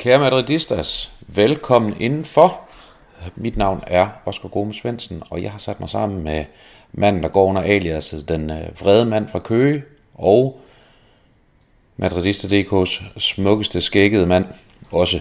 Kære 0.00 0.18
Madridistas, 0.18 1.12
velkommen 1.28 1.96
indenfor. 2.00 2.60
Mit 3.36 3.56
navn 3.56 3.82
er 3.86 4.08
Oskar 4.24 4.48
Gomes 4.48 4.76
Svendsen, 4.76 5.22
og 5.30 5.42
jeg 5.42 5.50
har 5.50 5.58
sat 5.58 5.80
mig 5.80 5.88
sammen 5.88 6.24
med 6.24 6.44
manden, 6.92 7.22
der 7.22 7.28
går 7.28 7.46
under 7.46 7.62
aliaset, 7.62 8.28
den 8.28 8.50
øh, 8.50 8.80
vrede 8.80 9.04
mand 9.04 9.28
fra 9.28 9.38
Køge, 9.38 9.84
og 10.14 10.60
Madridista.dk's 11.96 13.18
smukkeste 13.18 13.80
skækkede 13.80 14.26
mand, 14.26 14.44
også 14.90 15.20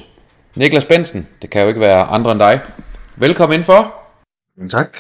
Niklas 0.56 0.86
Bensen. 0.86 1.28
Det 1.42 1.50
kan 1.50 1.62
jo 1.62 1.68
ikke 1.68 1.82
være 1.82 2.04
andre 2.04 2.32
end 2.32 2.40
dig. 2.40 2.60
Velkommen 3.16 3.54
indenfor. 3.54 3.99
Tak. 4.68 4.98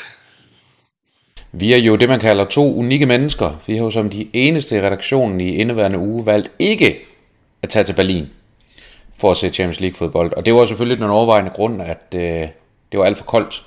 Vi 1.51 1.73
er 1.73 1.77
jo 1.77 1.95
det, 1.95 2.09
man 2.09 2.19
kalder 2.19 2.45
to 2.45 2.75
unikke 2.75 3.05
mennesker. 3.05 3.61
Vi 3.67 3.75
har 3.75 3.83
jo 3.83 3.89
som 3.89 4.09
de 4.09 4.29
eneste 4.33 4.77
i 4.77 4.81
redaktionen 4.81 5.41
i 5.41 5.55
indeværende 5.55 5.99
uge 5.99 6.25
valgt 6.25 6.51
ikke 6.59 6.99
at 7.61 7.69
tage 7.69 7.83
til 7.83 7.93
Berlin 7.93 8.29
for 9.19 9.31
at 9.31 9.37
se 9.37 9.49
Champions 9.49 9.79
League 9.79 9.95
fodbold. 9.95 10.33
Og 10.33 10.45
det 10.45 10.53
var 10.53 10.65
selvfølgelig 10.65 10.97
den 11.01 11.09
overvejende 11.09 11.51
grund, 11.51 11.81
at 11.81 12.13
øh, 12.15 12.47
det 12.91 12.99
var 12.99 13.03
alt 13.03 13.17
for 13.17 13.25
koldt. 13.25 13.65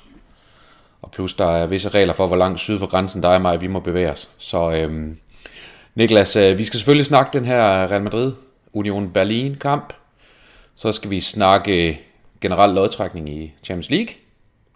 Og 1.01 1.11
plus 1.11 1.33
der 1.33 1.51
er 1.51 1.67
visse 1.67 1.89
regler 1.89 2.13
for, 2.13 2.27
hvor 2.27 2.35
langt 2.35 2.59
syd 2.59 2.79
for 2.79 2.87
grænsen 2.87 3.23
der 3.23 3.29
er 3.29 3.39
mig, 3.39 3.61
vi 3.61 3.67
må 3.67 3.79
bevæge 3.79 4.11
os. 4.11 4.29
Så 4.37 4.71
øh, 4.71 5.15
Niklas, 5.95 6.35
øh, 6.35 6.57
vi 6.57 6.63
skal 6.63 6.77
selvfølgelig 6.77 7.05
snakke 7.05 7.37
den 7.37 7.45
her 7.45 7.91
Real 7.91 8.01
Madrid 8.01 8.33
Union 8.73 9.09
Berlin 9.09 9.55
kamp. 9.55 9.93
Så 10.75 10.91
skal 10.91 11.09
vi 11.09 11.19
snakke 11.19 11.99
generel 12.41 12.73
lodtrækning 12.73 13.29
i 13.29 13.53
Champions 13.63 13.89
League. 13.89 14.22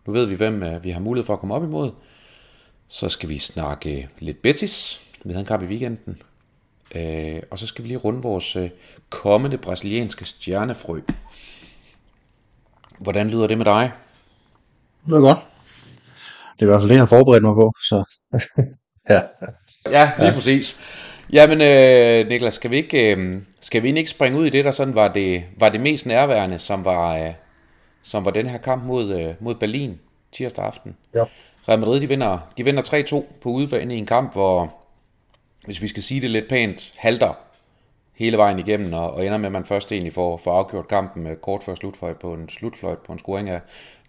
Nu 0.07 0.13
ved 0.13 0.25
vi, 0.25 0.35
hvem 0.35 0.63
øh, 0.63 0.83
vi 0.83 0.89
har 0.89 0.99
mulighed 0.99 1.25
for 1.25 1.33
at 1.33 1.39
komme 1.39 1.55
op 1.55 1.63
imod. 1.63 1.91
Så 2.87 3.09
skal 3.09 3.29
vi 3.29 3.37
snakke 3.37 4.09
lidt 4.19 4.41
Betis. 4.41 5.01
Vi 5.23 5.33
havde 5.33 5.39
en 5.39 5.45
kamp 5.45 5.63
i 5.63 5.65
weekenden. 5.65 6.21
Øh, 6.95 7.41
og 7.51 7.59
så 7.59 7.67
skal 7.67 7.83
vi 7.83 7.89
lige 7.89 7.97
runde 7.97 8.21
vores 8.21 8.55
øh, 8.55 8.69
kommende 9.09 9.57
brasilianske 9.57 10.25
stjernefrø. 10.25 11.01
Hvordan 12.99 13.29
lyder 13.29 13.47
det 13.47 13.57
med 13.57 13.65
dig? 13.65 13.91
Det 15.05 15.13
er 15.13 15.19
godt. 15.19 15.39
Det 16.59 16.61
er 16.61 16.65
i 16.65 16.65
hvert 16.65 16.81
fald 16.81 16.89
det, 16.89 16.95
jeg 16.95 17.01
har 17.01 17.05
forberedt 17.05 17.43
mig 17.43 17.55
på, 17.55 17.73
så 17.81 17.95
ja. 19.09 19.21
Ja, 19.91 20.11
lige 20.17 20.27
ja. 20.27 20.33
præcis. 20.33 20.79
Jamen, 21.31 21.61
øh, 21.61 22.27
Niklas, 22.27 22.53
skal 22.53 22.71
vi, 22.71 22.75
ikke, 22.75 23.15
øh, 23.15 23.41
skal 23.61 23.83
vi 23.83 23.87
ikke 23.97 24.09
springe 24.09 24.39
ud 24.39 24.45
i 24.45 24.49
det, 24.49 24.65
der 24.65 24.71
sådan 24.71 24.95
var 24.95 25.13
det, 25.13 25.43
var 25.59 25.69
det 25.69 25.81
mest 25.81 26.05
nærværende, 26.05 26.59
som 26.59 26.85
var, 26.85 27.17
øh, 27.17 27.33
som 28.07 28.25
var 28.25 28.31
den 28.31 28.49
her 28.49 28.57
kamp 28.57 28.83
mod, 28.83 29.19
øh, 29.19 29.33
mod 29.39 29.55
Berlin 29.55 29.99
tirsdag 30.31 30.65
aften? 30.65 30.95
Ja. 31.13 31.23
Real 31.69 31.79
Madrid, 31.79 32.01
de 32.01 32.07
vinder, 32.07 32.39
de 32.57 32.65
vinder 32.65 32.81
3-2 32.81 33.25
på 33.41 33.49
udebane 33.49 33.95
i 33.95 33.97
en 33.97 34.05
kamp, 34.05 34.33
hvor, 34.33 34.75
hvis 35.65 35.81
vi 35.81 35.87
skal 35.87 36.03
sige 36.03 36.21
det 36.21 36.29
lidt 36.29 36.49
pænt, 36.49 36.93
halter 36.97 37.33
hele 38.13 38.37
vejen 38.37 38.59
igennem, 38.59 38.93
og, 38.93 39.13
og 39.13 39.25
ender 39.25 39.37
med, 39.37 39.45
at 39.45 39.51
man 39.51 39.65
først 39.65 39.91
egentlig 39.91 40.13
får, 40.13 40.37
får 40.37 40.53
afgjort 40.53 40.87
kampen 40.87 41.23
med 41.23 41.35
kort 41.35 41.63
før 41.63 41.75
slutfløjt 41.75 42.17
på 42.17 42.33
en 42.33 42.49
slutfløjt 42.49 42.97
på 42.97 43.13
en 43.13 43.19
scoring 43.19 43.49
af 43.49 43.61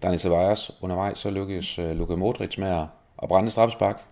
Dani 0.03 0.19
Ceballos. 0.19 0.71
Undervejs 0.81 1.19
så 1.19 1.31
lykkedes 1.31 1.79
uh, 1.79 1.91
Luka 1.91 2.15
Modric 2.15 2.59
med 2.59 2.69
at, 2.69 2.85
at 3.23 3.29
brænde 3.29 3.51
straffespark. 3.51 4.03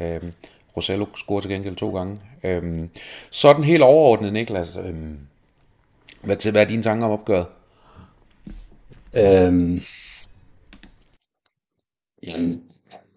Øhm, 0.00 0.32
Rosello 0.76 1.06
scorede 1.14 1.44
til 1.44 1.50
gengæld 1.50 1.76
to 1.76 1.96
gange. 1.96 2.20
Øhm, 2.42 2.90
sådan 3.30 3.64
helt 3.64 3.82
overordnet, 3.82 4.32
Niklas. 4.32 4.76
Øhm, 4.76 5.18
hvad, 6.20 6.36
til, 6.36 6.52
hvad 6.52 6.62
er 6.62 6.68
dine 6.68 6.82
tanker 6.82 7.06
om 7.06 7.12
opgøret? 7.12 7.46
Øhm, 9.16 9.80
jamen, 12.26 12.62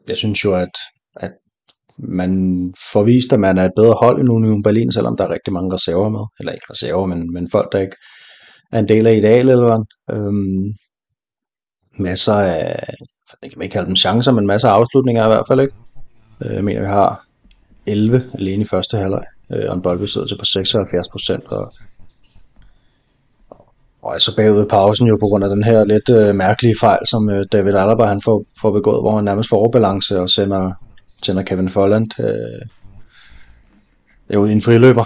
jeg 0.10 0.18
synes 0.18 0.44
jo, 0.44 0.54
at, 0.54 0.72
at 1.16 1.32
man 1.98 2.74
får 2.92 3.04
vist, 3.04 3.34
at 3.34 3.40
man 3.40 3.58
er 3.58 3.66
et 3.66 3.72
bedre 3.76 3.94
hold 4.02 4.20
end 4.20 4.30
Union 4.30 4.64
Berlin, 4.64 4.92
selvom 4.92 5.18
der 5.18 5.24
er 5.24 5.34
rigtig 5.34 5.54
mange 5.54 5.76
reserver 5.76 6.10
med. 6.10 6.26
Eller 6.40 6.52
ikke 6.52 6.66
reserver, 6.70 7.06
men, 7.06 7.34
men 7.34 7.50
folk, 7.52 7.72
der 7.72 7.80
ikke 7.80 7.96
er 8.72 8.80
en 8.80 8.88
del 8.88 9.08
af 9.08 9.16
idealelveren. 9.16 9.86
eller. 10.08 10.28
Øhm, 10.28 10.74
masser 12.00 12.34
af, 12.34 12.84
jeg 13.44 13.52
kan 13.52 13.62
ikke 13.62 13.74
kalde 13.74 13.88
dem 13.88 13.96
chancer, 13.96 14.32
men 14.32 14.48
masser 14.48 14.70
af 14.70 14.74
afslutninger 14.74 15.24
i 15.24 15.28
hvert 15.28 15.48
fald 15.48 15.62
ikke. 15.62 15.76
Øh, 16.42 16.54
jeg 16.54 16.64
mener, 16.64 16.80
vi 16.80 16.88
har 16.88 17.26
11 17.86 18.24
alene 18.34 18.64
i 18.64 18.66
første 18.66 18.98
halvleg, 18.98 19.26
øh, 19.54 19.66
og 19.70 19.76
en 19.76 19.82
boldbesiddelse 19.82 20.38
på 20.40 20.46
76 20.46 21.10
procent, 21.10 21.46
og 21.52 21.74
og 24.04 24.16
er 24.16 24.20
så 24.20 24.36
bagud 24.36 24.66
i 24.66 24.68
pausen 24.68 25.08
jo 25.08 25.18
på 25.18 25.28
grund 25.28 25.44
af 25.44 25.50
den 25.50 25.64
her 25.64 25.86
lidt 25.86 26.10
øh, 26.10 26.36
mærkelige 26.36 26.76
fejl, 26.80 27.08
som 27.08 27.30
øh, 27.30 27.46
David 27.52 27.74
Alaba 27.74 28.04
han 28.04 28.22
får, 28.22 28.46
får 28.62 28.72
begået, 28.72 29.02
hvor 29.02 29.16
han 29.16 29.24
nærmest 29.24 29.50
får 29.50 29.58
overbalance 29.58 30.20
og 30.20 30.30
sender, 30.30 30.72
sender 31.24 31.44
Kevin 31.44 31.70
Folland 31.70 32.10
øh, 32.20 32.62
ud 34.40 34.50
i 34.50 34.52
en 34.52 34.62
friløber. 34.62 35.06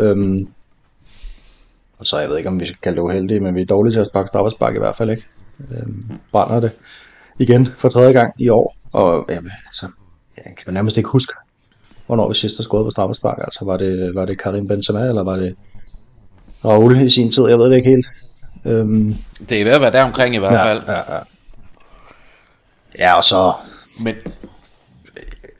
Øhm, 0.00 0.48
og 1.98 2.06
så 2.06 2.18
jeg 2.18 2.28
ved 2.28 2.36
ikke, 2.36 2.48
om 2.48 2.60
vi 2.60 2.66
skal 2.66 2.78
kalde 2.82 2.96
det 2.96 3.02
uheldige, 3.02 3.40
men 3.40 3.54
vi 3.54 3.60
er 3.60 3.66
dårlige 3.66 3.92
til 3.92 4.00
at 4.00 4.06
sparke 4.06 4.28
straffespark 4.28 4.74
i 4.74 4.78
hvert 4.78 4.96
fald 4.96 5.10
ikke. 5.10 5.24
Øhm, 5.70 6.04
brænder 6.32 6.60
det 6.60 6.70
igen 7.38 7.66
for 7.66 7.88
tredje 7.88 8.12
gang 8.12 8.34
i 8.38 8.48
år, 8.48 8.76
og 8.92 9.26
jamen, 9.30 9.50
altså, 9.66 9.86
jeg 10.36 10.44
kan 10.44 10.64
man 10.66 10.74
nærmest 10.74 10.96
ikke 10.96 11.08
huske, 11.08 11.32
hvornår 12.06 12.28
vi 12.28 12.34
sidst 12.34 12.56
har 12.56 12.62
skåret 12.62 12.86
på 12.86 12.90
straffespark. 12.90 13.38
Altså 13.38 13.64
var 13.64 13.76
det, 13.76 14.14
var 14.14 14.24
det 14.24 14.38
Karim 14.38 14.68
Benzema, 14.68 15.00
eller 15.00 15.22
var 15.22 15.36
det 15.36 15.56
Raul 16.64 16.96
i 16.96 17.10
sin 17.10 17.30
tid? 17.30 17.48
Jeg 17.48 17.58
ved 17.58 17.70
det 17.70 17.76
ikke 17.76 17.90
helt. 17.90 18.06
Øhm, 18.64 19.14
det 19.48 19.60
er 19.60 19.64
ved 19.64 19.72
at 19.72 19.80
være 19.80 19.92
der 19.92 20.04
omkring 20.04 20.34
i 20.34 20.38
hvert 20.38 20.52
ja, 20.52 20.66
fald. 20.66 20.82
Ja, 20.86 21.14
ja. 21.14 21.20
ja, 22.98 23.16
og 23.16 23.24
så... 23.24 23.52
Men... 24.00 24.14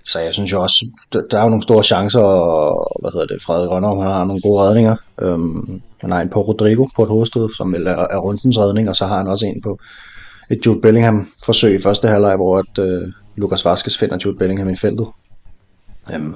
Så 0.07 0.21
jeg 0.21 0.35
synes 0.35 0.53
jo 0.53 0.63
også, 0.63 0.87
der 1.13 1.39
er 1.39 1.43
jo 1.43 1.49
nogle 1.49 1.63
store 1.63 1.83
chancer, 1.83 2.21
og 2.21 3.01
hvad 3.01 3.11
hedder 3.13 3.27
det, 3.27 3.43
Frederik 3.43 3.71
Rønner, 3.71 4.03
han 4.03 4.11
har 4.11 4.25
nogle 4.25 4.43
gode 4.43 4.63
redninger. 4.63 4.97
Øhm, 5.21 5.83
han 6.01 6.13
har 6.13 6.21
en 6.21 6.29
på 6.29 6.41
Rodrigo 6.41 6.87
på 6.97 7.03
et 7.03 7.09
hovedstød, 7.09 7.49
som 7.57 7.75
er, 7.75 7.79
er 7.89 8.19
rundens 8.19 8.59
redning, 8.59 8.89
og 8.89 8.97
så 8.97 9.07
har 9.07 9.17
han 9.17 9.27
også 9.27 9.47
en 9.47 9.63
på 9.63 9.79
et 10.51 10.67
Jude 10.67 10.81
Bellingham 10.81 11.29
forsøg 11.45 11.75
i 11.79 11.83
første 11.83 12.09
halvleg, 12.09 12.37
hvor 12.37 12.59
at, 12.59 12.79
øh, 12.79 13.13
Lukas 13.37 13.65
Vaskes 13.65 13.99
finder 13.99 14.19
Jude 14.25 14.39
Bellingham 14.39 14.69
i 14.69 14.77
feltet. 14.77 15.07
Øhm, 16.15 16.35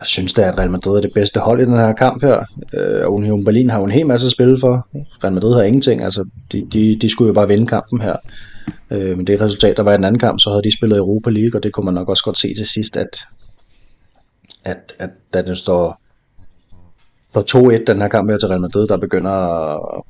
jeg 0.00 0.06
synes 0.06 0.32
da, 0.32 0.42
at 0.42 0.58
Real 0.58 0.70
Madrid 0.70 0.96
er 0.96 1.00
det 1.00 1.14
bedste 1.14 1.40
hold 1.40 1.60
i 1.60 1.64
den 1.64 1.76
her 1.76 1.92
kamp 1.92 2.22
her. 2.22 2.44
Øh, 2.74 3.12
Union 3.12 3.44
Berlin 3.44 3.70
har 3.70 3.78
jo 3.78 3.84
en 3.84 3.90
hel 3.90 4.06
masse 4.06 4.26
at 4.26 4.30
spille 4.30 4.60
for. 4.60 4.88
Real 5.24 5.34
Madrid 5.34 5.54
har 5.54 5.62
ingenting. 5.62 6.02
Altså, 6.02 6.24
de, 6.52 6.68
de, 6.72 6.98
de 7.00 7.10
skulle 7.10 7.28
jo 7.28 7.34
bare 7.34 7.48
vinde 7.48 7.66
kampen 7.66 8.00
her. 8.00 8.16
Øh, 8.90 9.16
men 9.16 9.26
det 9.26 9.40
resultat, 9.40 9.76
der 9.76 9.82
var 9.82 9.92
i 9.92 9.96
den 9.96 10.04
anden 10.04 10.18
kamp, 10.18 10.40
så 10.40 10.50
havde 10.50 10.62
de 10.62 10.76
spillet 10.76 10.98
Europa 10.98 11.30
League, 11.30 11.58
og 11.58 11.62
det 11.62 11.72
kunne 11.72 11.84
man 11.84 11.94
nok 11.94 12.08
også 12.08 12.24
godt 12.24 12.38
se 12.38 12.54
til 12.56 12.66
sidst, 12.66 12.96
at, 12.96 13.18
at, 14.64 14.92
at 14.98 15.10
da 15.34 15.42
den 15.42 15.56
står, 15.56 16.00
står 17.30 17.78
2-1 17.78 17.84
den 17.86 18.00
her 18.00 18.08
kamp 18.08 18.30
her 18.30 18.38
til 18.38 18.48
Real 18.48 18.60
Madrid, 18.60 18.86
der 18.86 18.96
begynder 18.96 19.30
at, 19.30 20.02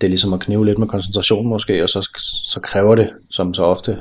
det 0.00 0.06
er 0.06 0.08
ligesom 0.08 0.32
at 0.32 0.40
knive 0.40 0.66
lidt 0.66 0.78
med 0.78 0.86
koncentration 0.86 1.48
måske, 1.48 1.82
og 1.82 1.88
så, 1.88 2.08
så 2.50 2.60
kræver 2.60 2.94
det, 2.94 3.10
som 3.30 3.54
så 3.54 3.62
ofte 3.62 3.98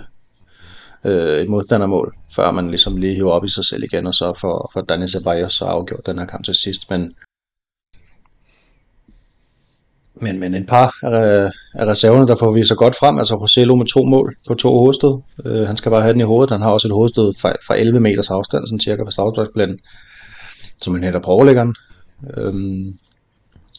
øh, 1.05 1.41
et 1.41 1.49
modstandermål, 1.49 2.15
før 2.35 2.51
man 2.51 2.69
ligesom 2.69 2.97
lige 2.97 3.15
hiver 3.15 3.31
op 3.31 3.45
i 3.45 3.49
sig 3.49 3.65
selv 3.65 3.83
igen, 3.83 4.07
og 4.07 4.13
så 4.13 4.33
får, 4.33 4.69
for 4.73 4.81
Dani 4.81 5.07
Ceballos 5.07 5.53
så 5.53 5.65
afgjort 5.65 6.05
den 6.05 6.19
her 6.19 6.25
kamp 6.25 6.45
til 6.45 6.55
sidst. 6.55 6.89
Men, 6.89 7.15
men, 10.21 10.39
men 10.39 10.53
et 10.53 10.67
par 10.67 10.97
af, 11.03 11.51
af 11.73 11.85
reserverne, 11.85 12.27
der 12.27 12.35
får 12.35 12.51
vi 12.51 12.65
så 12.65 12.75
godt 12.75 12.95
frem, 12.95 13.17
altså 13.17 13.35
Roselo 13.35 13.75
med 13.75 13.85
to 13.85 14.03
mål 14.03 14.35
på 14.47 14.53
to 14.53 14.69
hovedstød. 14.69 15.21
Øh, 15.45 15.67
han 15.67 15.77
skal 15.77 15.91
bare 15.91 16.01
have 16.01 16.13
den 16.13 16.21
i 16.21 16.23
hovedet. 16.23 16.51
Han 16.51 16.61
har 16.61 16.69
også 16.69 16.87
et 16.87 16.93
hovedstød 16.93 17.33
fra, 17.41 17.53
fra 17.67 17.77
11 17.77 17.99
meters 17.99 18.29
afstand, 18.29 18.67
sådan 18.67 18.79
cirka 18.79 19.03
fra 19.03 19.11
straffesparksplænden, 19.11 19.79
som 20.81 20.93
han 20.93 21.03
hætter 21.03 21.19
på 21.19 21.31
overlæggeren. 21.31 21.75
Øhm, 22.37 22.97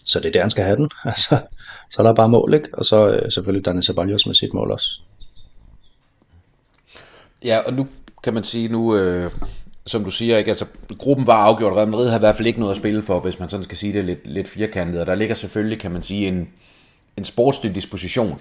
så 0.05 0.21
det 0.21 0.27
er 0.27 0.33
der, 0.33 0.41
han 0.41 0.51
skal 0.51 0.65
have 0.65 0.77
den. 0.77 0.89
Altså, 1.05 1.39
så 1.91 2.03
er 2.03 2.07
der 2.07 2.15
bare 2.15 2.29
mål, 2.29 2.55
ikke? 2.55 2.69
Og 2.73 2.85
så 2.85 3.09
øh, 3.09 3.33
selvfølgelig 3.33 3.65
Dani 3.65 3.83
Ceballos 3.83 4.27
med 4.27 4.35
sit 4.35 4.55
mål 4.55 4.71
også. 4.71 5.01
Ja, 7.45 7.59
og 7.59 7.75
nu 7.75 7.87
kan 8.23 8.35
man 8.35 8.45
sige, 8.45 8.69
nu, 8.69 8.97
øh, 8.97 9.31
som 9.87 10.05
du 10.05 10.11
siger, 10.11 10.39
ikke, 10.39 10.49
altså, 10.49 10.67
gruppen 10.99 11.27
var 11.27 11.35
afgjort, 11.35 11.77
Real 11.77 11.89
Madrid 11.89 12.09
har 12.09 12.17
i 12.17 12.19
hvert 12.19 12.37
fald 12.37 12.47
ikke 12.47 12.61
noget 12.61 12.71
at 12.71 12.77
spille 12.77 13.03
for, 13.03 13.21
hvis 13.21 13.39
man 13.39 13.49
sådan 13.49 13.65
skal 13.65 13.79
sige 13.79 13.93
det 13.93 14.05
lidt, 14.05 14.27
lidt 14.27 14.49
firkantet, 14.49 15.01
og 15.01 15.07
der 15.07 15.15
ligger 15.15 15.35
selvfølgelig, 15.35 15.81
kan 15.81 15.93
man 15.93 16.03
sige, 16.03 16.29
en, 16.29 16.49
en 17.17 17.25
sportslig 17.25 17.75
disposition 17.75 18.41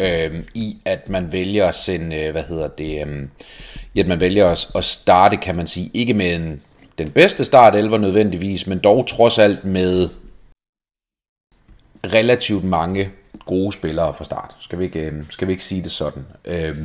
øh, 0.00 0.44
i, 0.54 0.76
at 0.84 1.08
man 1.08 1.32
vælger 1.32 1.66
at 1.66 1.74
sende, 1.74 2.16
øh, 2.16 2.32
hvad 2.32 2.42
hedder 2.42 2.68
det, 2.68 3.06
øh, 3.06 3.28
i 3.94 4.00
at 4.00 4.06
man 4.06 4.20
vælger 4.20 4.46
at, 4.46 4.70
at 4.74 4.84
starte, 4.84 5.36
kan 5.36 5.56
man 5.56 5.66
sige, 5.66 5.90
ikke 5.94 6.14
med 6.14 6.36
en, 6.36 6.62
den 6.98 7.10
bedste 7.10 7.44
start 7.44 7.76
11 7.76 7.98
nødvendigvis, 7.98 8.66
men 8.66 8.78
dog 8.78 9.06
trods 9.06 9.38
alt 9.38 9.64
med 9.64 10.08
relativt 12.06 12.64
mange 12.64 13.10
gode 13.46 13.72
spillere 13.72 14.14
fra 14.14 14.24
start. 14.24 14.56
Skal 14.60 14.78
vi 14.78 14.84
ikke, 14.84 15.00
øh, 15.00 15.24
skal 15.30 15.48
vi 15.48 15.52
ikke 15.52 15.64
sige 15.64 15.82
det 15.82 15.90
sådan? 15.92 16.26
Øh, 16.44 16.76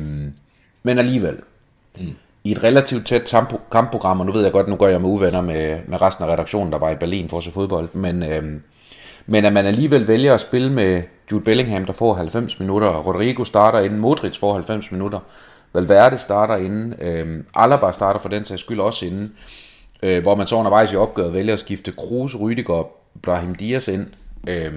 men 0.82 0.98
alligevel, 0.98 1.38
mm. 1.98 2.16
i 2.44 2.52
et 2.52 2.62
relativt 2.62 3.06
tæt 3.06 3.34
kampprogram, 3.72 4.20
og 4.20 4.26
nu 4.26 4.32
ved 4.32 4.42
jeg 4.42 4.52
godt, 4.52 4.68
nu 4.68 4.76
går 4.76 4.88
jeg 4.88 5.00
med 5.00 5.08
uvenner 5.08 5.40
med, 5.40 5.78
med 5.86 6.02
resten 6.02 6.24
af 6.24 6.28
redaktionen, 6.32 6.72
der 6.72 6.78
var 6.78 6.90
i 6.90 6.96
Berlin 6.96 7.28
for 7.28 7.38
at 7.38 7.44
se 7.44 7.50
fodbold, 7.50 7.88
men, 7.92 8.22
øhm, 8.22 8.62
men 9.26 9.44
at 9.44 9.52
man 9.52 9.66
alligevel 9.66 10.08
vælger 10.08 10.34
at 10.34 10.40
spille 10.40 10.72
med 10.72 11.02
Jude 11.32 11.44
Bellingham, 11.44 11.84
der 11.84 11.92
får 11.92 12.14
90 12.14 12.60
minutter, 12.60 12.88
og 12.88 13.06
Rodrigo 13.06 13.44
starter 13.44 13.80
inden 13.80 13.98
Modric 13.98 14.38
får 14.38 14.52
90 14.52 14.92
minutter, 14.92 15.20
Valverde 15.74 16.18
starter 16.18 16.56
inden, 16.56 16.94
øh, 17.00 17.44
Alaba 17.54 17.92
starter 17.92 18.20
for 18.20 18.28
den 18.28 18.44
sags 18.44 18.60
skyld 18.60 18.80
også 18.80 19.06
inden, 19.06 19.32
øh, 20.02 20.22
hvor 20.22 20.34
man 20.34 20.46
så 20.46 20.56
undervejs 20.56 20.92
i 20.92 20.96
opgøret 20.96 21.34
vælger 21.34 21.52
at 21.52 21.58
skifte 21.58 21.92
Kroos, 21.92 22.40
Rydiger 22.40 22.74
og 22.74 23.00
Brahim 23.22 23.54
Diaz 23.54 23.88
ind, 23.88 24.06
øh, 24.48 24.72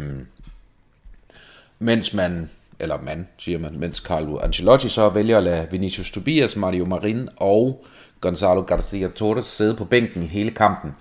mens 1.79 2.13
man, 2.13 2.49
eller 2.79 3.01
man, 3.01 3.27
siger 3.37 3.59
man, 3.59 3.79
mens 3.79 3.97
Carlo 3.97 4.37
Ancelotti 4.37 4.89
så 4.89 5.09
vælger 5.09 5.37
at 5.37 5.43
lade 5.43 5.67
Vinicius 5.71 6.11
Tobias, 6.11 6.55
Mario 6.55 6.85
Marin 6.85 7.29
og 7.37 7.85
Gonzalo 8.21 8.61
Garcia 8.61 9.07
Torres 9.07 9.45
sidde 9.45 9.75
på 9.75 9.85
bænken 9.85 10.23
i 10.23 10.25
hele 10.25 10.51
kampen. 10.51 10.95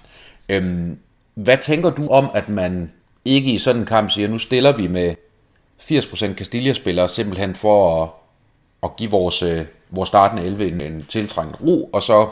Øhm, 0.48 0.98
hvad 1.34 1.58
tænker 1.58 1.90
du 1.90 2.08
om, 2.08 2.30
at 2.34 2.48
man 2.48 2.92
ikke 3.24 3.52
i 3.52 3.58
sådan 3.58 3.80
en 3.80 3.86
kamp 3.86 4.10
siger, 4.10 4.28
nu 4.28 4.38
stiller 4.38 4.72
vi 4.72 4.86
med 4.86 5.14
80% 5.82 6.34
Castilla-spillere 6.34 7.08
simpelthen 7.08 7.54
for 7.54 8.02
at, 8.02 8.08
at 8.82 8.96
give 8.96 9.10
vores, 9.10 9.42
øh, 9.42 9.64
vores 9.90 10.08
startende 10.08 10.44
11 10.44 10.68
en, 10.68 10.80
en 10.80 11.04
tiltrængt 11.08 11.62
ro, 11.62 11.90
og 11.92 12.02
så 12.02 12.28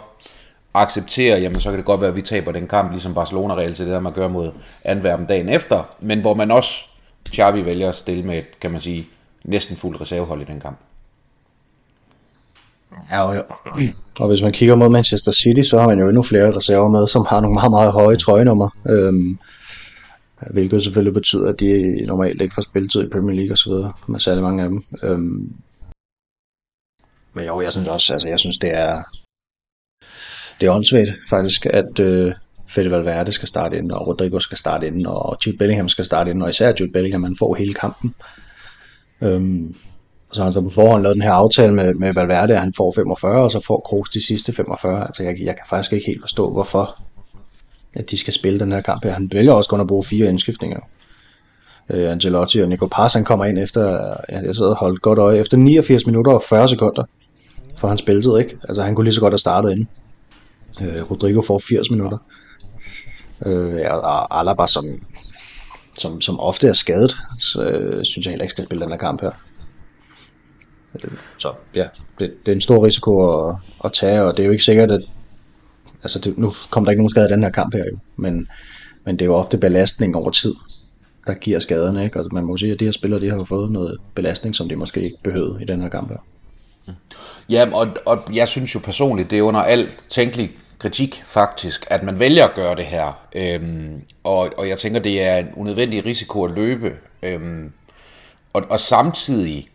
acceptere, 0.75 1.41
jamen 1.41 1.61
så 1.61 1.71
kan 1.71 1.79
det 1.79 1.87
godt 1.87 2.01
være, 2.01 2.11
at 2.11 2.17
vi 2.17 2.23
taber 2.23 2.53
den 2.53 2.67
kamp, 2.67 2.91
ligesom 2.91 3.15
Barcelona 3.15 3.55
reelt 3.55 3.77
til 3.77 3.87
det 3.87 3.93
der, 3.93 4.01
man 4.01 4.13
gør 4.13 4.29
mod 4.29 4.53
Antwerpen 4.85 5.27
dagen 5.27 5.49
efter, 5.49 5.83
men 6.01 6.21
hvor 6.21 6.35
man 6.35 6.51
også, 6.51 6.85
Xavi 7.29 7.65
vælger 7.65 7.89
at 7.89 7.95
stille 7.95 8.23
med 8.23 8.39
et, 8.39 8.61
kan 8.61 8.71
man 8.71 8.81
sige, 8.81 9.07
næsten 9.45 9.77
fuld 9.77 10.01
reservehold 10.01 10.43
i 10.43 10.45
den 10.45 10.61
kamp. 10.61 10.79
Ja, 13.11 13.23
og, 13.23 13.47
og 14.19 14.29
hvis 14.29 14.43
man 14.43 14.53
kigger 14.53 14.75
mod 14.75 14.89
Manchester 14.89 15.33
City, 15.33 15.69
så 15.69 15.81
har 15.81 15.87
man 15.87 15.99
jo 15.99 16.09
endnu 16.09 16.23
flere 16.23 16.57
reserver 16.57 16.89
med, 16.89 17.09
som 17.09 17.27
har 17.29 17.41
nogle 17.41 17.55
meget, 17.55 17.71
meget 17.71 17.93
høje 17.93 18.17
trøjenummer. 18.17 18.69
Øhm, 18.89 19.39
hvilket 20.51 20.83
selvfølgelig 20.83 21.15
betyder, 21.15 21.49
at 21.49 21.61
de 21.61 22.05
normalt 22.07 22.43
ikke 22.43 22.55
får 22.55 22.63
spilletid 22.63 23.05
i 23.05 23.11
Premier 23.11 23.37
League 23.37 23.53
osv. 23.53 23.73
med 24.09 24.21
særlig 24.21 24.43
mange 24.43 24.63
af 24.63 24.69
dem. 24.69 24.85
Øhm, 25.03 25.53
men 27.35 27.45
jo, 27.47 27.61
jeg 27.61 27.73
synes 27.73 27.89
også, 27.89 28.13
altså 28.13 28.29
jeg 28.29 28.41
synes, 28.41 28.59
det 28.59 28.71
er, 28.77 29.03
det 30.61 30.67
er 30.67 30.75
åndssvagt 30.75 31.11
faktisk, 31.31 31.67
at 31.67 32.01
øh, 32.01 32.33
Fede 32.69 32.91
Valverde 32.91 33.33
skal 33.33 33.49
starte 33.49 33.79
ind, 33.79 33.93
og 33.93 34.07
Rodrigo 34.07 34.39
skal 34.39 34.59
starte 34.59 34.87
ind, 34.87 35.07
og 35.07 35.39
Jude 35.47 35.59
Bellingham 35.59 35.89
skal 35.89 36.05
starte 36.05 36.31
ind, 36.31 36.43
og 36.43 36.51
især 36.51 36.73
Jude 36.81 36.93
Bellingham, 36.93 37.21
man 37.21 37.37
får 37.39 37.55
hele 37.55 37.75
kampen. 37.75 38.15
Øhm, 39.21 39.75
så 40.33 40.41
har 40.41 40.45
han 40.45 40.53
så 40.53 40.61
på 40.61 40.69
forhånd 40.69 41.03
lavet 41.03 41.15
den 41.15 41.23
her 41.23 41.33
aftale 41.33 41.75
med, 41.75 41.95
med 41.95 42.15
Valverde, 42.15 42.55
at 42.55 42.61
han 42.61 42.75
får 42.77 42.93
45, 42.97 43.43
og 43.45 43.53
så 43.53 43.61
får 43.61 43.81
Kroos 43.81 44.11
de 44.11 44.27
sidste 44.27 44.53
45. 44.53 45.01
Altså 45.01 45.23
jeg, 45.23 45.37
jeg 45.41 45.57
kan 45.57 45.65
faktisk 45.69 45.93
ikke 45.93 46.07
helt 46.07 46.21
forstå, 46.21 46.53
hvorfor 46.53 47.03
at 47.95 48.11
de 48.11 48.17
skal 48.17 48.33
spille 48.33 48.61
den 48.61 48.73
her 48.73 48.81
kamp 48.81 49.05
her. 49.05 49.13
Han 49.13 49.29
vælger 49.33 49.53
også 49.53 49.71
kun 49.71 49.81
at 49.81 49.87
bruge 49.87 50.05
fire 50.05 50.29
indskiftninger. 50.29 50.81
Øh, 51.91 52.11
Angelotti 52.11 52.63
og 52.63 52.69
Nico 52.69 52.87
Paz, 52.87 53.15
han 53.15 53.25
kommer 53.25 53.45
ind 53.45 53.59
efter, 53.59 53.91
ja, 54.29 54.41
jeg 54.41 54.57
sad 54.57 54.67
og 54.67 54.77
holdt 54.77 55.03
godt 55.03 55.19
øje, 55.19 55.39
efter 55.39 55.57
89 55.57 56.07
minutter 56.07 56.33
og 56.33 56.43
40 56.43 56.69
sekunder 56.69 57.05
for 57.85 57.89
han 57.89 57.99
spilletid, 57.99 58.39
ikke? 58.39 58.57
Altså 58.69 58.83
han 58.83 58.95
kunne 58.95 59.05
lige 59.05 59.15
så 59.15 59.21
godt 59.21 59.33
have 59.33 59.39
startet 59.39 59.71
inden. 59.71 59.89
Øh, 60.83 61.11
Rodrigo 61.11 61.43
får 61.43 61.59
80 61.59 61.91
minutter. 61.91 62.19
Øh, 63.47 63.81
og 63.91 64.41
Alaba, 64.41 64.67
som, 64.67 64.85
som, 65.99 66.21
som 66.21 66.41
ofte 66.41 66.69
er 66.69 66.73
skadet, 66.73 67.17
så 67.41 67.63
øh, 67.63 68.05
synes 68.05 68.27
jeg 68.27 68.33
heller 68.33 68.45
ikke 68.45 68.51
skal 68.51 68.65
spille 68.65 68.85
den 68.85 68.93
her 68.93 68.99
kamp 68.99 69.21
her. 69.21 69.31
Så 71.39 71.53
ja, 71.75 71.87
det, 72.19 72.35
det 72.47 72.53
er 72.53 72.57
en 72.57 72.61
stor 72.61 72.87
risiko 72.87 73.41
at, 73.49 73.57
at 73.85 73.93
tage, 73.93 74.23
og 74.23 74.37
det 74.37 74.43
er 74.43 74.47
jo 74.47 74.53
ikke 74.53 74.65
sikkert, 74.65 74.91
at 74.91 75.03
altså 76.03 76.19
det, 76.19 76.39
nu 76.39 76.53
kommer 76.71 76.85
der 76.85 76.91
ikke 76.91 77.01
nogen 77.01 77.11
skade 77.11 77.29
i 77.29 77.33
den 77.33 77.43
her 77.43 77.51
kamp 77.51 77.75
her 77.75 77.85
jo, 77.91 77.99
men, 78.17 78.49
men 79.05 79.17
det 79.17 79.23
er 79.23 79.27
jo 79.27 79.35
ofte 79.35 79.59
belastning 79.59 80.17
over 80.17 80.31
tid, 80.31 80.55
der 81.27 81.35
giver 81.35 81.59
skaderne, 81.59 82.05
ikke? 82.05 82.21
Og 82.21 82.29
man 82.33 82.45
må 82.45 82.57
sige, 82.57 82.73
at 82.73 82.81
de 82.81 82.85
her 82.85 82.93
spillere, 82.93 83.21
de 83.21 83.31
har 83.31 83.45
fået 83.45 83.71
noget 83.71 83.99
belastning, 84.15 84.55
som 84.55 84.69
de 84.69 84.77
måske 84.77 85.03
ikke 85.03 85.17
behøvede 85.23 85.63
i 85.63 85.65
den 85.65 85.83
her 85.83 85.89
kamp 85.89 86.09
her. 86.09 86.19
Ja, 87.49 87.71
og, 87.73 87.89
og 88.07 88.19
jeg 88.33 88.49
synes 88.49 88.75
jo 88.75 88.81
personligt, 88.81 89.31
det 89.31 89.39
er 89.39 89.43
under 89.43 89.61
alt 89.61 89.91
tænkelig 90.11 90.51
kritik 90.85 91.23
faktisk, 91.27 91.87
at 91.91 92.03
man 92.03 92.19
vælger 92.19 92.45
at 92.45 92.55
gøre 92.55 92.77
det 92.77 92.85
her. 92.85 93.19
Øhm, 93.35 94.03
og, 94.25 94.51
og 94.57 94.69
jeg 94.69 94.79
tænker, 94.79 95.01
det 95.01 95.23
er 95.23 95.37
en 95.37 95.49
unødvendig 95.57 96.07
risiko 96.07 96.45
at 96.45 96.51
løbe. 96.51 96.93
Øhm, 97.23 97.73
og, 98.53 98.63
og 98.71 98.81
samtidig 98.81 99.69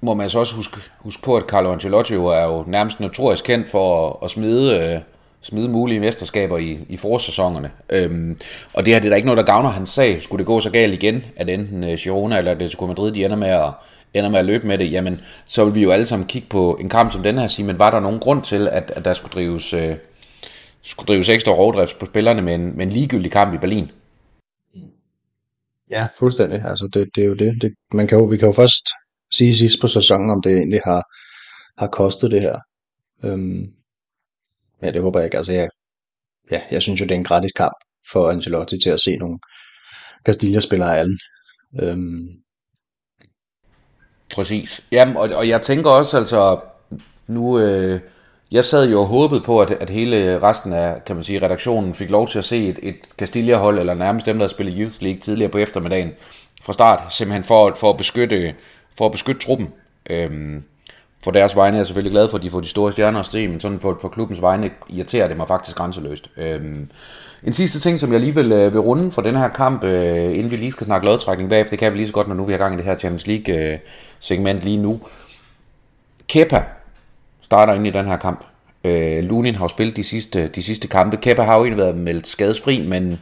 må 0.00 0.14
man 0.14 0.30
så 0.30 0.38
også 0.38 0.54
huske, 0.54 0.80
huske 0.98 1.22
på, 1.22 1.36
at 1.36 1.42
Carlo 1.42 1.72
Ancelotti 1.72 2.14
jo 2.14 2.26
er 2.26 2.44
jo 2.44 2.64
nærmest 2.66 3.00
notorisk 3.00 3.44
kendt 3.44 3.68
for 3.68 4.08
at, 4.08 4.16
at 4.24 4.30
smide, 4.30 4.78
øh, 4.78 5.00
smide 5.40 5.68
mulige 5.68 6.00
mesterskaber 6.00 6.58
i, 6.58 6.78
i 6.88 6.96
forsæsonerne. 6.96 7.70
Øhm, 7.88 8.38
og 8.72 8.84
det 8.84 8.92
her 8.92 9.00
det 9.00 9.06
er 9.06 9.10
da 9.10 9.16
ikke 9.16 9.26
noget, 9.26 9.46
der 9.46 9.52
gavner 9.52 9.70
hans 9.70 9.90
sag. 9.90 10.22
Skulle 10.22 10.38
det 10.38 10.46
gå 10.46 10.60
så 10.60 10.70
galt 10.70 10.94
igen, 10.94 11.24
at 11.36 11.48
enten 11.48 11.84
øh, 11.84 11.98
Girona 11.98 12.38
eller 12.38 12.50
Atletico 12.50 12.86
Madrid 12.86 13.12
de 13.12 13.24
ender 13.24 13.36
med 13.36 13.48
at, 13.48 13.70
ender 14.14 14.30
med 14.30 14.38
at 14.38 14.44
løbe 14.44 14.66
med 14.66 14.78
det, 14.78 14.92
jamen 14.92 15.18
så 15.46 15.64
vil 15.64 15.74
vi 15.74 15.82
jo 15.82 15.90
alle 15.90 16.06
sammen 16.06 16.28
kigge 16.28 16.48
på 16.48 16.76
en 16.80 16.88
kamp 16.88 17.12
som 17.12 17.22
den 17.22 17.36
her 17.36 17.44
og 17.44 17.50
sige, 17.50 17.66
men 17.66 17.78
var 17.78 17.90
der 17.90 18.00
nogen 18.00 18.20
grund 18.20 18.42
til, 18.42 18.68
at, 18.68 18.90
at 18.90 19.04
der 19.04 19.14
skulle 19.14 19.32
drives, 19.32 19.72
øh, 19.72 19.96
skulle 20.82 21.06
drives 21.06 21.28
ekstra 21.28 21.52
rovdrift 21.52 21.98
på 21.98 22.06
spillerne 22.06 22.42
med 22.42 22.54
en, 22.54 22.76
med 22.76 22.86
en 22.86 22.92
ligegyldig 22.92 23.32
kamp 23.32 23.54
i 23.54 23.58
Berlin? 23.58 23.90
Ja, 25.90 26.08
fuldstændig. 26.18 26.64
Altså 26.64 26.88
det, 26.94 27.08
det 27.14 27.24
er 27.24 27.28
jo 27.28 27.34
det. 27.34 27.62
det 27.62 27.74
man 27.92 28.06
kan 28.06 28.18
jo, 28.18 28.24
vi 28.24 28.36
kan 28.36 28.46
jo 28.46 28.52
først 28.52 28.88
sige 29.32 29.56
sidst 29.56 29.80
på 29.80 29.88
sæsonen, 29.88 30.30
om 30.30 30.42
det 30.42 30.56
egentlig 30.56 30.80
har, 30.84 31.02
har 31.78 31.86
kostet 31.86 32.30
det 32.30 32.40
her. 32.40 32.58
Øhm, 33.24 33.72
ja, 34.82 34.90
det 34.90 35.02
håber 35.02 35.18
jeg 35.18 35.26
ikke. 35.26 35.36
Altså, 35.36 35.52
jeg, 35.52 35.68
ja, 36.50 36.60
jeg 36.70 36.82
synes 36.82 37.00
jo, 37.00 37.04
det 37.04 37.10
er 37.10 37.18
en 37.18 37.24
gratis 37.24 37.52
kamp 37.52 37.74
for 38.12 38.30
Ancelotti 38.30 38.78
til 38.78 38.90
at 38.90 39.00
se 39.00 39.16
nogle 39.16 39.38
Castilla-spillere 40.26 40.96
af 40.96 41.00
alle. 41.00 41.18
Øhm. 41.80 42.28
Præcis. 44.34 44.84
Jamen, 44.92 45.16
og, 45.16 45.28
og 45.34 45.48
jeg 45.48 45.62
tænker 45.62 45.90
også, 45.90 46.18
altså, 46.18 46.60
nu, 47.26 47.58
øh, 47.58 48.00
jeg 48.50 48.64
sad 48.64 48.90
jo 48.90 49.00
og 49.00 49.06
håbede 49.06 49.40
på, 49.40 49.60
at, 49.60 49.70
at 49.70 49.90
hele 49.90 50.42
resten 50.42 50.72
af, 50.72 51.04
kan 51.04 51.16
man 51.16 51.24
sige, 51.24 51.42
redaktionen 51.42 51.94
fik 51.94 52.10
lov 52.10 52.28
til 52.28 52.38
at 52.38 52.44
se 52.44 52.68
et, 52.68 52.78
et 52.82 52.96
Castilla-hold, 53.18 53.78
eller 53.78 53.94
nærmest 53.94 54.26
dem, 54.26 54.36
der 54.36 54.42
havde 54.42 54.52
spillet 54.52 54.76
Youth 54.78 54.94
League 55.02 55.20
tidligere 55.20 55.50
på 55.50 55.58
eftermiddagen 55.58 56.10
fra 56.62 56.72
start, 56.72 57.00
simpelthen 57.10 57.44
for, 57.44 57.74
for 57.76 57.90
at 57.90 57.96
beskytte 57.96 58.54
for 58.98 59.06
at 59.06 59.12
beskytte 59.12 59.40
truppen. 59.40 59.68
Øhm, 60.10 60.62
for 61.24 61.30
deres 61.30 61.56
vegne 61.56 61.76
er 61.76 61.78
jeg 61.78 61.86
selvfølgelig 61.86 62.12
glad 62.12 62.28
for, 62.28 62.36
at 62.36 62.42
de 62.42 62.50
får 62.50 62.60
de 62.60 62.68
store 62.68 62.92
stjerner 62.92 63.20
at 63.20 63.26
se, 63.26 63.48
men 63.48 63.60
sådan 63.60 63.80
for, 63.80 63.98
for 64.00 64.08
klubbens 64.08 64.42
vegne 64.42 64.70
irriterer 64.88 65.28
det 65.28 65.36
mig 65.36 65.48
faktisk 65.48 65.76
grænseløst. 65.76 66.30
Øhm, 66.36 66.88
en 67.44 67.52
sidste 67.52 67.80
ting, 67.80 68.00
som 68.00 68.12
jeg 68.12 68.20
lige 68.20 68.34
vil, 68.34 68.52
øh, 68.52 68.72
vil 68.72 68.80
runde 68.80 69.10
for 69.10 69.22
den 69.22 69.36
her 69.36 69.48
kamp, 69.48 69.84
øh, 69.84 70.36
inden 70.36 70.50
vi 70.50 70.56
lige 70.56 70.72
skal 70.72 70.86
snakke 70.86 71.06
lodtrækning 71.06 71.50
bagefter, 71.50 71.70
det 71.70 71.78
kan 71.78 71.92
vi 71.92 71.96
lige 71.96 72.06
så 72.06 72.12
godt, 72.12 72.28
når 72.28 72.34
nu 72.34 72.44
vi 72.44 72.52
har 72.52 72.58
gang 72.58 72.74
i 72.74 72.76
det 72.76 72.84
her 72.84 72.98
Champions 72.98 73.26
League 73.26 73.72
øh, 73.72 73.78
segment 74.20 74.60
lige 74.60 74.76
nu. 74.76 75.00
Kepa 76.28 76.64
starter 77.40 77.74
ind 77.74 77.86
i 77.86 77.90
den 77.90 78.06
her 78.06 78.16
kamp. 78.16 78.44
Øh, 78.84 79.18
Lunin 79.18 79.54
har 79.54 79.64
jo 79.64 79.68
spillet 79.68 79.96
de 79.96 80.04
sidste, 80.04 80.48
de 80.48 80.62
sidste 80.62 80.88
kampe. 80.88 81.16
Kepa 81.16 81.42
har 81.42 81.56
jo 81.56 81.62
egentlig 81.64 81.84
været 81.84 81.96
meldt 81.96 82.26
skadesfri, 82.26 82.86
men 82.86 83.20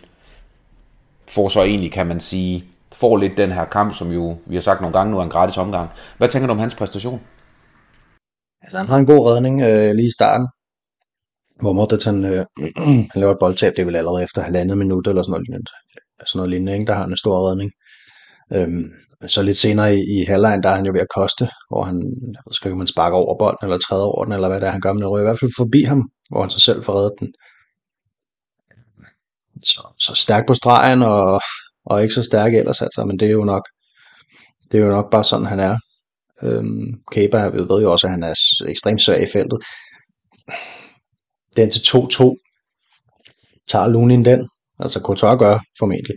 får 1.29 1.49
så 1.49 1.63
egentlig, 1.63 1.93
kan 1.93 2.07
man 2.07 2.21
sige, 2.21 2.65
får 2.93 3.17
lidt 3.17 3.37
den 3.37 3.53
her 3.53 3.65
kamp, 3.65 3.95
som 3.95 4.13
jo, 4.13 4.37
vi 4.47 4.55
har 4.55 4.63
sagt 4.63 4.81
nogle 4.81 4.99
gange 4.99 5.11
nu, 5.11 5.19
er 5.19 5.23
en 5.25 5.31
gratis 5.31 5.57
omgang. 5.57 5.91
Hvad 6.19 6.29
tænker 6.29 6.47
du 6.47 6.53
om 6.53 6.59
hans 6.59 6.75
præstation? 6.75 7.21
Altså, 8.63 8.79
han 8.79 8.87
har 8.87 8.97
en 8.97 9.07
god 9.07 9.31
redning 9.31 9.61
øh, 9.63 9.95
lige 9.95 10.07
i 10.07 10.17
starten, 10.19 10.47
hvor 11.61 11.73
Modric 11.73 12.05
han, 12.05 12.25
øh, 12.25 12.45
han 13.13 13.21
laver 13.21 13.33
et 13.33 13.39
boldtab, 13.41 13.73
det 13.77 13.83
er 13.83 13.87
vel 13.87 13.97
allerede 13.97 14.23
efter 14.23 14.43
halvandet 14.43 14.79
minut 14.79 15.07
eller 15.07 15.23
sådan 15.23 15.31
noget 15.31 15.47
lignende. 15.49 15.71
Altså 16.19 16.33
sådan 16.33 16.39
noget 16.39 16.51
lignende, 16.51 16.73
ikke? 16.73 16.87
der 16.87 16.93
har 16.93 17.01
han 17.01 17.11
en 17.11 17.17
stor 17.17 17.49
redning. 17.49 17.71
Øhm, 18.53 18.85
så 19.27 19.43
lidt 19.43 19.57
senere 19.57 19.97
i, 19.97 20.01
i 20.01 20.25
halvlejen, 20.25 20.63
der 20.63 20.69
er 20.69 20.77
han 20.77 20.87
jo 20.87 20.93
ved 20.93 21.01
at 21.01 21.15
koste, 21.17 21.49
hvor 21.71 21.83
han, 21.85 21.97
jeg 22.35 22.43
ved 22.47 22.67
ikke, 22.67 22.77
man 22.77 22.87
sparker 22.87 23.17
over 23.17 23.39
bolden, 23.39 23.59
eller 23.63 23.79
træder 23.79 24.05
over 24.05 24.25
den, 24.25 24.33
eller 24.33 24.49
hvad 24.49 24.61
det 24.61 24.67
er, 24.67 24.73
han 24.73 24.81
gør, 24.81 24.93
men 24.93 25.03
det 25.03 25.21
i 25.21 25.29
hvert 25.29 25.39
fald 25.39 25.51
forbi 25.57 25.83
ham, 25.83 26.11
hvor 26.31 26.41
han 26.41 26.51
så 26.51 26.61
selv 26.61 26.85
får 26.85 26.93
reddet 26.93 27.13
den. 27.21 27.29
Så, 29.65 29.81
så 30.01 30.15
stærk 30.15 30.47
på 30.47 30.55
stregen, 30.55 31.03
og 31.03 31.41
og 31.89 32.03
ikke 32.03 32.15
så 32.15 32.23
stærk 32.23 32.55
ellers, 32.55 32.83
altså, 32.83 33.05
men 33.05 33.19
det 33.19 33.29
er 33.29 33.33
jo 33.33 33.45
nok, 33.45 33.69
det 34.73 34.81
er 34.81 34.85
jo 34.85 34.91
nok 34.91 35.11
bare 35.11 35.25
sådan, 35.25 35.47
han 35.47 35.61
er. 35.61 35.77
Øhm, 36.43 37.03
Kæber, 37.13 37.51
vi 37.51 37.59
ved 37.59 37.83
jo 37.83 37.93
også, 37.93 38.07
at 38.07 38.11
han 38.11 38.23
er 38.23 38.35
ekstremt 38.69 39.03
svag 39.03 39.23
i 39.23 39.27
feltet. 39.33 39.59
Den 41.57 41.71
til 41.71 41.81
2-2, 41.81 42.35
tager 43.69 43.87
Lunin 43.87 44.25
den? 44.25 44.49
Altså 44.79 45.01
Courtois 45.01 45.39
gør 45.39 45.59
formentlig. 45.79 46.17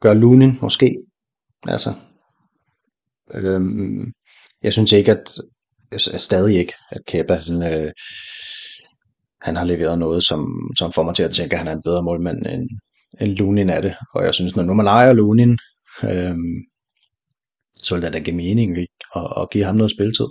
Gør 0.00 0.14
Lunin 0.14 0.58
måske? 0.62 0.96
Altså, 1.66 1.94
øhm, 3.34 4.12
jeg 4.62 4.72
synes 4.72 4.92
ikke, 4.92 5.12
at 5.12 5.30
jeg, 5.92 6.00
stadig 6.00 6.58
ikke, 6.58 6.72
at 6.90 7.00
Kaba 7.06 7.34
han, 7.34 7.62
øh, 7.62 7.92
han 9.42 9.56
har 9.56 9.64
leveret 9.64 9.98
noget, 9.98 10.24
som, 10.24 10.70
som 10.78 10.92
får 10.92 11.02
mig 11.02 11.14
til 11.14 11.22
at 11.22 11.34
tænke, 11.34 11.52
at 11.52 11.58
han 11.58 11.68
er 11.68 11.72
en 11.72 11.82
bedre 11.84 12.02
målmand 12.02 12.46
end, 12.46 12.68
end 13.20 13.36
Lunin 13.36 13.70
er 13.70 13.80
det. 13.80 13.94
Og 14.14 14.24
jeg 14.24 14.34
synes, 14.34 14.56
når 14.56 14.62
nu 14.62 14.74
man 14.74 14.86
ejer 14.86 15.12
Lunin, 15.12 15.58
øhm, 16.02 16.56
så 17.74 17.94
vil 17.94 18.04
det 18.04 18.12
da 18.12 18.18
give 18.18 18.36
mening 18.36 18.78
at, 18.78 18.86
at 19.36 19.50
give 19.50 19.64
ham 19.64 19.76
noget 19.76 19.92
spilletid. 19.92 20.26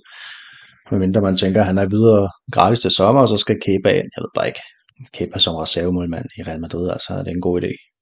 Medmindre 0.91 1.21
man 1.21 1.37
tænker, 1.37 1.59
at 1.59 1.67
han 1.67 1.77
er 1.77 1.85
videre 1.85 2.29
gratis 2.51 2.79
til 2.79 2.91
sommer, 2.91 3.21
og 3.21 3.27
så 3.27 3.37
skal 3.37 3.59
Kepa 3.65 3.89
ind. 3.89 4.09
Jeg 4.15 4.21
ved 4.21 4.29
bare 4.35 4.47
ikke. 4.47 4.59
Kepa 5.13 5.39
som 5.39 5.55
reservemålmand 5.55 6.25
i 6.37 6.43
Real 6.43 6.61
Madrid, 6.61 6.89
altså 6.89 7.13
det 7.19 7.27
er 7.27 7.31
en 7.31 7.41
god 7.41 7.61
idé. 7.61 7.96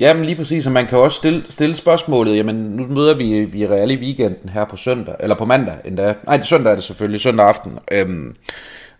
Jamen 0.00 0.24
lige 0.24 0.36
præcis, 0.36 0.66
og 0.66 0.72
man 0.72 0.86
kan 0.86 0.98
også 0.98 1.16
stille, 1.16 1.44
stille 1.50 1.76
spørgsmålet, 1.76 2.36
jamen 2.36 2.54
nu 2.54 2.86
møder 2.86 3.16
vi, 3.16 3.44
vi 3.44 3.66
Real 3.66 3.90
i 3.90 3.96
weekenden 3.96 4.48
her 4.48 4.64
på 4.64 4.76
søndag, 4.76 5.14
eller 5.20 5.36
på 5.36 5.44
mandag 5.44 5.74
endda. 5.84 6.14
Nej, 6.26 6.36
det 6.36 6.46
søndag 6.46 6.70
er 6.70 6.74
det 6.74 6.84
selvfølgelig, 6.84 7.20
søndag 7.20 7.46
aften. 7.46 7.78
Øhm, 7.92 8.36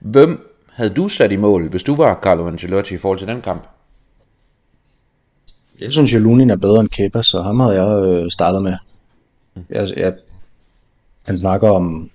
hvem 0.01 0.51
havde 0.73 0.91
du 0.91 1.09
sat 1.09 1.33
i 1.33 1.37
mål, 1.37 1.69
hvis 1.69 1.83
du 1.83 1.97
var 1.97 2.21
Carlo 2.23 2.49
Ancelotti 2.49 2.95
i 2.95 2.99
forhold 2.99 3.19
til 3.19 3.29
den 3.29 3.41
kamp? 3.41 3.69
Jeg 5.81 5.93
synes 5.93 6.15
jo, 6.15 6.19
Lunin 6.19 6.51
er 6.51 6.57
bedre 6.57 6.81
end 6.81 6.89
Kepa, 6.89 7.23
så 7.23 7.43
ham 7.43 7.61
havde 7.61 7.83
jeg 7.83 8.05
øh, 8.07 8.31
startet 8.31 8.63
med. 8.63 8.75
Jeg, 9.71 9.89
jeg, 9.97 10.15
han 11.27 11.39
snakker 11.39 11.71
om, 11.71 12.11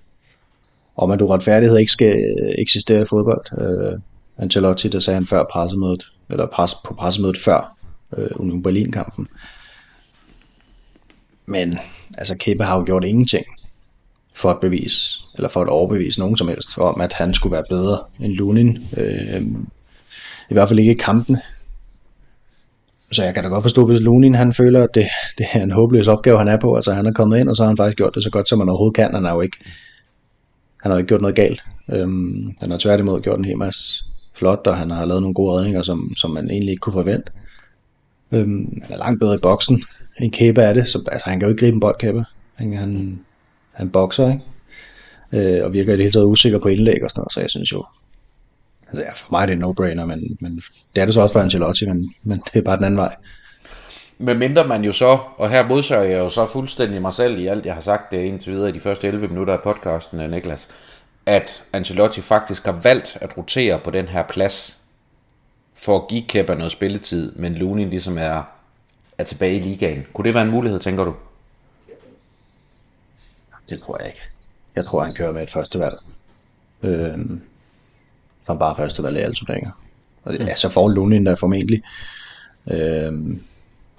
om 0.96 1.10
at 1.10 1.22
uretfærdighed 1.22 1.78
ikke 1.78 1.92
skal 1.92 2.16
eksistere 2.58 3.02
i 3.02 3.04
fodbold. 3.04 3.44
Øh, 3.58 4.00
Ancelotti, 4.38 4.88
der 4.88 5.00
sagde 5.00 5.14
han 5.14 5.26
før 5.26 5.44
pressemødet, 5.52 6.02
eller 6.30 6.46
pres, 6.46 6.74
på 6.84 6.94
pressemødet 6.94 7.36
før 7.44 7.76
øh, 8.16 8.28
Union 8.36 8.62
Berlin-kampen. 8.62 9.28
Men 11.46 11.78
altså 12.18 12.36
Kepa 12.36 12.64
har 12.64 12.78
jo 12.78 12.84
gjort 12.84 13.04
ingenting 13.04 13.46
for 14.34 14.50
at 14.50 14.60
bevise, 14.60 15.20
eller 15.34 15.48
for 15.48 15.62
at 15.62 15.68
overbevise 15.68 16.20
nogen 16.20 16.36
som 16.36 16.48
helst 16.48 16.78
om, 16.78 17.00
at 17.00 17.12
han 17.12 17.34
skulle 17.34 17.52
være 17.52 17.64
bedre 17.68 17.98
end 18.20 18.32
Lunin. 18.32 18.78
Øh, 18.96 19.42
I 20.50 20.52
hvert 20.52 20.68
fald 20.68 20.78
ikke 20.78 20.92
i 20.92 20.98
kampene. 20.98 21.40
Så 23.12 23.24
jeg 23.24 23.34
kan 23.34 23.42
da 23.42 23.48
godt 23.48 23.64
forstå, 23.64 23.86
hvis 23.86 24.00
Lunin 24.00 24.34
han 24.34 24.54
føler, 24.54 24.82
at 24.82 24.94
det, 24.94 25.06
det 25.38 25.46
er 25.52 25.62
en 25.62 25.70
håbløs 25.70 26.08
opgave, 26.08 26.38
han 26.38 26.48
er 26.48 26.56
på. 26.56 26.74
Altså 26.74 26.92
han 26.92 27.06
er 27.06 27.12
kommet 27.12 27.38
ind, 27.38 27.48
og 27.48 27.56
så 27.56 27.62
har 27.62 27.68
han 27.68 27.76
faktisk 27.76 27.96
gjort 27.96 28.14
det 28.14 28.22
så 28.22 28.30
godt, 28.30 28.48
som 28.48 28.58
man 28.58 28.68
overhovedet 28.68 28.96
kan. 28.96 29.14
Han 29.14 29.24
har 29.24 29.34
jo 29.34 29.40
ikke, 29.40 29.56
han 30.82 30.90
har 30.90 30.92
jo 30.92 30.98
ikke 30.98 31.08
gjort 31.08 31.20
noget 31.20 31.36
galt. 31.36 31.62
Øhm, 31.92 32.54
han 32.60 32.70
har 32.70 32.78
tværtimod 32.78 33.20
gjort 33.20 33.38
en 33.38 33.44
hel 33.44 33.58
masse 33.58 34.04
flot, 34.34 34.66
og 34.66 34.76
han 34.76 34.90
har 34.90 35.04
lavet 35.04 35.22
nogle 35.22 35.34
gode 35.34 35.58
redninger, 35.58 35.82
som, 35.82 36.12
som 36.16 36.30
man 36.30 36.50
egentlig 36.50 36.70
ikke 36.70 36.80
kunne 36.80 36.92
forvente. 36.92 37.32
Øhm, 38.32 38.82
han 38.82 38.92
er 38.92 38.98
langt 38.98 39.20
bedre 39.20 39.34
i 39.34 39.38
boksen 39.38 39.84
end 40.20 40.32
kæbe 40.32 40.62
er 40.62 40.72
det, 40.72 40.88
så 40.88 41.02
altså, 41.12 41.30
han 41.30 41.40
kan 41.40 41.48
jo 41.48 41.52
ikke 41.52 41.60
gribe 41.60 41.74
en 41.74 41.80
bold, 41.80 41.98
kæbe. 41.98 42.24
Han, 42.54 42.76
han, 42.76 43.20
han 43.72 43.90
bokser, 43.90 44.32
ikke? 44.32 45.58
Øh, 45.58 45.64
og 45.64 45.72
virker 45.72 45.92
i 45.92 45.96
det 45.96 46.04
hele 46.04 46.12
taget 46.12 46.26
usikker 46.26 46.58
på 46.58 46.68
indlæg 46.68 47.04
og 47.04 47.10
sådan 47.10 47.20
noget, 47.20 47.32
så 47.32 47.40
jeg 47.40 47.50
synes 47.50 47.72
jo, 47.72 47.84
altså 48.88 49.04
ja, 49.04 49.12
for 49.12 49.28
mig 49.30 49.42
er 49.42 49.46
det 49.46 49.52
en 49.52 49.64
no-brainer, 49.64 50.04
men, 50.04 50.36
men 50.40 50.62
det 50.94 51.00
er 51.00 51.04
det 51.04 51.14
så 51.14 51.20
også 51.20 51.32
for 51.32 51.40
Ancelotti, 51.40 51.86
men, 51.86 52.14
men 52.22 52.42
det 52.52 52.58
er 52.58 52.64
bare 52.64 52.76
den 52.76 52.84
anden 52.84 52.98
vej. 52.98 53.14
Men 54.18 54.38
mindre 54.38 54.66
man 54.66 54.84
jo 54.84 54.92
så, 54.92 55.18
og 55.36 55.50
her 55.50 55.68
modsøger 55.68 56.02
jeg 56.02 56.18
jo 56.18 56.28
så 56.28 56.46
fuldstændig 56.46 57.02
mig 57.02 57.12
selv 57.12 57.38
i 57.38 57.46
alt, 57.46 57.66
jeg 57.66 57.74
har 57.74 57.80
sagt 57.80 58.12
det 58.12 58.18
indtil 58.18 58.52
videre 58.52 58.68
i 58.68 58.72
de 58.72 58.80
første 58.80 59.08
11 59.08 59.28
minutter 59.28 59.54
af 59.54 59.60
podcasten, 59.62 60.30
Niklas, 60.30 60.68
at 61.26 61.62
Ancelotti 61.72 62.20
faktisk 62.20 62.64
har 62.64 62.80
valgt 62.82 63.18
at 63.20 63.38
rotere 63.38 63.78
på 63.84 63.90
den 63.90 64.08
her 64.08 64.22
plads, 64.22 64.79
for 65.74 65.98
at 65.98 66.08
give 66.08 66.22
Kepa 66.22 66.54
noget 66.54 66.72
spilletid, 66.72 67.32
men 67.32 67.54
Lunin 67.54 67.90
ligesom 67.90 68.18
er, 68.18 68.42
er 69.18 69.24
tilbage 69.24 69.56
i 69.56 69.60
ligaen. 69.60 70.06
Kunne 70.12 70.24
det 70.26 70.34
være 70.34 70.44
en 70.44 70.50
mulighed, 70.50 70.80
tænker 70.80 71.04
du? 71.04 71.14
Det 73.68 73.82
tror 73.82 73.98
jeg 73.98 74.06
ikke. 74.06 74.20
Jeg 74.76 74.84
tror, 74.84 75.04
han 75.04 75.14
kører 75.14 75.32
med 75.32 75.42
et 75.42 75.50
første 75.50 75.78
valg. 75.78 75.96
Øhm, 76.82 77.40
som 78.46 78.58
bare 78.58 78.76
første 78.76 79.02
valg 79.02 79.16
i 79.16 79.20
alle 79.20 79.34
turneringer. 79.34 79.70
Og 80.24 80.32
det, 80.32 80.40
ja, 80.40 80.56
så 80.56 80.68
får 80.68 80.88
Lunin 80.88 81.26
der 81.26 81.36
formentlig 81.36 81.82
øhm, 82.70 83.42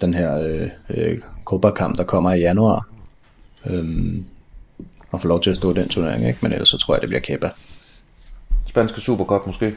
den 0.01 0.13
her 0.13 0.39
øh, 0.39 0.69
øh, 0.89 1.19
Copa-kamp, 1.45 1.97
der 1.97 2.03
kommer 2.03 2.33
i 2.33 2.39
januar. 2.39 2.89
Øhm, 3.65 4.25
og 5.11 5.21
får 5.21 5.29
lov 5.29 5.41
til 5.41 5.49
at 5.49 5.55
stå 5.55 5.73
den 5.73 5.89
turnering, 5.89 6.27
ikke? 6.27 6.39
men 6.41 6.51
ellers 6.51 6.69
så 6.69 6.77
tror 6.77 6.93
jeg, 6.93 7.01
det 7.01 7.09
bliver 7.09 7.21
Kepa. 7.21 7.49
Spanske 8.67 9.01
Supercup 9.01 9.45
måske? 9.47 9.75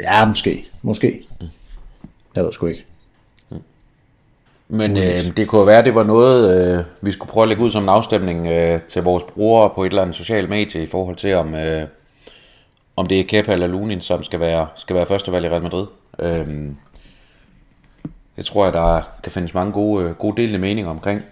Ja, 0.00 0.26
måske. 0.26 0.64
Måske. 0.82 1.22
Jeg 2.36 2.44
ved 2.44 2.52
sgu 2.52 2.66
ikke. 2.66 2.84
Men 4.68 4.96
øh, 4.96 5.36
det 5.36 5.48
kunne 5.48 5.66
være, 5.66 5.84
det 5.84 5.94
var 5.94 6.02
noget, 6.02 6.76
øh, 6.78 6.84
vi 7.00 7.12
skulle 7.12 7.30
prøve 7.30 7.42
at 7.42 7.48
lægge 7.48 7.62
ud 7.64 7.70
som 7.70 7.82
en 7.82 7.88
afstemning 7.88 8.46
øh, 8.46 8.80
til 8.82 9.02
vores 9.02 9.22
brugere 9.22 9.70
på 9.74 9.84
et 9.84 9.88
eller 9.88 10.02
andet 10.02 10.16
socialt 10.16 10.48
medie 10.48 10.82
i 10.82 10.86
forhold 10.86 11.16
til, 11.16 11.34
om, 11.34 11.54
øh, 11.54 11.82
om 12.96 13.06
det 13.06 13.20
er 13.20 13.24
Kepa 13.24 13.52
eller 13.52 13.66
Lunin, 13.66 14.00
som 14.00 14.24
skal 14.24 14.40
være, 14.40 14.66
skal 14.76 14.96
være 14.96 15.06
førstevalg 15.06 15.46
i 15.46 15.48
Real 15.48 15.62
Madrid. 15.62 15.86
Øh, 16.18 16.46
det 18.36 18.46
tror 18.46 18.64
jeg, 18.64 18.72
der 18.72 19.00
kan 19.22 19.32
findes 19.32 19.54
mange 19.54 19.72
gode, 19.72 20.04
øh, 20.04 20.14
gode 20.14 20.36
delende 20.36 20.58
meninger 20.58 20.90
omkring. 20.90 21.22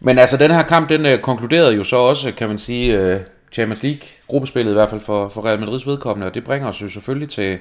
Men 0.00 0.18
altså, 0.18 0.36
den 0.36 0.50
her 0.50 0.62
kamp, 0.62 0.88
den 0.88 1.06
øh, 1.06 1.18
konkluderede 1.18 1.74
jo 1.74 1.84
så 1.84 1.96
også, 1.96 2.32
kan 2.32 2.48
man 2.48 2.58
sige, 2.58 2.98
øh, 2.98 3.20
Champions 3.52 3.82
League, 3.82 4.00
gruppespillet 4.26 4.70
i 4.70 4.74
hvert 4.74 4.90
fald 4.90 5.00
for, 5.00 5.28
for 5.28 5.44
Real 5.44 5.60
Madrids 5.60 5.86
vedkommende, 5.86 6.26
og 6.26 6.34
det 6.34 6.44
bringer 6.44 6.68
os 6.68 6.82
jo 6.82 6.88
selvfølgelig 6.88 7.28
til, 7.28 7.58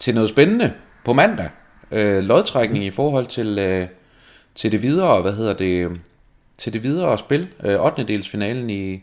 til 0.00 0.14
noget 0.14 0.28
spændende 0.28 0.72
på 1.04 1.12
mandag. 1.12 1.48
Øh, 1.90 2.24
lodtrækning 2.24 2.84
i 2.84 2.90
forhold 2.90 3.26
til, 3.26 3.58
øh, 3.58 3.88
til 4.54 4.72
det 4.72 4.82
videre, 4.82 5.22
hvad 5.22 5.32
hedder 5.32 5.52
det, 5.52 5.90
øh, 5.90 5.96
til 6.58 6.72
det 6.72 6.82
videre 6.82 7.18
spil, 7.18 7.48
øh, 7.64 7.80
8. 7.80 8.04
delsfinalen 8.04 8.70
i, 8.70 9.02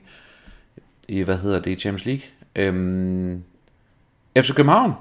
i, 1.07 1.21
hvad 1.21 1.37
hedder 1.37 1.59
det, 1.59 1.71
i 1.71 1.75
Champions 1.75 2.05
League. 2.05 2.23
Øhm, 2.55 3.43
FC 4.37 4.53
København 4.55 4.93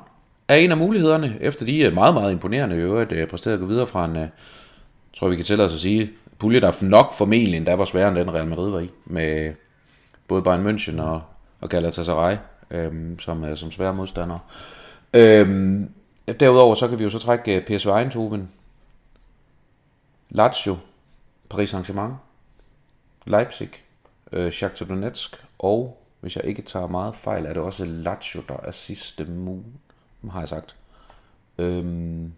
er 0.49 0.55
en 0.55 0.71
af 0.71 0.77
mulighederne, 0.77 1.37
efter 1.41 1.67
de 1.67 1.85
er 1.85 1.91
meget, 1.91 2.15
meget 2.15 2.33
imponerende 2.33 2.77
i 2.77 2.79
øvrigt, 2.79 3.13
øh, 3.13 3.29
præsteret 3.29 3.55
at 3.55 3.61
gå 3.61 3.67
videre 3.67 3.87
fra 3.87 4.05
en, 4.05 4.17
øh, 4.17 4.29
tror 5.17 5.29
vi 5.29 5.37
kan 5.37 5.45
tælle 5.45 5.65
os 5.65 5.75
at 5.75 5.81
sige, 5.81 6.11
pulje, 6.39 6.61
der 6.61 6.85
nok 6.85 7.13
formentlig 7.13 7.57
endda 7.57 7.75
var 7.75 7.85
sværere 7.85 8.09
end 8.09 8.17
den 8.17 8.35
Real 8.35 8.47
Madrid 8.47 8.71
var 8.71 8.81
i, 8.81 8.91
med 9.05 9.55
både 10.29 10.43
Bayern 10.43 10.67
München 10.67 11.03
og, 11.03 11.23
og 11.61 11.69
Galatasaray 11.69 12.37
øhm, 12.71 13.19
som, 13.19 13.45
øh, 13.45 13.57
som 13.57 13.71
svære 13.71 13.95
modstandere. 13.95 14.39
Øhm, 15.17 15.91
derudover 16.41 16.75
så 16.75 16.89
kan 16.89 16.99
vi 16.99 17.05
jo 17.05 17.11
så 17.11 17.19
trække 17.19 17.57
øh, 17.57 17.65
PSV 17.65 17.89
Eindhoven, 17.89 18.49
Lazio, 20.31 20.77
Paris 21.49 21.75
Saint-Germain, 21.75 22.13
Leipzig, 23.27 23.71
øh, 24.33 24.53
Shakhtar 24.53 24.87
Donetsk, 24.87 25.45
og 25.59 26.03
hvis 26.21 26.37
jeg 26.37 26.45
ikke 26.45 26.63
tager 26.63 26.87
meget 26.87 27.15
fejl, 27.15 27.47
er 27.47 27.53
det 27.53 27.63
også 27.63 27.85
Lazio, 27.85 28.43
der 28.49 28.57
er 28.65 28.71
sidste 28.71 29.25
mu, 29.25 29.59
har 30.31 30.41
jeg 30.41 30.49
sagt. 30.49 30.77
Øhm, 31.59 32.33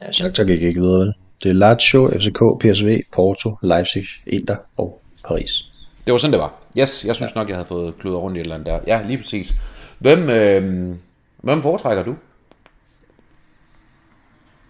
ja, 0.00 0.12
Shakhtar 0.12 0.44
gik 0.44 0.62
ikke 0.62 0.80
videre, 0.80 1.00
vel? 1.00 1.14
Det 1.42 1.48
er 1.48 1.54
Lazio, 1.54 2.08
FCK, 2.08 2.40
PSV, 2.60 3.00
Porto, 3.12 3.56
Leipzig, 3.62 4.04
Inter 4.26 4.56
og 4.76 5.02
Paris. 5.24 5.72
Det 6.06 6.12
var 6.12 6.18
sådan, 6.18 6.32
det 6.32 6.40
var. 6.40 6.54
Yes, 6.78 7.04
jeg 7.04 7.14
synes 7.14 7.32
ja. 7.34 7.40
nok, 7.40 7.48
jeg 7.48 7.56
havde 7.56 7.68
fået 7.68 7.98
kludret 7.98 8.22
rundt 8.22 8.36
i 8.36 8.40
et 8.40 8.44
eller 8.44 8.54
andet 8.54 8.66
der. 8.66 8.80
Ja, 8.86 9.06
lige 9.06 9.18
præcis. 9.18 9.54
Hvem, 9.98 10.30
øh, 10.30 10.96
hvem 11.42 11.62
foretrækker 11.62 12.04
du? 12.04 12.16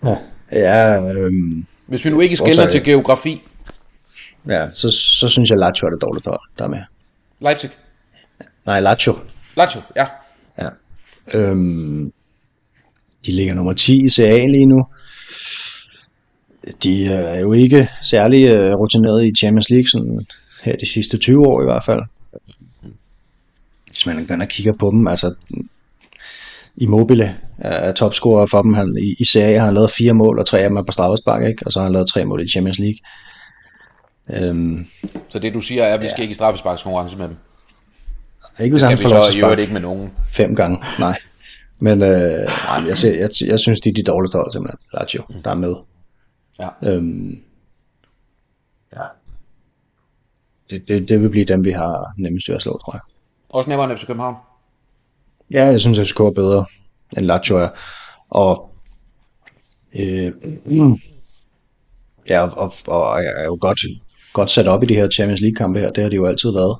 Ja, 0.05 0.17
ja 0.53 1.13
øhm, 1.13 1.67
Hvis 1.87 2.05
vi 2.05 2.11
nu 2.11 2.21
ikke 2.21 2.37
skælder 2.37 2.69
til 2.69 2.85
geografi. 2.85 3.43
Ja, 4.49 4.67
så, 4.73 4.91
så 4.91 5.29
synes 5.29 5.51
jeg, 5.51 5.59
Lazio 5.59 5.87
er 5.87 5.91
det 5.91 6.03
dårligt 6.03 6.25
der 6.59 6.65
er 6.65 6.69
med. 6.69 6.83
Leipzig? 7.41 7.71
Nej, 8.67 8.81
Lazio. 8.81 9.15
Lazio, 9.57 9.81
ja. 9.97 10.07
Ja. 10.59 10.69
Øhm, 11.35 12.13
de 13.27 13.33
ligger 13.33 13.55
nummer 13.55 13.73
10 13.73 14.05
i 14.05 14.09
CA 14.09 14.47
lige 14.47 14.67
nu. 14.67 14.87
De 16.83 17.07
er 17.07 17.41
jo 17.41 17.53
ikke 17.53 17.89
særlig 18.03 18.71
uh, 18.73 18.81
rutineret 18.81 19.25
i 19.25 19.33
Champions 19.39 19.71
League, 19.71 19.89
sådan 19.89 20.27
her 20.63 20.77
de 20.77 20.87
sidste 20.87 21.19
20 21.19 21.47
år 21.47 21.63
i 21.63 21.65
hvert 21.65 21.85
fald. 21.85 22.03
Hvis 23.87 24.07
man 24.07 24.27
går 24.27 24.37
og 24.41 24.49
kigger 24.49 24.73
på 24.73 24.91
dem, 24.91 25.09
altså 25.09 25.35
Immobile 26.77 27.37
er 27.59 27.93
topscorer 27.93 28.47
for 28.47 28.63
dem. 28.63 28.75
Han, 28.75 28.97
i, 29.03 29.15
I 29.19 29.25
serie 29.25 29.59
har 29.59 29.65
han 29.65 29.75
lavet 29.75 29.91
fire 29.91 30.13
mål, 30.13 30.39
og 30.39 30.47
tre 30.47 30.59
af 30.59 30.71
dem 30.71 30.77
er 30.77 30.83
på 30.83 30.93
straffespark, 30.93 31.43
ikke? 31.43 31.67
og 31.67 31.73
så 31.73 31.79
har 31.79 31.85
han 31.85 31.93
lavet 31.93 32.09
tre 32.09 32.25
mål 32.25 32.43
i 32.43 32.49
Champions 32.49 32.79
League. 32.79 32.99
Øhm, 34.31 34.87
så 35.29 35.39
det 35.39 35.55
du 35.55 35.61
siger 35.61 35.85
er, 35.85 35.95
at 35.95 36.01
vi 36.01 36.07
skal 36.07 36.19
ja. 36.19 36.23
ikke 36.23 36.33
i 36.33 36.35
straffesparkskonkurrence 36.35 37.19
med 37.19 37.29
dem? 37.29 37.37
Ikke 38.61 38.73
hvis 38.73 38.83
han 38.83 38.99
får 38.99 39.09
lov 39.09 39.25
til 39.31 39.45
at 39.45 39.59
ikke 39.59 39.73
med 39.73 39.81
nogen. 39.81 40.11
Fem 40.29 40.57
gange, 40.57 40.79
nej. 40.99 41.19
Men 41.79 42.03
øh, 42.03 42.09
nej, 42.09 42.89
jeg, 42.89 42.99
ser, 42.99 43.19
jeg, 43.19 43.31
jeg 43.47 43.61
synes, 43.61 43.81
de 43.81 43.89
er 43.89 43.95
de 43.95 44.03
dårligste 44.03 44.37
hold 44.37 44.53
simpelthen, 44.53 44.79
Lazio, 44.95 45.23
mm. 45.29 45.43
der 45.43 45.51
er 45.51 45.55
med. 45.55 45.75
Ja. 46.59 46.69
Øhm, 46.83 47.43
ja. 48.97 49.05
Det, 50.71 50.89
det, 50.89 51.09
det 51.09 51.23
vil 51.23 51.29
blive 51.29 51.45
dem, 51.45 51.65
vi 51.65 51.71
har 51.71 52.13
nemmest 52.19 52.49
ved 52.49 52.57
at 52.57 52.63
slå, 52.63 52.73
tror 52.73 52.95
jeg. 52.95 53.01
Også 53.49 53.71
nemmere 53.71 53.91
end 53.91 53.99
FC 53.99 54.07
København? 54.07 54.37
Ja, 55.51 55.65
jeg 55.65 55.81
synes, 55.81 55.99
FCK 55.99 56.21
er 56.21 56.31
bedre 56.31 56.65
end 57.17 57.27
Lazio 57.27 57.57
er. 57.57 57.69
Og, 58.31 58.71
øh, 59.95 60.33
mm. 60.67 60.97
ja, 62.29 62.47
og, 62.47 62.75
og 62.87 63.21
er 63.21 63.45
jo 63.45 63.59
godt, 63.61 63.81
godt 64.33 64.51
sat 64.51 64.69
op 64.69 64.83
i 64.83 64.87
de 64.87 64.95
her 64.95 65.09
Champions 65.09 65.41
League-kampe 65.41 65.81
her. 65.81 65.91
Det 65.91 66.03
har 66.03 66.11
de 66.11 66.17
jo 66.17 66.27
altid 66.27 66.51
været. 66.53 66.77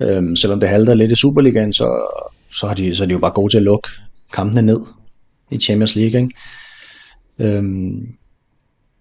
Øhm, 0.00 0.36
selvom 0.36 0.60
det 0.60 0.68
halter 0.68 0.94
lidt 0.94 1.12
i 1.12 1.16
Superligaen, 1.16 1.72
så, 1.72 2.16
så, 2.52 2.66
har 2.66 2.74
de, 2.74 2.96
så 2.96 3.02
er 3.02 3.06
de 3.06 3.12
jo 3.12 3.18
bare 3.18 3.30
gode 3.30 3.52
til 3.52 3.58
at 3.58 3.64
lukke 3.64 3.88
kampene 4.32 4.62
ned 4.62 4.80
i 5.50 5.58
Champions 5.58 5.94
League. 5.94 6.20
Ikke? 6.20 6.34
Øhm, 7.38 8.14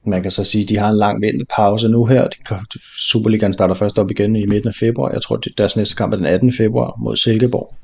man 0.06 0.22
kan 0.22 0.32
så 0.32 0.44
sige, 0.44 0.64
at 0.64 0.70
de 0.70 0.78
har 0.78 0.90
en 0.90 0.98
lang 0.98 1.22
vinterpause 1.22 1.88
nu 1.88 2.06
her. 2.06 2.28
Superligaen 3.10 3.54
starter 3.54 3.76
først 3.76 4.00
op 4.00 4.12
igen 4.12 4.36
i 4.36 4.46
midten 4.46 4.70
af 4.70 4.76
februar. 4.76 5.12
Jeg 5.12 5.22
tror, 5.22 5.36
at 5.36 5.48
deres 5.58 5.76
næste 5.76 5.96
kamp 5.96 6.14
er 6.14 6.18
den 6.18 6.26
18. 6.26 6.54
februar 6.54 6.96
mod 7.00 7.16
Silkeborg 7.16 7.76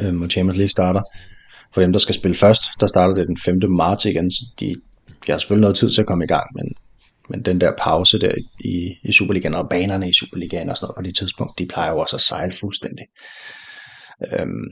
øhm, 0.00 0.22
og 0.22 0.30
Champions 0.30 0.56
League 0.56 0.70
starter 0.70 1.02
for 1.74 1.80
dem, 1.80 1.92
der 1.92 1.98
skal 1.98 2.14
spille 2.14 2.36
først, 2.36 2.62
der 2.80 2.86
starter 2.86 3.14
det 3.14 3.26
den 3.26 3.36
5. 3.36 3.58
marts 3.70 4.04
igen. 4.04 4.30
Så 4.30 4.44
de, 4.60 4.74
de 5.26 5.32
har 5.32 5.38
selvfølgelig 5.38 5.60
noget 5.60 5.76
tid 5.76 5.90
til 5.90 6.00
at 6.00 6.06
komme 6.06 6.24
i 6.24 6.26
gang, 6.26 6.46
men, 6.54 6.64
men 7.30 7.42
den 7.42 7.60
der 7.60 7.72
pause 7.78 8.18
der 8.18 8.32
i, 8.60 8.94
i 9.02 9.12
Superligaen 9.12 9.54
og 9.54 9.68
banerne 9.70 10.08
i 10.08 10.14
Superligaen 10.14 10.70
og 10.70 10.76
sådan 10.76 10.84
noget 10.84 10.96
på 10.96 11.02
det 11.02 11.16
tidspunkt, 11.16 11.58
de 11.58 11.66
plejer 11.66 11.90
jo 11.90 11.98
også 11.98 12.16
at 12.16 12.20
sejle 12.20 12.52
fuldstændig. 12.52 13.04
Øhm, 14.32 14.64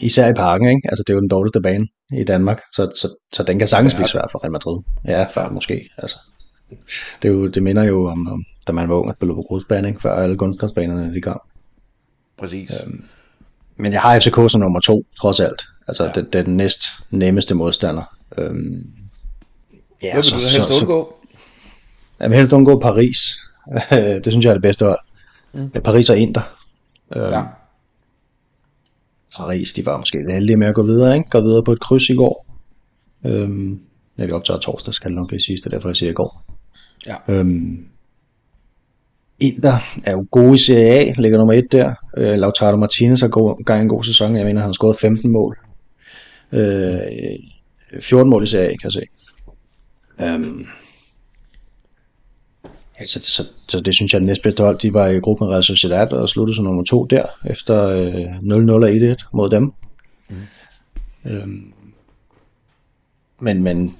især 0.00 0.30
i 0.30 0.34
parken, 0.34 0.68
ikke? 0.68 0.88
Altså 0.88 1.04
det 1.06 1.12
er 1.12 1.14
jo 1.14 1.20
den 1.20 1.28
dårligste 1.28 1.60
bane 1.60 1.86
i 2.12 2.24
Danmark, 2.24 2.60
så, 2.72 2.90
så, 3.00 3.08
så 3.32 3.42
den 3.42 3.58
kan 3.58 3.68
sagtens 3.68 3.94
blive 3.94 4.08
svær 4.08 4.28
for 4.32 4.44
Real 4.44 4.52
Madrid. 4.52 4.82
Ja, 5.04 5.26
før 5.34 5.48
måske. 5.48 5.88
Altså. 5.98 6.16
Det, 7.22 7.28
er 7.28 7.32
jo, 7.32 7.46
det 7.46 7.62
minder 7.62 7.84
jo 7.84 8.06
om, 8.06 8.28
om 8.28 8.44
da 8.66 8.72
man 8.72 8.88
var 8.88 8.94
ung 8.94 9.08
at 9.08 9.16
spille 9.16 9.34
på 9.34 9.42
grusbane, 9.42 9.88
ikke? 9.88 10.00
før 10.00 10.12
alle 10.12 10.36
kunstgræsbanerne 10.36 11.14
de 11.14 11.20
kom. 11.20 11.40
Præcis. 12.38 12.70
Øhm, 12.86 13.04
men 13.80 13.92
jeg 13.92 14.00
har 14.00 14.20
FCK 14.20 14.50
som 14.50 14.60
nummer 14.60 14.80
to, 14.80 15.04
trods 15.20 15.40
alt. 15.40 15.62
Altså, 15.88 16.04
ja. 16.04 16.12
det, 16.12 16.32
det 16.32 16.38
er 16.38 16.42
den 16.42 16.56
næst 16.56 16.82
nemmeste 17.10 17.54
modstander. 17.54 18.16
Øhm, 18.38 18.86
ja, 20.02 20.22
så, 20.22 20.34
vil 20.34 20.44
du 20.44 20.48
helst 20.48 20.78
så, 20.78 20.80
undgå? 20.80 21.14
Jeg 22.20 22.30
vil 22.30 22.38
helst 22.38 22.52
undgå 22.52 22.80
Paris. 22.80 23.38
det 24.24 24.32
synes 24.32 24.44
jeg 24.44 24.50
er 24.50 24.54
det 24.54 24.62
bedste 24.62 24.84
hold. 24.84 24.98
Mm. 25.52 25.70
Paris 25.70 26.10
og 26.10 26.18
Inter. 26.18 26.42
Øhm, 27.16 27.32
ja. 27.32 27.42
Paris, 29.36 29.72
de 29.72 29.86
var 29.86 29.98
måske 29.98 30.18
lidt 30.18 30.34
heldige 30.34 30.56
med 30.56 30.66
at 30.66 30.74
gå 30.74 30.82
videre, 30.82 31.16
ikke? 31.16 31.30
Gå 31.30 31.40
videre 31.40 31.64
på 31.64 31.72
et 31.72 31.80
kryds 31.80 32.08
i 32.08 32.14
går. 32.14 32.46
Øhm, 33.26 33.80
når 34.16 34.26
vi 34.26 34.32
optager 34.32 34.60
torsdag, 34.60 34.94
skal 34.94 35.10
det 35.10 35.16
nok 35.16 35.28
blive 35.28 35.40
sidste, 35.40 35.70
derfor 35.70 35.88
jeg 35.88 35.96
siger 35.96 36.10
i 36.10 36.14
går. 36.14 36.44
Ja. 37.06 37.16
Øhm, 37.28 37.89
Inter 39.40 39.78
er 40.04 40.12
jo 40.12 40.26
gode 40.30 40.54
i 40.54 40.58
Serie 40.58 40.88
A, 40.88 41.12
ligger 41.18 41.38
nummer 41.38 41.54
et 41.54 41.72
der. 41.72 41.94
Øh, 42.16 42.38
Lautaro 42.38 42.76
Martinez 42.76 43.20
har 43.20 43.28
gået, 43.28 43.66
gang 43.66 43.82
en 43.82 43.88
god 43.88 44.04
sæson. 44.04 44.36
Jeg 44.36 44.46
mener, 44.46 44.60
han 44.60 44.68
har 44.68 44.72
skåret 44.72 44.96
15 44.96 45.30
mål. 45.30 45.58
Øh, 46.52 47.00
14 48.00 48.30
mål 48.30 48.42
i 48.42 48.46
Serie 48.46 48.68
A, 48.68 48.70
kan 48.70 48.80
jeg 48.84 48.92
se. 48.92 49.02
Øhm, 50.20 50.66
altså, 52.98 53.20
så, 53.22 53.44
så, 53.68 53.80
det 53.80 53.94
synes 53.94 54.12
jeg 54.12 54.20
den 54.20 54.26
næstbedste 54.26 54.62
hold. 54.62 54.78
De 54.78 54.94
var 54.94 55.06
i 55.06 55.18
gruppen 55.18 55.46
med 55.46 55.52
Real 55.52 55.62
Sociedad 55.62 56.12
og 56.12 56.28
sluttede 56.28 56.56
som 56.56 56.64
nummer 56.64 56.84
to 56.84 57.04
der, 57.04 57.24
efter 57.46 57.86
øh, 57.86 58.24
0-0 58.38 58.72
og 58.72 58.90
1-1 58.90 59.28
mod 59.32 59.50
dem. 59.50 59.72
Mm. 60.28 60.36
Øhm, 61.24 61.72
men, 63.40 63.62
men 63.62 63.96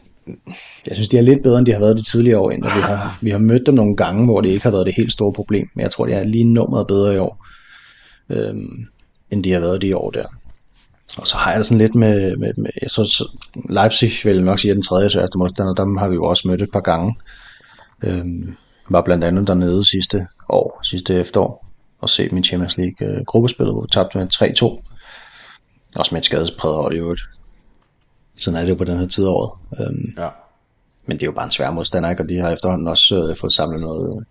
jeg 0.87 0.97
synes, 0.97 1.09
de 1.09 1.19
er 1.19 1.23
lidt 1.23 1.43
bedre, 1.43 1.59
end 1.59 1.67
de 1.67 1.73
har 1.73 1.81
været 1.81 1.99
de 1.99 2.03
tidligere 2.03 2.39
år. 2.39 2.51
End, 2.51 2.63
vi, 2.63 2.81
har, 2.81 3.19
vi 3.21 3.31
har 3.31 3.39
mødt 3.39 3.67
dem 3.67 3.75
nogle 3.75 3.97
gange, 3.97 4.25
hvor 4.25 4.41
det 4.41 4.49
ikke 4.49 4.63
har 4.63 4.71
været 4.71 4.87
det 4.87 4.95
helt 4.97 5.13
store 5.13 5.33
problem. 5.33 5.69
Men 5.75 5.83
jeg 5.83 5.91
tror, 5.91 6.07
de 6.07 6.13
er 6.13 6.25
lige 6.25 6.45
nummeret 6.45 6.87
bedre 6.87 7.15
i 7.15 7.19
år, 7.19 7.47
øhm, 8.31 8.87
end 9.31 9.45
de 9.45 9.53
har 9.53 9.61
været 9.61 9.83
de 9.83 9.97
år 9.97 10.11
der. 10.11 10.25
Og 11.17 11.27
så 11.27 11.37
har 11.37 11.53
jeg 11.53 11.65
sådan 11.65 11.79
lidt 11.79 11.95
med, 11.95 12.37
med, 12.37 12.53
med 12.57 12.71
jeg 12.83 12.91
tror, 12.91 13.05
Leipzig 13.73 14.13
vil 14.25 14.45
nok 14.45 14.59
sige, 14.59 14.71
at 14.71 14.75
den 14.75 14.83
tredje 14.83 15.11
sværeste 15.11 15.39
modstander, 15.39 15.75
dem 15.75 15.97
har 15.97 16.09
vi 16.09 16.15
jo 16.15 16.25
også 16.25 16.49
mødt 16.49 16.63
et 16.63 16.73
par 16.73 16.81
gange. 16.81 17.15
Øhm, 18.05 18.57
var 18.91 19.03
blandt 19.03 19.25
andet 19.25 19.47
dernede 19.47 19.85
sidste 19.85 20.27
år, 20.49 20.81
sidste 20.83 21.15
efterår, 21.15 21.67
og 22.01 22.09
se 22.09 22.29
min 22.33 22.45
Champions 22.45 22.77
League 22.77 23.09
øh, 23.09 23.25
gruppespillet, 23.27 23.75
hvor 23.75 23.83
vi 23.83 23.89
tabte 23.93 24.19
med 24.19 24.27
3-2. 24.35 24.83
Også 25.97 26.15
med 26.15 26.21
et 26.21 26.25
skadespræget 26.25 26.77
hold 26.77 26.95
i 26.95 26.99
øvrigt. 26.99 27.23
Sådan 28.37 28.57
er 28.57 28.63
det 28.63 28.71
jo 28.71 28.75
på 28.75 28.85
den 28.85 28.99
her 28.99 29.07
tid 29.07 29.25
af 29.25 29.29
året. 29.29 29.51
Øhm, 29.81 30.15
ja. 30.19 30.29
Men 31.07 31.17
det 31.17 31.23
er 31.23 31.27
jo 31.27 31.33
bare 31.33 31.45
en 31.45 31.51
svær 31.51 31.71
modstander, 31.71 32.11
ikke? 32.11 32.23
og 32.23 32.29
de 32.29 32.37
har 32.37 32.51
efterhånden 32.51 32.89
også 32.89 33.29
øh, 33.29 33.37
fået 33.37 33.53
samlet 33.53 33.81
noget, 33.81 34.25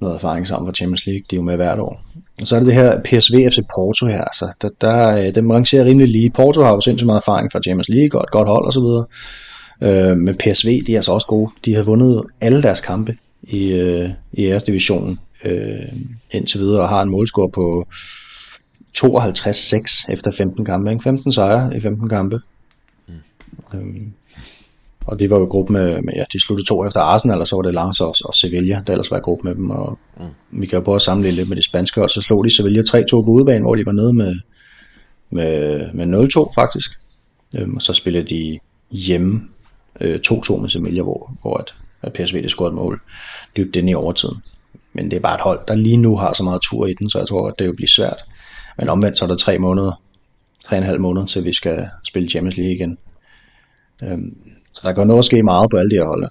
noget 0.00 0.14
erfaring 0.14 0.46
sammen 0.46 0.68
for 0.68 0.74
Champions 0.74 1.06
League. 1.06 1.22
De 1.30 1.36
er 1.36 1.40
jo 1.40 1.42
med 1.42 1.56
hvert 1.56 1.78
år. 1.78 2.02
Og 2.40 2.46
så 2.46 2.56
er 2.56 2.60
det 2.60 2.66
det 2.66 2.74
her 2.74 3.00
PSV 3.00 3.34
FC 3.50 3.58
Porto 3.74 4.06
her. 4.06 4.24
Altså, 4.24 4.52
der, 4.62 4.68
der, 4.80 5.16
øh, 5.16 5.34
dem 5.34 5.50
rangerer 5.50 5.84
rimelig 5.84 6.08
lige. 6.08 6.30
Porto 6.30 6.62
har 6.62 6.72
jo 6.72 6.80
sindssygt 6.80 7.06
meget 7.06 7.20
erfaring 7.20 7.52
fra 7.52 7.60
Champions 7.62 7.88
League 7.88 8.20
og 8.20 8.24
et 8.24 8.30
godt 8.30 8.48
hold 8.48 8.68
osv. 8.68 8.88
Øh, 9.82 10.16
men 10.16 10.36
PSV, 10.36 10.82
de 10.86 10.92
er 10.92 10.96
altså 10.96 11.12
også 11.12 11.26
gode. 11.26 11.50
De 11.64 11.74
har 11.74 11.82
vundet 11.82 12.22
alle 12.40 12.62
deres 12.62 12.80
kampe 12.80 13.16
i, 13.42 13.66
øh, 13.68 14.10
i 14.32 14.46
æres 14.46 14.62
divisionen 14.62 15.20
øh, 15.44 15.88
indtil 16.30 16.60
videre 16.60 16.82
og 16.82 16.88
har 16.88 17.02
en 17.02 17.10
målscore 17.10 17.50
på 17.50 17.86
52-6 18.98 20.12
efter 20.12 20.32
15 20.32 20.64
kampe. 20.64 20.90
Ikke? 20.90 21.02
15 21.02 21.32
sejre 21.32 21.76
i 21.76 21.80
15 21.80 22.08
kampe. 22.08 22.40
Øhm, 23.74 24.12
og 25.06 25.18
det 25.18 25.30
var 25.30 25.38
jo 25.38 25.44
gruppe 25.44 25.72
med, 25.72 26.02
med, 26.02 26.12
ja, 26.16 26.24
de 26.32 26.40
sluttede 26.40 26.68
to 26.68 26.86
efter 26.86 27.00
Arsenal, 27.00 27.40
og 27.40 27.48
så 27.48 27.56
var 27.56 27.62
det 27.62 27.74
Lens 27.74 28.00
og, 28.00 28.14
og 28.24 28.34
Sevilla, 28.34 28.82
der 28.86 28.92
ellers 28.92 29.10
var 29.10 29.16
i 29.16 29.20
gruppe 29.20 29.44
med 29.48 29.54
dem, 29.54 29.70
og 29.70 29.98
mm. 30.16 30.60
vi 30.60 30.66
kan 30.66 30.78
jo 30.78 30.84
prøve 30.84 30.94
at 30.94 31.02
sammenligne 31.02 31.36
lidt 31.36 31.48
med 31.48 31.56
de 31.56 31.62
spanske, 31.62 32.02
og 32.02 32.10
så 32.10 32.22
slog 32.22 32.44
de 32.44 32.56
Sevilla 32.56 32.82
3-2 32.82 33.04
på 33.10 33.24
udebane, 33.26 33.64
hvor 33.64 33.74
de 33.74 33.86
var 33.86 33.92
nede 33.92 34.12
med, 34.12 34.36
med, 35.30 35.92
med 35.92 36.28
0-2 36.36 36.52
faktisk, 36.54 36.90
øhm, 37.56 37.76
og 37.76 37.82
så 37.82 37.92
spillede 37.92 38.28
de 38.28 38.58
hjemme 38.90 39.48
øh, 40.00 40.18
2-2 40.26 40.60
med 40.60 40.68
Sevilla, 40.68 41.02
hvor, 41.02 41.36
hvor 41.42 41.56
at, 41.56 41.74
at 42.02 42.12
PSV 42.12 42.42
det 42.42 42.50
scorede 42.50 42.70
et 42.70 42.74
mål 42.74 43.00
dybt 43.56 43.74
den 43.74 43.88
i 43.88 43.94
overtiden. 43.94 44.42
Men 44.92 45.10
det 45.10 45.16
er 45.16 45.20
bare 45.20 45.34
et 45.34 45.40
hold, 45.40 45.60
der 45.68 45.74
lige 45.74 45.96
nu 45.96 46.16
har 46.16 46.32
så 46.32 46.42
meget 46.42 46.62
tur 46.62 46.86
i 46.86 46.94
den, 46.94 47.10
så 47.10 47.18
jeg 47.18 47.28
tror, 47.28 47.48
at 47.48 47.54
det 47.58 47.66
vil 47.66 47.76
blive 47.76 47.88
svært. 47.88 48.24
Men 48.78 48.88
omvendt 48.88 49.18
så 49.18 49.24
er 49.24 49.28
der 49.28 49.36
tre 49.36 49.58
måneder, 49.58 50.02
tre 50.64 50.76
og 50.76 50.78
en 50.78 50.84
halv 50.84 51.00
måned, 51.00 51.26
til 51.26 51.44
vi 51.44 51.52
skal 51.52 51.88
spille 52.04 52.28
Champions 52.28 52.56
League 52.56 52.74
igen. 52.74 52.98
Øhm, 54.02 54.36
så 54.72 54.80
der 54.84 54.92
går 54.92 55.04
noget 55.04 55.18
at 55.18 55.24
ske 55.24 55.42
meget 55.42 55.70
på 55.70 55.76
alle 55.76 55.90
de 55.90 55.96
her 55.96 56.06
hold. 56.06 56.24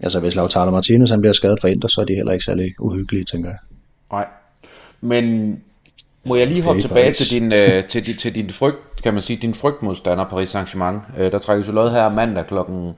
Altså 0.00 0.20
hvis 0.20 0.34
Lautaro 0.34 0.70
Martinez 0.70 1.10
han 1.10 1.20
bliver 1.20 1.32
skadet 1.32 1.60
for 1.60 1.68
Inter, 1.68 1.88
så 1.88 2.00
er 2.00 2.04
de 2.04 2.14
heller 2.14 2.32
ikke 2.32 2.44
særlig 2.44 2.74
uhyggelige, 2.78 3.24
tænker 3.24 3.48
jeg. 3.48 3.58
Nej. 4.12 4.26
Men 5.00 5.56
må 6.24 6.34
jeg 6.34 6.46
lige 6.46 6.62
hoppe 6.62 6.82
tilbage 6.82 7.12
til 7.12 7.30
din, 7.30 7.52
øh, 7.52 7.84
til, 7.84 8.06
din, 8.06 8.16
til 8.16 8.34
din 8.34 8.50
frygt, 8.50 9.02
kan 9.02 9.14
man 9.14 9.22
sige, 9.22 9.38
din 9.42 9.54
frygtmodstander 9.54 10.24
Paris 10.24 10.54
Saint-Germain. 10.54 11.20
Øh, 11.20 11.32
der 11.32 11.38
trækker 11.38 11.64
så 11.64 11.72
lod 11.72 11.90
her 11.90 12.08
mandag 12.08 12.46
klokken, 12.46 12.92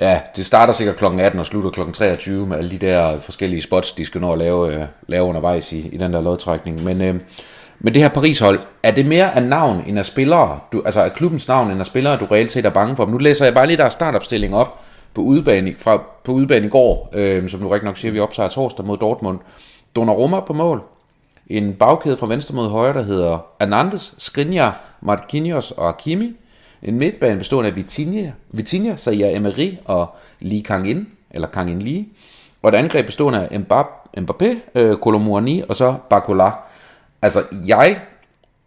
ja, 0.00 0.20
det 0.36 0.46
starter 0.46 0.72
sikkert 0.72 0.96
klokken 0.96 1.20
18 1.20 1.40
og 1.40 1.46
slutter 1.46 1.70
klokken 1.70 1.94
23 1.94 2.46
med 2.46 2.56
alle 2.56 2.70
de 2.70 2.78
der 2.78 3.20
forskellige 3.20 3.60
spots, 3.60 3.92
de 3.92 4.04
skal 4.04 4.20
nå 4.20 4.32
at 4.32 4.38
lave, 4.38 4.74
øh, 4.74 4.86
lave 5.06 5.24
undervejs 5.24 5.72
i, 5.72 5.88
i 5.88 5.96
den 5.96 6.12
der 6.12 6.20
lodtrækning. 6.20 6.84
Men 6.84 7.02
øh, 7.02 7.14
men 7.84 7.94
det 7.94 8.02
her 8.02 8.08
Paris-hold, 8.08 8.60
er 8.82 8.90
det 8.90 9.06
mere 9.06 9.34
af 9.34 9.42
navn 9.42 9.82
end 9.86 9.98
af 9.98 10.04
spillere, 10.04 10.60
du, 10.72 10.82
altså 10.84 11.00
af 11.00 11.12
klubbens 11.12 11.48
navn 11.48 11.70
end 11.70 11.80
af 11.80 11.86
spillere, 11.86 12.16
du 12.16 12.24
reelt 12.24 12.52
set 12.52 12.66
er 12.66 12.70
bange 12.70 12.96
for? 12.96 13.06
Nu 13.06 13.18
læser 13.18 13.44
jeg 13.44 13.54
bare 13.54 13.66
lige 13.66 13.76
der 13.76 13.88
startopstilling 13.88 14.54
op 14.54 14.80
på 15.14 15.20
udebane, 15.20 15.74
fra, 15.78 16.02
på 16.24 16.32
udebane 16.32 16.66
i 16.66 16.68
går, 16.68 17.10
øh, 17.12 17.48
som 17.48 17.60
du 17.60 17.68
rigtig 17.68 17.86
nok 17.86 17.96
siger, 17.96 18.12
vi 18.12 18.20
optager 18.20 18.48
torsdag 18.48 18.84
mod 18.84 18.98
Dortmund. 18.98 19.38
Donnarumma 19.96 20.40
på 20.40 20.52
mål. 20.52 20.82
En 21.46 21.74
bagkæde 21.74 22.16
fra 22.16 22.26
venstre 22.26 22.54
mod 22.54 22.68
højre, 22.68 22.94
der 22.94 23.02
hedder 23.02 23.38
Anandes, 23.60 24.14
Skriniar, 24.18 24.80
Marquinhos 25.00 25.70
og 25.70 25.86
Hakimi. 25.86 26.32
En 26.82 26.98
midtbane 26.98 27.38
bestående 27.38 27.70
af 27.70 27.76
Vitinha, 27.76 28.30
Vitinha 28.50 28.96
Zaya 28.96 29.36
Emery 29.36 29.74
og 29.84 30.16
Lee 30.40 30.62
Kang-in, 30.62 31.08
eller 31.30 31.48
Kang-in 31.48 31.82
Lee. 31.82 32.04
Og 32.62 32.68
et 32.68 32.74
angreb 32.74 33.06
bestående 33.06 33.48
af 33.48 33.58
Mbappé, 33.58 34.20
Mbappé 34.20 34.56
øh, 34.74 34.96
Colomouani 34.96 35.62
og 35.68 35.76
så 35.76 35.94
Bacola. 36.10 36.50
Altså, 37.24 37.44
jeg 37.66 38.00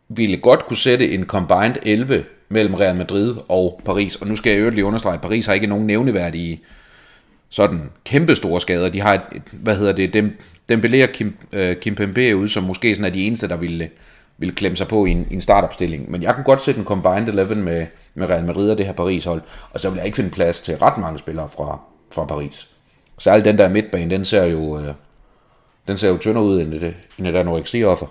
ville 0.10 0.38
godt 0.38 0.66
kunne 0.66 0.78
sætte 0.78 1.12
en 1.12 1.26
combined 1.26 1.76
11 1.84 2.26
mellem 2.50 2.74
Real 2.74 2.96
Madrid 2.96 3.36
og 3.48 3.82
Paris. 3.86 4.16
Og 4.16 4.28
nu 4.28 4.36
skal 4.36 4.50
jeg 4.50 4.60
øvrigt 4.60 4.76
lige 4.76 4.86
understrege, 4.86 5.14
at 5.14 5.22
Paris 5.22 5.46
har 5.46 5.54
ikke 5.54 5.68
nogen 5.68 5.88
nævneværdige 5.88 6.62
sådan 7.50 7.90
kæmpe 8.06 8.36
store 8.36 8.62
skader. 8.62 8.90
De 8.90 9.02
har 9.02 9.14
et, 9.14 9.22
et 9.36 9.42
hvad 9.52 9.76
hedder 9.76 9.94
det, 9.94 10.14
dem, 10.14 10.40
Dembélé 10.72 11.04
og 11.04 11.10
Kim, 11.10 11.38
øh, 11.52 11.76
Kim 11.76 11.96
Pembe 11.96 12.36
ud, 12.36 12.48
som 12.48 12.64
måske 12.64 12.96
sådan 12.96 13.06
er 13.06 13.14
de 13.14 13.28
eneste, 13.28 13.48
der 13.48 13.58
ville, 13.58 13.90
ville 14.38 14.56
klemme 14.56 14.78
sig 14.78 14.88
på 14.88 15.06
i 15.06 15.12
en, 15.12 15.28
i 15.32 15.34
en 15.34 15.42
startopstilling. 15.42 16.12
Men 16.12 16.24
jeg 16.24 16.36
kunne 16.36 16.44
godt 16.44 16.62
sætte 16.62 16.80
en 16.80 16.86
combined 16.86 17.28
11 17.28 17.56
med, 17.56 17.86
med 18.16 18.30
Real 18.30 18.46
Madrid 18.46 18.72
og 18.72 18.78
det 18.78 18.86
her 18.86 18.94
Paris-hold. 18.94 19.42
Og 19.72 19.80
så 19.80 19.90
vil 19.90 19.98
jeg 19.98 20.06
ikke 20.06 20.16
finde 20.16 20.30
plads 20.30 20.60
til 20.60 20.78
ret 20.78 20.98
mange 20.98 21.20
spillere 21.20 21.50
fra, 21.50 21.80
fra 22.12 22.26
Paris. 22.26 22.68
Særligt 23.18 23.46
den 23.46 23.58
der 23.58 23.70
midtbane, 23.70 24.12
den 24.12 24.26
ser 24.26 24.44
jo, 24.44 24.80
øh, 24.80 24.94
den 25.88 25.98
ser 25.98 26.10
jo 26.10 26.18
tyndere 26.18 26.44
ud 26.44 26.62
end 26.62 26.72
det, 26.72 26.96
end 27.18 27.26
det 27.26 27.34
der 27.34 27.40
anoreksi-offer. 27.40 28.08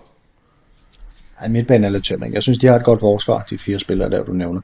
Ej, 1.40 1.48
midtbanen 1.48 1.84
er 1.84 1.88
lidt 1.88 2.04
tømning. 2.04 2.34
Jeg 2.34 2.42
synes, 2.42 2.58
de 2.58 2.66
har 2.66 2.76
et 2.76 2.84
godt 2.84 3.00
forsvar, 3.00 3.46
de 3.50 3.58
fire 3.58 3.78
spillere 3.78 4.10
der, 4.10 4.24
du 4.24 4.32
nævner. 4.32 4.60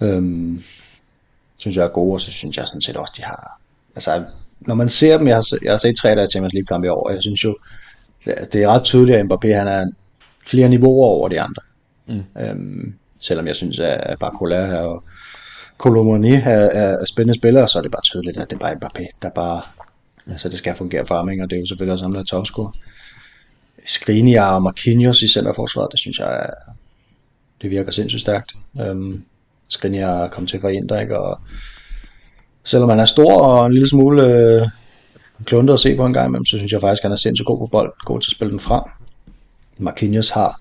Øhm, 0.00 0.62
synes 1.56 1.76
jeg 1.76 1.84
er 1.84 1.88
gode, 1.88 2.14
og 2.14 2.20
så 2.20 2.32
synes 2.32 2.56
jeg 2.56 2.66
sådan 2.66 2.80
set 2.80 2.96
også, 2.96 3.14
de 3.16 3.22
har... 3.22 3.60
Altså, 3.94 4.30
når 4.60 4.74
man 4.74 4.88
ser 4.88 5.18
dem, 5.18 5.28
jeg 5.28 5.36
har, 5.36 5.58
jeg 5.62 5.72
har 5.72 5.78
set 5.78 5.96
tre 5.96 6.14
der 6.14 6.26
Champions 6.26 6.52
League 6.52 6.66
kampe 6.66 6.86
i 6.86 6.90
år, 6.90 7.02
og 7.08 7.14
jeg 7.14 7.22
synes 7.22 7.44
jo, 7.44 7.56
det 8.24 8.54
er 8.54 8.68
ret 8.68 8.84
tydeligt, 8.84 9.18
at 9.18 9.24
Mbappé 9.24 9.54
han 9.54 9.68
er 9.68 9.86
flere 10.46 10.68
niveauer 10.68 11.06
over 11.06 11.28
de 11.28 11.40
andre. 11.40 11.62
Mm. 12.06 12.22
Øhm, 12.38 12.94
selvom 13.18 13.46
jeg 13.46 13.56
synes, 13.56 13.78
at 13.78 14.18
Barcola 14.18 14.82
og 14.82 15.04
Colomani 15.78 16.32
er, 16.32 16.40
er, 16.40 16.98
er 16.98 17.04
spændende 17.04 17.40
spillere, 17.40 17.68
så 17.68 17.78
er 17.78 17.82
det 17.82 17.90
bare 17.90 18.02
tydeligt, 18.02 18.38
at 18.38 18.50
det 18.50 18.56
er 18.56 18.60
bare 18.60 18.76
Mbappé, 18.76 19.18
der 19.22 19.30
bare... 19.30 19.62
Altså, 20.30 20.48
det 20.48 20.58
skal 20.58 20.74
fungere 20.74 21.06
for 21.06 21.14
ham, 21.14 21.28
og 21.28 21.50
det 21.50 21.56
er 21.56 21.60
jo 21.60 21.66
selvfølgelig 21.66 21.92
også 21.92 22.04
ham, 22.04 22.12
der 22.12 22.20
er 22.20 22.24
topscorer. 22.24 22.72
Skriniar 23.86 24.54
og 24.54 24.62
Marquinhos 24.62 25.22
i 25.22 25.28
centerforsvaret, 25.28 25.92
det 25.92 26.00
synes 26.00 26.18
jeg, 26.18 26.46
det 27.62 27.70
virker 27.70 27.92
sindssygt 27.92 28.20
stærkt. 28.20 28.52
Øhm, 28.80 29.24
Skriniar 29.68 30.28
kom 30.28 30.46
til 30.46 30.60
for 30.60 30.68
Inter, 30.68 31.00
ikke? 31.00 31.18
og 31.18 31.40
selvom 32.64 32.88
han 32.88 33.00
er 33.00 33.04
stor 33.04 33.42
og 33.42 33.66
en 33.66 33.72
lille 33.72 33.88
smule 33.88 34.22
øh, 34.24 34.68
kluntet 35.44 35.74
at 35.74 35.80
se 35.80 35.96
på 35.96 36.06
en 36.06 36.12
gang 36.12 36.28
imellem, 36.28 36.44
så 36.44 36.56
synes 36.58 36.72
jeg 36.72 36.80
faktisk, 36.80 37.04
at 37.04 37.08
han 37.08 37.12
er 37.12 37.16
sindssygt 37.16 37.46
god 37.46 37.58
på 37.58 37.66
bold, 37.66 37.92
god 38.04 38.20
til 38.20 38.30
at 38.30 38.34
spille 38.34 38.50
den 38.50 38.60
frem. 38.60 38.82
Marquinhos 39.78 40.30
har 40.30 40.60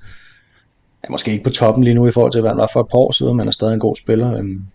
er 1.03 1.11
måske 1.11 1.31
ikke 1.31 1.43
på 1.43 1.49
toppen 1.49 1.83
lige 1.83 1.93
nu 1.93 2.07
i 2.07 2.11
forhold 2.11 2.31
til, 2.31 2.41
hvad 2.41 2.51
han 2.51 2.57
var 2.57 2.69
for 2.73 2.79
et 2.79 2.87
par 2.91 2.97
år 2.97 3.11
siden, 3.11 3.37
men 3.37 3.47
er 3.47 3.51
stadig 3.51 3.73
en 3.73 3.79
god 3.79 3.95
spiller. 3.95 4.37
Øhm, 4.37 4.65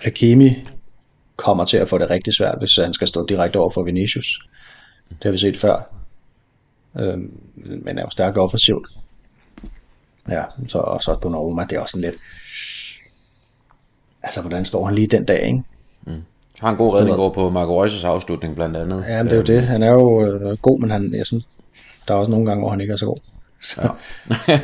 Hakimi 0.00 0.64
kommer 1.36 1.64
til 1.64 1.76
at 1.76 1.88
få 1.88 1.98
det 1.98 2.10
rigtig 2.10 2.34
svært, 2.34 2.58
hvis 2.58 2.76
han 2.76 2.94
skal 2.94 3.08
stå 3.08 3.26
direkte 3.26 3.56
over 3.56 3.70
for 3.70 3.82
Vinicius. 3.82 4.38
Det 5.08 5.24
har 5.24 5.30
vi 5.30 5.38
set 5.38 5.56
før. 5.56 6.01
Øhm, 6.98 7.30
men 7.84 7.98
er 7.98 8.02
jo 8.02 8.10
stærkt 8.10 8.38
offensivt. 8.38 8.88
Ja, 10.28 10.42
så, 10.68 10.78
og 10.78 11.02
så 11.02 11.14
Donnarumma, 11.14 11.66
det 11.70 11.76
er 11.76 11.80
også 11.80 11.92
sådan 11.92 12.10
lidt... 12.10 12.20
Altså, 14.22 14.40
hvordan 14.40 14.64
står 14.64 14.84
han 14.84 14.94
lige 14.94 15.06
den 15.06 15.24
dag, 15.24 15.42
ikke? 15.46 15.62
Har 16.60 16.70
en 16.70 16.76
god 16.76 16.94
redning 16.94 17.16
over 17.16 17.30
på 17.30 17.50
Marco 17.50 17.86
Reus's 17.86 18.06
afslutning 18.06 18.54
blandt 18.54 18.76
andet. 18.76 19.04
Ja, 19.08 19.22
men 19.22 19.30
det 19.30 19.32
er 19.32 19.36
jo 19.36 19.42
det. 19.60 19.62
Han 19.62 19.82
er 19.82 19.90
jo 19.90 20.26
øh, 20.26 20.56
god, 20.58 20.80
men 20.80 20.90
han, 20.90 21.14
jeg 21.14 21.26
synes, 21.26 21.44
der 22.08 22.14
er 22.14 22.18
også 22.18 22.30
nogle 22.30 22.46
gange, 22.46 22.60
hvor 22.60 22.70
han 22.70 22.80
ikke 22.80 22.92
er 22.92 22.96
så 22.96 23.06
god. 23.06 23.16
Så, 23.60 23.88
Ja. 24.48 24.60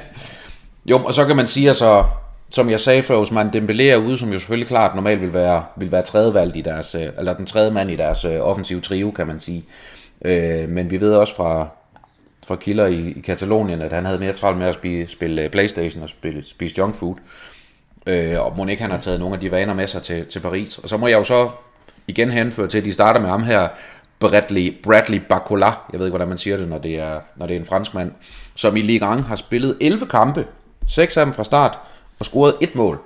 jo, 0.87 0.99
og 0.99 1.15
så 1.15 1.25
kan 1.25 1.37
man 1.37 1.47
sige, 1.47 1.69
altså, 1.69 2.05
som 2.51 2.71
jeg 2.71 2.81
sagde 2.81 3.03
før, 3.03 3.17
Osman 3.17 3.47
Dembélé 3.49 3.83
er 3.83 3.97
ude, 3.97 4.19
som 4.19 4.33
jo 4.33 4.39
selvfølgelig 4.39 4.69
klart 4.69 4.95
normalt 4.95 5.21
vil 5.21 5.35
være, 5.35 5.65
vil 5.77 5.93
være 5.93 6.03
tredje 6.03 6.35
valg 6.35 6.57
i 6.57 6.61
deres, 6.63 6.95
øh, 6.95 7.09
eller 7.19 7.37
den 7.37 7.47
tredje 7.47 7.71
mand 7.71 7.91
i 7.91 7.97
deres 7.97 8.25
øh, 8.25 8.41
offensive 8.41 8.81
trio, 8.81 9.11
kan 9.11 9.27
man 9.27 9.41
sige. 9.41 9.65
Øh, 10.25 10.69
men 10.69 10.91
vi 10.91 11.01
ved 11.01 11.15
også 11.15 11.37
fra, 11.37 11.69
fra 12.49 12.57
kilder 12.57 12.87
i, 12.87 13.11
i 13.11 13.21
Katalonien, 13.21 13.83
at 13.83 13.93
han 13.93 14.05
havde 14.05 14.19
mere 14.19 14.33
travlt 14.33 14.59
med 14.59 14.67
at 14.67 14.75
spille, 14.75 15.07
spille 15.07 15.49
Playstation 15.49 16.03
og 16.03 16.09
spille, 16.09 16.45
spise 16.47 16.75
junk 16.79 16.95
food. 16.95 17.17
Øh, 18.07 18.41
og 18.41 18.57
må 18.57 18.67
ikke 18.67 18.83
han 18.83 18.91
har 18.91 19.01
taget 19.01 19.21
nogle 19.21 19.35
af 19.35 19.41
de 19.41 19.51
vaner 19.51 19.75
med 19.75 19.87
sig 19.87 20.03
til, 20.03 20.27
til 20.27 20.41
Paris. 20.41 20.79
Og 20.79 20.89
så 20.89 20.97
må 20.97 21.07
jeg 21.07 21.19
jo 21.19 21.25
så 21.25 21.51
igen 22.07 22.31
henføre 22.31 22.67
til, 22.67 22.79
at 22.79 22.85
de 22.85 22.93
starter 22.93 23.21
med 23.21 23.29
ham 23.29 23.43
her, 23.43 23.69
Bradley, 24.21 24.77
Bradley 24.83 25.19
Bacola, 25.29 25.67
jeg 25.67 26.01
ved 26.01 26.07
ikke, 26.07 26.11
hvordan 26.11 26.29
man 26.29 26.39
siger 26.39 26.57
det, 26.57 26.69
når 26.69 26.79
det 26.79 26.99
er, 26.99 27.21
når 27.37 27.47
det 27.47 27.57
er 27.57 27.61
en 27.61 27.67
franskmand, 27.67 28.13
som 28.55 28.77
i 28.77 28.81
Ligue 28.81 29.15
1 29.15 29.25
har 29.25 29.37
spillet 29.37 29.77
11 29.81 30.07
kampe, 30.07 30.47
6 30.89 31.17
af 31.17 31.27
dem 31.27 31.33
fra 31.33 31.45
start, 31.45 31.79
og 32.21 32.27
scoret 32.27 32.55
et 32.61 32.75
mål. 32.75 33.01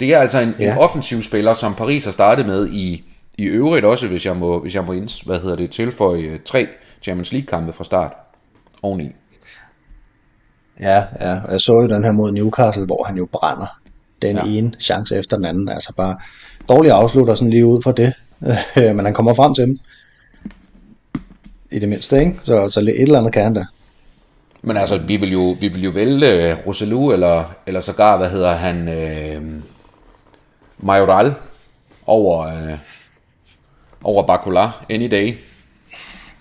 Det 0.00 0.14
er 0.14 0.18
altså 0.18 0.38
en, 0.38 0.54
ja. 0.58 0.64
Ja. 0.64 0.72
en 0.72 0.78
offensiv 0.78 1.22
spiller, 1.22 1.54
som 1.54 1.74
Paris 1.74 2.04
har 2.04 2.12
startet 2.12 2.46
med 2.46 2.68
i, 2.68 3.04
i 3.38 3.44
øvrigt 3.44 3.84
også, 3.84 4.06
hvis 4.06 4.26
jeg 4.26 4.36
må, 4.36 4.60
hvis 4.60 4.74
jeg 4.74 4.84
må 4.84 4.92
inds, 4.92 5.20
hvad 5.20 5.40
hedder 5.40 5.56
det, 5.56 5.70
tilføje 5.70 6.20
øh, 6.20 6.40
tre 6.44 6.66
Champions 7.02 7.32
League 7.32 7.46
kampe 7.46 7.72
fra 7.72 7.84
start 7.84 8.12
oveni. 8.82 9.10
ja, 10.80 11.04
ja, 11.20 11.40
og 11.44 11.52
jeg 11.52 11.60
så 11.60 11.72
jo 11.72 11.88
den 11.88 12.04
her 12.04 12.12
mod 12.12 12.32
Newcastle, 12.32 12.86
hvor 12.86 13.04
han 13.04 13.16
jo 13.16 13.26
brænder 13.32 13.78
den 14.22 14.36
Ja. 14.36 14.42
ene 14.46 14.72
chance 14.80 15.16
efter 15.16 15.36
den 15.36 15.44
anden. 15.46 15.68
Altså 15.68 15.92
bare 15.96 16.16
dårlig 16.68 16.90
afslutter 16.92 17.34
sådan 17.34 17.50
lige 17.50 17.66
ud 17.66 17.82
fra 17.82 17.92
det. 17.92 18.12
men 18.96 19.04
han 19.04 19.14
kommer 19.14 19.34
frem 19.34 19.54
til 19.54 19.64
dem. 19.66 19.78
I 21.70 21.78
det 21.78 21.88
mindste, 21.88 22.20
ikke? 22.20 22.40
Så, 22.44 22.68
så 22.68 22.80
et 22.80 23.02
eller 23.02 23.18
andet 23.18 23.32
kan 23.32 23.42
han 23.42 23.54
da. 23.54 23.64
Men 24.62 24.76
altså, 24.76 24.98
vi 24.98 25.16
vil 25.16 25.32
jo, 25.32 25.56
vi 25.60 25.68
vil 25.68 25.84
jo 25.84 25.90
vælge 25.90 26.54
Roselu, 26.66 27.12
eller, 27.12 27.54
eller 27.66 27.80
sågar, 27.80 28.16
hvad 28.16 28.30
hedder 28.30 28.52
han, 28.52 28.88
øh, 28.88 29.42
Majoral, 30.78 31.34
over, 32.06 32.40
øh, 32.40 32.78
over 34.04 34.26
Bacola 34.26 34.70
any 34.90 35.10
day. 35.10 35.34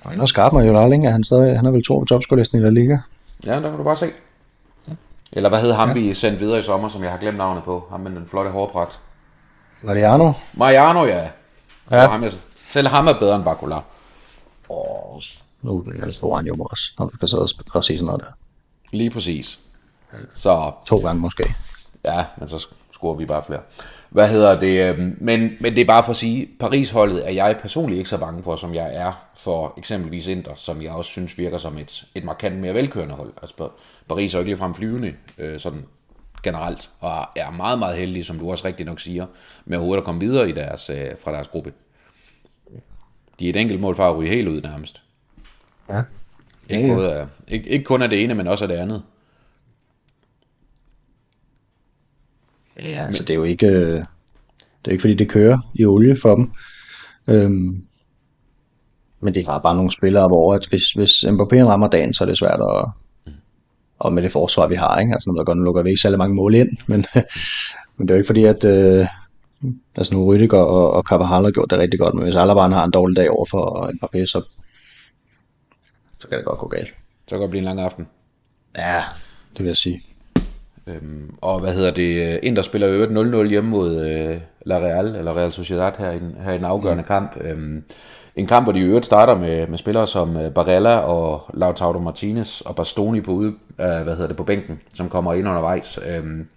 Og 0.09 0.13
han 0.13 0.21
er 0.21 0.25
skarp 0.25 0.53
med 0.53 0.65
Joral, 0.65 0.93
ikke? 0.93 1.11
Han, 1.11 1.23
stadig, 1.23 1.57
han 1.57 1.65
er 1.65 1.71
vel 1.71 1.83
to 1.83 1.99
på 1.99 2.05
topskolisten 2.05 2.59
i 2.59 2.61
La 2.61 2.69
Liga. 2.69 2.97
Ja, 3.45 3.55
der 3.55 3.69
kan 3.69 3.77
du 3.77 3.83
bare 3.83 3.95
se. 3.95 4.11
Eller 5.31 5.49
hvad 5.49 5.61
hed 5.61 5.73
ham, 5.73 5.87
ja. 5.87 5.93
vi 5.93 6.13
sendte 6.13 6.39
videre 6.39 6.59
i 6.59 6.61
sommer, 6.61 6.89
som 6.89 7.03
jeg 7.03 7.11
har 7.11 7.17
glemt 7.17 7.37
navnet 7.37 7.63
på? 7.63 7.87
Ham 7.91 7.99
med 7.99 8.11
den 8.11 8.27
flotte 8.27 8.51
hårpragt. 8.51 8.99
Arno? 9.83 10.33
Mariano, 10.53 11.05
ja. 11.05 11.17
Ja. 11.91 12.01
ja. 12.01 12.07
Ham, 12.07 12.23
jeg, 12.23 12.31
selv 12.69 12.87
ham 12.87 13.07
er 13.07 13.19
bedre 13.19 13.35
end 13.35 13.43
Bacola. 13.43 13.75
Åh, 14.69 15.21
nu 15.61 15.85
er 16.01 16.05
det 16.05 16.15
stor 16.15 16.35
han 16.35 16.45
jo 16.45 16.55
også, 16.55 16.83
når 16.99 17.05
du 17.05 17.15
skal 17.15 17.27
sidde 17.27 17.43
og 17.43 17.49
og 17.73 17.83
se 17.83 17.93
sådan 17.93 18.05
noget 18.05 18.21
der. 18.21 18.31
Lige 18.91 19.09
præcis. 19.09 19.59
Så 20.35 20.71
To 20.85 20.97
gange 20.97 21.21
måske. 21.21 21.55
Ja, 22.05 22.25
men 22.37 22.47
så 22.47 22.67
scorer 22.93 23.15
vi 23.15 23.25
bare 23.25 23.43
flere. 23.43 23.61
Hvad 24.09 24.27
hedder 24.27 24.59
det? 24.59 24.89
øhm, 24.89 25.17
Men, 25.19 25.51
men 25.59 25.75
det 25.75 25.81
er 25.81 25.85
bare 25.85 26.03
for 26.03 26.11
at 26.11 26.15
sige, 26.15 26.49
Paris-holdet 26.59 27.27
er 27.27 27.31
jeg 27.31 27.57
personligt 27.61 27.97
ikke 27.97 28.09
så 28.09 28.17
bange 28.17 28.43
for, 28.43 28.55
som 28.55 28.73
jeg 28.73 28.95
er 28.95 29.29
for 29.37 29.73
eksempelvis 29.77 30.27
Inter, 30.27 30.55
som 30.55 30.81
jeg 30.81 30.91
også 30.91 31.11
synes 31.11 31.37
virker 31.37 31.57
som 31.57 31.77
et, 31.77 32.05
et 32.15 32.23
markant 32.23 32.59
mere 32.59 32.73
velkørende 32.73 33.15
hold. 33.15 33.33
Altså, 33.41 33.69
Paris 34.09 34.33
er 34.33 34.37
jo 34.37 34.41
ikke 34.41 34.49
ligefrem 34.49 34.73
flyvende, 34.73 35.13
øh, 35.37 35.59
sådan 35.59 35.85
generelt, 36.43 36.91
og 36.99 37.27
er 37.35 37.51
meget, 37.51 37.79
meget 37.79 37.97
heldige, 37.97 38.23
som 38.23 38.39
du 38.39 38.51
også 38.51 38.67
rigtig 38.67 38.85
nok 38.85 38.99
siger, 38.99 39.25
med 39.65 39.77
overhovedet 39.77 40.01
at 40.01 40.05
komme 40.05 40.19
videre 40.21 40.49
i 40.49 40.51
deres, 40.51 40.89
øh, 40.89 41.07
fra 41.23 41.31
deres 41.31 41.47
gruppe. 41.47 41.73
De 43.39 43.45
er 43.45 43.49
et 43.49 43.55
enkelt 43.55 43.81
mål 43.81 43.95
fra 43.95 44.09
at 44.09 44.17
ryge 44.17 44.29
helt 44.29 44.47
ud 44.47 44.61
nærmest. 44.61 45.01
Ja. 45.89 46.01
Ikke, 46.69 46.93
både 46.93 47.13
af, 47.13 47.27
ikke, 47.47 47.69
ikke 47.69 47.85
kun 47.85 48.01
af 48.01 48.09
det 48.09 48.23
ene, 48.23 48.33
men 48.33 48.47
også 48.47 48.63
af 48.63 48.67
det 48.69 48.75
andet. 48.75 49.03
Ja, 52.83 53.05
altså 53.05 53.23
det 53.23 53.29
er 53.29 53.35
jo 53.37 53.43
ikke, 53.43 53.67
øh, 53.67 54.03
det 54.81 54.87
er 54.87 54.91
ikke 54.91 55.01
fordi 55.01 55.13
det 55.13 55.29
kører 55.29 55.57
i 55.73 55.85
olie 55.85 56.17
for 56.17 56.35
dem. 56.35 56.51
Øhm, 57.27 57.83
men 59.21 59.33
det 59.33 59.47
er 59.47 59.59
bare 59.59 59.75
nogle 59.75 59.91
spillere, 59.91 60.27
hvor 60.27 60.53
at 60.53 60.65
hvis, 60.69 60.91
hvis 60.91 61.23
Mbappé 61.23 61.63
rammer 61.63 61.87
dagen, 61.87 62.13
så 62.13 62.23
er 62.23 62.27
det 62.27 62.37
svært 62.37 62.59
at, 62.61 62.89
og 63.99 64.13
med 64.13 64.23
det 64.23 64.31
forsvar, 64.31 64.67
vi 64.67 64.75
har, 64.75 64.99
ikke? 64.99 65.13
Altså, 65.13 65.33
jeg 65.37 65.45
godt, 65.45 65.57
nu 65.57 65.63
lukker 65.63 65.83
vi 65.83 65.89
ikke 65.89 66.01
særlig 66.01 66.17
mange 66.17 66.35
mål 66.35 66.55
ind, 66.55 66.69
men, 66.87 67.05
men 67.97 68.07
det 68.07 68.13
er 68.13 68.15
jo 68.15 68.19
ikke 68.19 68.27
fordi, 68.27 68.43
at 68.43 68.65
øh, 68.65 69.07
altså 69.95 70.15
nu 70.15 70.35
Rüdiger 70.35 70.55
og, 70.55 70.91
og 70.91 71.03
Carvajal 71.03 71.43
har 71.43 71.51
gjort 71.51 71.69
det 71.69 71.79
rigtig 71.79 71.99
godt, 71.99 72.13
men 72.13 72.23
hvis 72.23 72.35
Alaba 72.35 72.61
har 72.61 72.83
en 72.83 72.91
dårlig 72.91 73.15
dag 73.15 73.29
over 73.29 73.45
for 73.45 73.91
Mbappé, 73.93 74.25
så, 74.25 74.43
så 76.19 76.27
kan 76.27 76.37
det 76.37 76.45
godt 76.45 76.59
gå 76.59 76.67
galt. 76.67 76.89
Så 77.27 77.35
kan 77.35 77.41
det 77.41 77.49
blive 77.49 77.59
en 77.59 77.65
lang 77.65 77.79
aften. 77.79 78.07
Ja, 78.77 79.03
det 79.51 79.59
vil 79.59 79.67
jeg 79.67 79.77
sige. 79.77 80.08
Øhm, 80.89 81.33
og 81.41 81.59
hvad 81.59 81.73
hedder 81.73 81.91
det? 81.91 82.39
Inter 82.43 82.61
spiller 82.61 82.87
jo 82.87 82.93
øvrigt 82.93 83.35
0-0 83.35 83.49
hjemme 83.49 83.69
mod 83.69 84.05
øh, 84.09 84.37
La 84.65 84.77
Real, 84.77 85.15
eller 85.15 85.37
Real 85.37 85.51
Sociedad 85.51 85.91
her 85.99 86.11
i, 86.11 86.19
her 86.43 86.51
i 86.51 86.57
den 86.57 86.65
afgørende 86.65 87.01
mm. 87.01 87.07
kamp. 87.07 87.37
Øhm, 87.41 87.83
en 88.35 88.47
kamp, 88.47 88.65
hvor 88.65 88.73
de 88.73 88.79
i 88.79 88.83
øvrigt 88.83 89.05
starter 89.05 89.35
med, 89.35 89.67
med 89.67 89.77
spillere 89.77 90.07
som 90.07 90.37
øh, 90.37 90.51
Barella 90.51 90.97
og 90.97 91.41
Lautaro 91.53 91.99
Martinez 91.99 92.61
og 92.61 92.75
Bastoni 92.75 93.21
på, 93.21 93.31
ude, 93.31 93.47
øh, 93.79 94.01
hvad 94.03 94.15
hedder 94.15 94.27
det, 94.27 94.37
på 94.37 94.43
bænken, 94.43 94.79
som 94.93 95.09
kommer 95.09 95.33
ind 95.33 95.47
undervejs. 95.47 95.99
Øhm, 96.07 96.47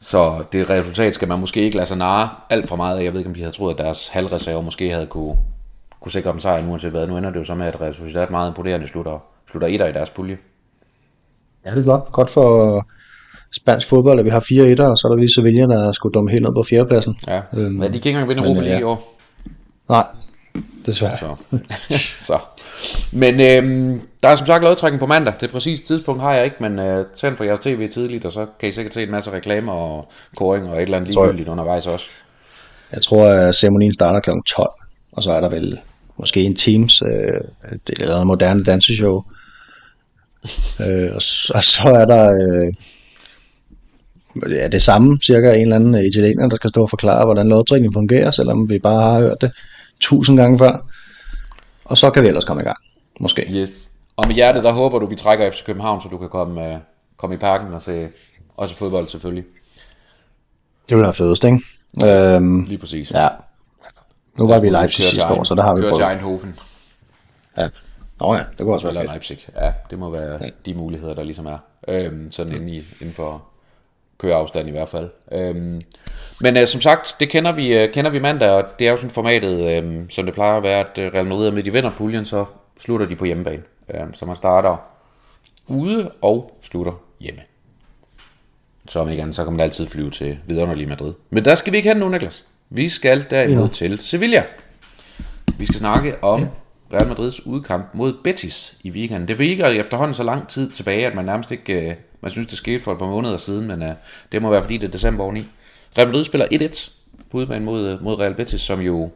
så 0.00 0.44
det 0.52 0.70
resultat 0.70 1.14
skal 1.14 1.28
man 1.28 1.40
måske 1.40 1.62
ikke 1.62 1.76
lade 1.76 1.86
sig 1.86 1.96
narre 1.96 2.28
alt 2.50 2.68
for 2.68 2.76
meget 2.76 2.98
af. 2.98 3.04
Jeg 3.04 3.12
ved 3.12 3.20
ikke, 3.20 3.28
om 3.28 3.34
de 3.34 3.40
havde 3.40 3.54
troet, 3.54 3.72
at 3.72 3.78
deres 3.78 4.08
halvreserve 4.08 4.62
måske 4.62 4.90
havde 4.90 5.06
kunne, 5.06 5.36
kunne 6.00 6.12
sikre 6.12 6.32
dem 6.32 6.40
sejren, 6.40 6.70
uanset 6.70 6.90
hvad. 6.90 7.06
Nu 7.06 7.16
ender 7.16 7.30
det 7.30 7.38
jo 7.38 7.44
så 7.44 7.54
med, 7.54 7.66
at 7.66 7.80
Real 7.80 7.94
Sociedad 7.94 8.30
meget 8.30 8.48
imponerende 8.48 8.88
slutter, 8.88 9.18
slutter 9.50 9.68
etter 9.68 9.86
i 9.86 9.92
deres 9.92 10.10
pulje. 10.10 10.38
Ja, 11.64 11.70
det 11.70 11.78
er 11.78 11.82
flot. 11.82 12.12
Godt 12.12 12.30
for 12.30 12.86
spansk 13.52 13.86
fodbold, 13.86 14.18
at 14.18 14.24
vi 14.24 14.30
har 14.30 14.40
fire 14.40 14.68
etter, 14.68 14.86
og 14.86 14.98
så 14.98 15.08
er 15.08 15.12
der 15.12 15.18
lige 15.18 15.34
Sevilla, 15.34 15.62
der 15.62 15.92
skulle 15.92 16.12
dumme 16.12 16.30
helt 16.30 16.42
ned 16.42 16.52
på 16.52 16.62
fjerdepladsen. 16.62 17.16
Ja, 17.26 17.40
Øhm, 17.54 17.82
ja 17.82 17.88
de 17.88 17.92
kan 17.92 17.94
ikke 17.94 18.08
engang 18.08 18.28
vinde 18.28 18.42
men, 18.42 18.50
Europa 18.50 18.60
League 18.60 18.76
ja. 18.76 18.80
i 18.80 18.84
år. 18.84 19.18
Nej, 19.88 20.04
desværre. 20.86 21.18
Så. 21.18 21.36
så. 22.28 22.38
Men 23.12 23.40
øhm, 23.40 24.00
der 24.22 24.28
er 24.28 24.34
som 24.34 24.46
sagt 24.46 24.64
lodtrækning 24.64 25.00
på 25.00 25.06
mandag. 25.06 25.34
Det 25.40 25.50
præcise 25.50 25.84
tidspunkt 25.84 26.22
har 26.22 26.34
jeg 26.34 26.44
ikke, 26.44 26.56
men 26.60 26.78
øh, 26.78 27.06
tænd 27.16 27.36
for 27.36 27.44
jeres 27.44 27.60
tv 27.60 27.88
tidligt, 27.88 28.24
og 28.24 28.32
så 28.32 28.46
kan 28.60 28.68
I 28.68 28.72
sikkert 28.72 28.94
se 28.94 29.02
en 29.02 29.10
masse 29.10 29.32
reklamer 29.32 29.72
og 29.72 30.08
kåring 30.36 30.68
og 30.68 30.76
et 30.76 30.82
eller 30.82 30.96
andet 30.96 31.14
ligegyldigt 31.14 31.48
undervejs 31.48 31.86
også. 31.86 32.06
Jeg 32.92 33.02
tror, 33.02 33.26
at 33.26 33.54
ceremonien 33.54 33.94
starter 33.94 34.20
kl. 34.20 34.30
12, 34.46 34.68
og 35.12 35.22
så 35.22 35.32
er 35.32 35.40
der 35.40 35.48
vel 35.48 35.78
måske 36.16 36.42
en 36.42 36.56
Teams, 36.56 37.02
øh, 37.02 37.40
eller 38.00 38.20
en 38.20 38.26
moderne 38.26 38.64
danseshow. 38.64 39.22
øh, 40.86 41.10
og, 41.14 41.22
så, 41.22 41.52
og 41.54 41.64
så 41.64 41.88
er 41.88 42.04
der 42.04 42.24
øh, 42.24 42.72
ja, 44.50 44.68
det 44.68 44.82
samme, 44.82 45.18
cirka 45.22 45.52
en 45.54 45.60
eller 45.60 45.76
anden 45.76 46.04
italiener, 46.04 46.48
der 46.48 46.56
skal 46.56 46.70
stå 46.70 46.82
og 46.82 46.90
forklare, 46.90 47.24
hvordan 47.24 47.48
lodtrækningen 47.48 47.92
fungerer, 47.92 48.30
selvom 48.30 48.68
vi 48.70 48.78
bare 48.78 49.02
har 49.12 49.20
hørt 49.20 49.40
det 49.40 49.52
tusind 50.00 50.36
gange 50.36 50.58
før. 50.58 50.86
Og 51.84 51.98
så 51.98 52.10
kan 52.10 52.22
vi 52.22 52.28
ellers 52.28 52.44
komme 52.44 52.62
i 52.62 52.64
gang, 52.64 52.76
måske. 53.20 53.46
Yes. 53.52 53.88
Og 54.16 54.26
med 54.26 54.34
hjertet, 54.34 54.64
der 54.64 54.72
håber 54.72 54.98
du, 54.98 55.06
vi 55.06 55.14
trækker 55.16 55.50
FC 55.50 55.64
København, 55.64 56.00
så 56.02 56.08
du 56.08 56.18
kan 56.18 56.28
komme, 56.28 56.72
øh, 56.72 56.78
komme 57.16 57.34
i 57.34 57.38
parken 57.38 57.74
og 57.74 57.82
se 57.82 58.08
også 58.56 58.76
fodbold 58.76 59.08
selvfølgelig. 59.08 59.44
Det 60.88 60.96
vil 60.96 61.02
være 61.04 61.12
fedest, 61.14 61.44
ikke? 61.44 61.58
Øhm, 62.04 62.62
Lige 62.64 62.78
præcis. 62.78 63.10
ja. 63.10 63.28
Nu 64.38 64.46
var 64.48 64.60
vi 64.60 64.66
i 64.66 64.70
Leipzig 64.70 65.04
sidste 65.04 65.32
år, 65.32 65.40
Ein- 65.40 65.44
så 65.44 65.54
der 65.54 65.62
har 65.62 65.74
vi 65.74 65.80
Køre 65.80 65.90
til 65.90 65.94
prøvet. 66.00 66.10
Eindhoven 66.12 66.58
Ja. 67.56 67.68
Nå 68.20 68.34
ja, 68.34 68.40
det 68.40 68.58
kunne 68.58 68.74
også 68.74 68.86
være 68.86 69.02
eller 69.02 69.12
fedt. 69.12 69.30
Leipzig. 69.30 69.46
Ja, 69.56 69.72
det 69.90 69.98
må 69.98 70.10
være 70.10 70.38
ja. 70.44 70.48
de 70.66 70.74
muligheder, 70.74 71.14
der 71.14 71.22
ligesom 71.22 71.46
er. 71.46 71.58
Øhm, 71.88 72.32
sådan 72.32 72.52
inden, 72.54 72.68
i, 72.68 72.76
inden 73.00 73.14
for 73.14 73.42
køreafstand 74.20 74.68
i 74.68 74.70
hvert 74.70 74.88
fald. 74.88 75.10
Øhm, 75.32 75.80
men 76.40 76.56
øh, 76.56 76.66
som 76.66 76.80
sagt, 76.80 77.16
det 77.20 77.28
kender 77.28 77.52
vi, 77.52 77.74
øh, 77.78 77.92
kender 77.92 78.10
vi 78.10 78.18
mandag, 78.18 78.50
og 78.50 78.64
det 78.78 78.86
er 78.86 78.90
jo 78.90 78.96
sådan 78.96 79.10
formatet, 79.10 79.60
øh, 79.84 80.00
som 80.08 80.24
det 80.24 80.34
plejer 80.34 80.56
at 80.56 80.62
være, 80.62 80.80
at 80.80 80.98
øh, 80.98 81.12
Real 81.14 81.26
Madrid 81.26 81.46
er 81.46 81.52
midt 81.52 81.66
i 81.66 81.70
vinderpuljen, 81.70 82.24
så 82.24 82.44
slutter 82.78 83.06
de 83.06 83.16
på 83.16 83.24
hjemmebane. 83.24 83.62
Øh, 83.94 84.00
så 84.12 84.26
man 84.26 84.36
starter 84.36 84.76
ude 85.68 86.10
og 86.22 86.58
slutter 86.62 86.92
hjemme. 87.20 87.40
Så 88.88 89.00
om 89.00 89.08
ikke 89.10 89.22
andet, 89.22 89.36
så 89.36 89.44
kan 89.44 89.52
man 89.52 89.60
altid 89.60 89.86
flyve 89.86 90.10
til 90.10 90.38
vidunderlige 90.46 90.86
Madrid. 90.86 91.12
Men 91.30 91.44
der 91.44 91.54
skal 91.54 91.72
vi 91.72 91.76
ikke 91.76 91.88
hen 91.88 91.96
nu, 91.96 92.08
Niklas. 92.08 92.44
Vi 92.70 92.88
skal 92.88 93.26
derimod 93.30 93.62
Ja. 93.62 93.68
til 93.72 93.98
Sevilla. 93.98 94.42
Vi 95.58 95.66
skal 95.66 95.78
snakke 95.78 96.24
om 96.24 96.46
Real 96.92 97.08
Madrids 97.08 97.46
udkamp 97.46 97.84
mod 97.94 98.14
Betis 98.24 98.76
i 98.82 98.90
weekenden. 98.90 99.28
Det 99.28 99.38
ligger 99.38 99.66
efterhånden 99.68 100.14
så 100.14 100.22
lang 100.22 100.48
tid 100.48 100.70
tilbage, 100.70 101.06
at 101.06 101.14
man 101.14 101.24
nærmest 101.24 101.50
ikke... 101.50 101.96
Man 102.22 102.30
synes, 102.30 102.46
det 102.46 102.58
skete 102.58 102.80
for 102.80 102.92
et 102.92 102.98
par 102.98 103.06
måneder 103.06 103.36
siden, 103.36 103.66
men 103.66 103.82
øh, 103.82 103.94
det 104.32 104.42
må 104.42 104.50
være, 104.50 104.62
fordi 104.62 104.76
det 104.76 104.86
er 104.86 104.90
december 104.90 105.24
oveni. 105.24 105.44
Real 105.98 106.08
Madrid 106.08 106.24
spiller 106.24 106.46
1-1 106.52 106.90
på 107.30 107.38
udbanen 107.38 107.64
mod, 107.64 107.88
øh, 107.88 108.04
mod 108.04 108.20
Real 108.20 108.34
Betis, 108.34 108.60
som 108.60 108.80
jo 108.80 109.10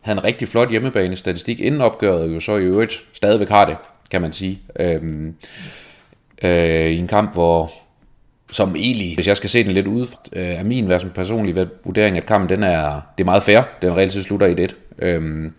havde 0.00 0.18
en 0.18 0.24
rigtig 0.24 0.48
flot 0.48 0.70
hjemmebane 0.70 1.16
statistik 1.16 1.60
inden 1.60 1.80
opgøret, 1.80 2.34
jo 2.34 2.40
så 2.40 2.56
i 2.56 2.62
øvrigt 2.62 3.04
stadigvæk 3.12 3.48
har 3.48 3.64
det, 3.64 3.76
kan 4.10 4.20
man 4.22 4.32
sige. 4.32 4.60
Øhm, 4.80 5.34
øh, 6.42 6.90
I 6.90 6.98
en 6.98 7.08
kamp, 7.08 7.32
hvor 7.32 7.72
som 8.50 8.76
egentlig, 8.76 9.14
hvis 9.14 9.28
jeg 9.28 9.36
skal 9.36 9.50
se 9.50 9.64
den 9.64 9.72
lidt 9.72 9.86
ud 9.86 10.06
øh, 10.32 10.58
af 10.58 10.64
min 10.64 10.92
personlige 11.14 11.68
vurdering, 11.84 12.16
at 12.16 12.26
kampen 12.26 12.48
den 12.48 12.62
er, 12.62 13.00
det 13.18 13.24
er 13.24 13.24
meget 13.24 13.42
fair. 13.42 13.62
Den 13.82 13.96
reelt 13.96 14.12
slutter 14.12 14.46
i 14.46 14.64
1 14.64 14.76
øhm, 14.98 15.54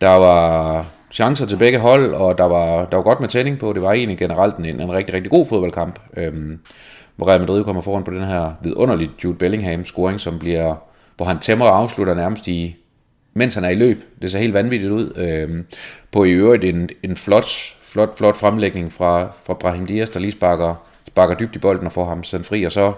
Der 0.00 0.08
var 0.08 0.86
chancer 1.12 1.46
til 1.46 1.56
begge 1.56 1.78
hold, 1.78 2.14
og 2.14 2.38
der 2.38 2.44
var, 2.44 2.84
der 2.84 2.96
var 2.96 3.02
godt 3.02 3.20
med 3.20 3.28
tænding 3.28 3.58
på. 3.58 3.72
Det 3.72 3.82
var 3.82 3.92
egentlig 3.92 4.18
generelt 4.18 4.56
en, 4.56 4.64
en 4.80 4.92
rigtig, 4.92 5.14
rigtig 5.14 5.30
god 5.30 5.46
fodboldkamp. 5.46 5.98
Øhm, 6.16 6.58
hvor 7.16 7.28
Real 7.28 7.40
Madrid 7.40 7.64
kommer 7.64 7.82
foran 7.82 8.04
på 8.04 8.10
den 8.10 8.24
her 8.24 8.52
vidunderlige 8.62 9.10
Jude 9.24 9.34
Bellingham 9.34 9.84
scoring, 9.84 10.20
som 10.20 10.38
bliver, 10.38 10.74
hvor 11.16 11.26
han 11.26 11.38
tæmmer 11.38 11.66
og 11.66 11.78
afslutter 11.78 12.14
nærmest 12.14 12.48
i, 12.48 12.76
mens 13.34 13.54
han 13.54 13.64
er 13.64 13.68
i 13.68 13.74
løb. 13.74 14.04
Det 14.22 14.30
ser 14.30 14.38
helt 14.38 14.54
vanvittigt 14.54 14.92
ud. 14.92 15.12
Øhm, 15.16 15.66
på 16.12 16.24
i 16.24 16.30
øvrigt 16.30 16.64
en, 16.64 16.88
en 17.02 17.16
flot, 17.16 17.48
flot, 17.82 18.18
flot 18.18 18.36
fremlægning 18.36 18.92
fra, 18.92 19.32
fra 19.46 19.54
Brahim 19.54 19.86
Diaz, 19.86 20.10
der 20.10 20.20
lige 20.20 20.32
sparker, 20.32 20.74
sparker 21.08 21.34
dybt 21.34 21.56
i 21.56 21.58
bolden 21.58 21.86
og 21.86 21.92
får 21.92 22.04
ham 22.04 22.24
sendt 22.24 22.46
fri, 22.46 22.64
og 22.64 22.72
så, 22.72 22.92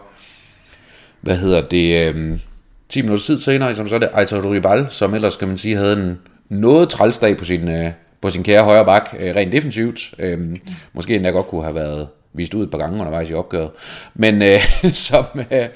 hvad 1.21 1.37
hedder 1.37 1.61
det, 1.61 2.09
øhm, 2.09 2.41
10 2.89 3.03
minutter 3.03 3.25
tid 3.25 3.39
senere, 3.39 3.77
som 3.77 3.89
så 3.89 3.95
er 3.95 3.99
det 3.99 4.09
Aitor 4.13 4.53
Ribal, 4.53 4.87
som 4.91 5.15
ellers, 5.15 5.37
kan 5.37 5.49
man 5.49 5.57
sige, 5.57 5.77
havde 5.77 5.93
en 5.93 6.19
noget 6.49 6.89
trælsdag 6.89 7.37
på 7.37 7.45
sin, 7.45 7.69
øh, 7.69 7.91
på 8.25 8.31
sin 8.31 8.43
kære 8.43 8.65
højre 8.65 8.85
bak, 8.85 9.15
øh, 9.21 9.37
rent 9.37 9.53
defensivt. 9.53 10.15
Øh, 10.19 10.57
måske 10.93 11.15
endda 11.15 11.31
godt 11.31 11.47
kunne 11.47 11.63
have 11.63 11.75
været 11.75 12.09
vist 12.33 12.55
ud 12.55 12.65
et 12.65 12.71
par 12.71 12.79
gange 12.79 12.99
undervejs 12.99 13.31
i 13.31 13.35
opgøret. 13.35 13.71
Men 14.15 14.43
øh, 14.43 14.61
som, 15.09 15.25
øh, 15.51 15.69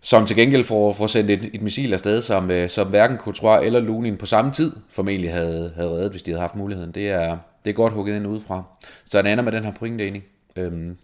som 0.00 0.26
til 0.26 0.36
gengæld 0.36 0.64
får, 0.64 0.92
får 0.92 1.06
sendt 1.06 1.30
et, 1.30 1.50
et 1.54 1.62
missil 1.62 1.92
afsted, 1.92 2.22
som, 2.22 2.50
øh, 2.50 2.70
som 2.70 2.88
hverken 2.88 3.18
Courtois 3.18 3.66
eller 3.66 3.80
Lunin 3.80 4.16
på 4.16 4.26
samme 4.26 4.52
tid 4.52 4.72
formentlig 4.90 5.32
havde, 5.32 5.72
havde 5.76 5.90
reddet, 5.90 6.10
hvis 6.10 6.22
de 6.22 6.30
havde 6.30 6.40
haft 6.40 6.54
muligheden. 6.54 6.92
Det 6.92 7.10
er, 7.10 7.38
det 7.64 7.70
er 7.70 7.74
godt 7.74 7.92
hugget 7.92 8.16
ind 8.16 8.26
udefra. 8.26 8.62
Så 9.04 9.22
det 9.22 9.32
ender 9.32 9.44
med 9.44 9.52
den 9.52 9.64
her 9.64 9.72
pointdeling. 9.72 10.24
Øhm, 10.56 10.96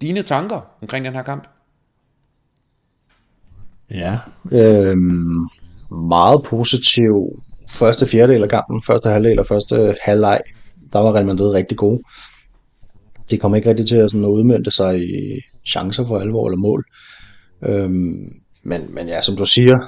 dine 0.00 0.22
tanker 0.22 0.60
omkring 0.82 1.04
den 1.04 1.14
her 1.14 1.22
kamp? 1.22 1.48
Ja, 3.90 4.18
øhm, 4.52 5.48
meget 5.90 6.42
positiv 6.42 7.42
første 7.70 8.06
fjerdedel 8.06 8.42
af 8.42 8.48
kampen, 8.48 8.82
første 8.82 9.08
halvdel 9.08 9.38
og 9.38 9.46
første 9.46 9.96
halvleg, 10.02 10.40
der 10.92 10.98
var 10.98 11.14
Real 11.14 11.26
Madrid 11.26 11.54
rigtig 11.54 11.78
gode. 11.78 12.00
Det 13.30 13.40
kom 13.40 13.54
ikke 13.54 13.68
rigtig 13.68 13.86
til 13.86 13.96
at, 13.96 14.10
sådan 14.10 14.24
at 14.24 14.28
udmønte 14.28 14.70
sig 14.70 15.00
i 15.00 15.40
chancer 15.66 16.06
for 16.06 16.18
alvor 16.18 16.46
eller 16.46 16.58
mål. 16.58 16.84
Øhm, 17.62 18.32
men, 18.64 18.94
men 18.94 19.08
ja, 19.08 19.22
som 19.22 19.36
du 19.36 19.44
siger, 19.44 19.78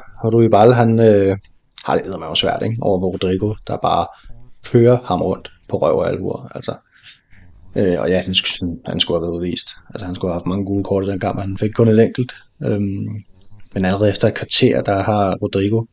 i 0.47 0.49
Ball, 0.49 0.75
han 0.75 0.99
øh, 0.99 1.37
har 1.85 1.99
det 1.99 2.21
med 2.21 2.37
svært 2.37 2.63
ikke? 2.63 2.77
over 2.81 2.99
Rodrigo, 2.99 3.55
der 3.67 3.77
bare 3.77 4.07
kører 4.65 4.99
ham 5.05 5.23
rundt 5.23 5.51
på 5.69 5.77
røv 5.77 5.97
og 5.97 6.09
alvor. 6.09 6.51
Altså, 6.55 6.75
øh, 7.77 8.01
og 8.01 8.09
ja, 8.11 8.23
han, 8.23 8.35
han 8.87 9.01
skulle 9.01 9.19
have 9.19 9.23
været 9.23 9.37
udvist. 9.37 9.69
Altså, 9.91 10.07
han 10.07 10.15
skulle 10.15 10.31
have 10.31 10.35
haft 10.41 10.47
mange 10.47 10.65
gule 10.65 10.85
kort 10.85 11.05
i 11.05 11.11
den 11.11 11.21
kamp, 11.21 11.41
han 11.41 11.59
fik 11.59 11.71
kun 11.71 11.89
et 11.89 12.05
enkelt. 12.05 12.33
Øhm, 12.65 13.09
men 13.75 13.85
allerede 13.85 14.11
efter 14.11 14.29
et 14.29 14.35
kvarter, 14.35 14.83
der 14.83 15.03
har 15.03 15.37
Rodrigo 15.43 15.85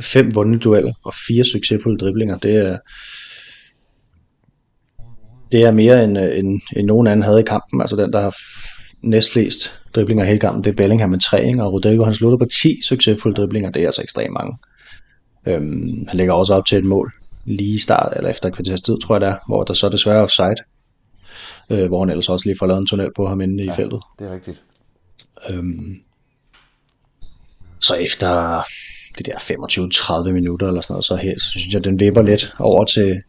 fem 0.00 0.34
vundne 0.34 0.58
dueller 0.58 0.92
og 1.04 1.14
fire 1.26 1.44
succesfulde 1.44 1.98
driblinger. 1.98 2.38
Det 2.38 2.56
er, 2.56 2.78
det 5.52 5.62
er 5.62 5.70
mere 5.70 6.04
end, 6.04 6.18
end, 6.18 6.60
end 6.76 6.86
nogen 6.86 7.06
anden 7.06 7.22
havde 7.22 7.40
i 7.40 7.44
kampen. 7.44 7.80
Altså 7.80 7.96
den, 7.96 8.12
der 8.12 8.20
har 8.20 8.36
næstflest 9.02 9.80
driblinger 9.94 10.24
i 10.24 10.26
hele 10.26 10.40
kampen, 10.40 10.64
det 10.64 10.70
er 10.70 10.76
Bellingham 10.76 11.10
med 11.10 11.20
tre, 11.20 11.62
og 11.62 11.72
Rodrigo 11.72 12.04
han 12.04 12.14
slutter 12.14 12.38
på 12.38 12.44
10 12.44 12.80
succesfulde 12.82 13.36
driblinger. 13.36 13.70
Det 13.70 13.82
er 13.82 13.86
altså 13.86 14.02
ekstremt 14.02 14.32
mange. 14.32 14.58
Øhm, 15.46 16.06
han 16.08 16.16
lægger 16.16 16.34
også 16.34 16.54
op 16.54 16.66
til 16.66 16.78
et 16.78 16.84
mål 16.84 17.12
lige 17.44 17.74
i 17.74 17.78
start, 17.78 18.12
eller 18.16 18.30
efter 18.30 18.48
et 18.48 18.54
kvarters 18.54 18.80
tid, 18.80 18.96
tror 19.00 19.14
jeg 19.14 19.20
det 19.20 19.28
er, 19.28 19.36
hvor 19.46 19.64
der 19.64 19.74
så 19.74 19.86
er 19.86 19.90
desværre 19.90 20.22
offside. 20.22 20.56
Øh, 21.70 21.88
hvor 21.88 22.00
han 22.00 22.10
ellers 22.10 22.28
også 22.28 22.48
lige 22.48 22.58
får 22.58 22.66
lavet 22.66 22.80
en 22.80 22.86
tunnel 22.86 23.10
på 23.16 23.26
ham 23.26 23.40
inde 23.40 23.64
ja, 23.64 23.72
i 23.72 23.76
feltet. 23.76 24.00
det 24.18 24.26
er 24.28 24.34
rigtigt. 24.34 24.62
Øhm, 25.50 25.96
så 27.80 27.94
efter 27.94 28.62
de 29.18 29.24
der 29.24 29.38
25-30 30.28 30.32
minutter 30.32 30.68
eller 30.68 30.80
sådan 30.80 30.94
noget, 30.94 31.04
så, 31.04 31.16
her, 31.16 31.34
så 31.38 31.50
synes 31.50 31.74
jeg, 31.74 31.84
den 31.84 32.00
vipper 32.00 32.22
lidt 32.22 32.54
over 32.58 32.84
til, 32.84 33.22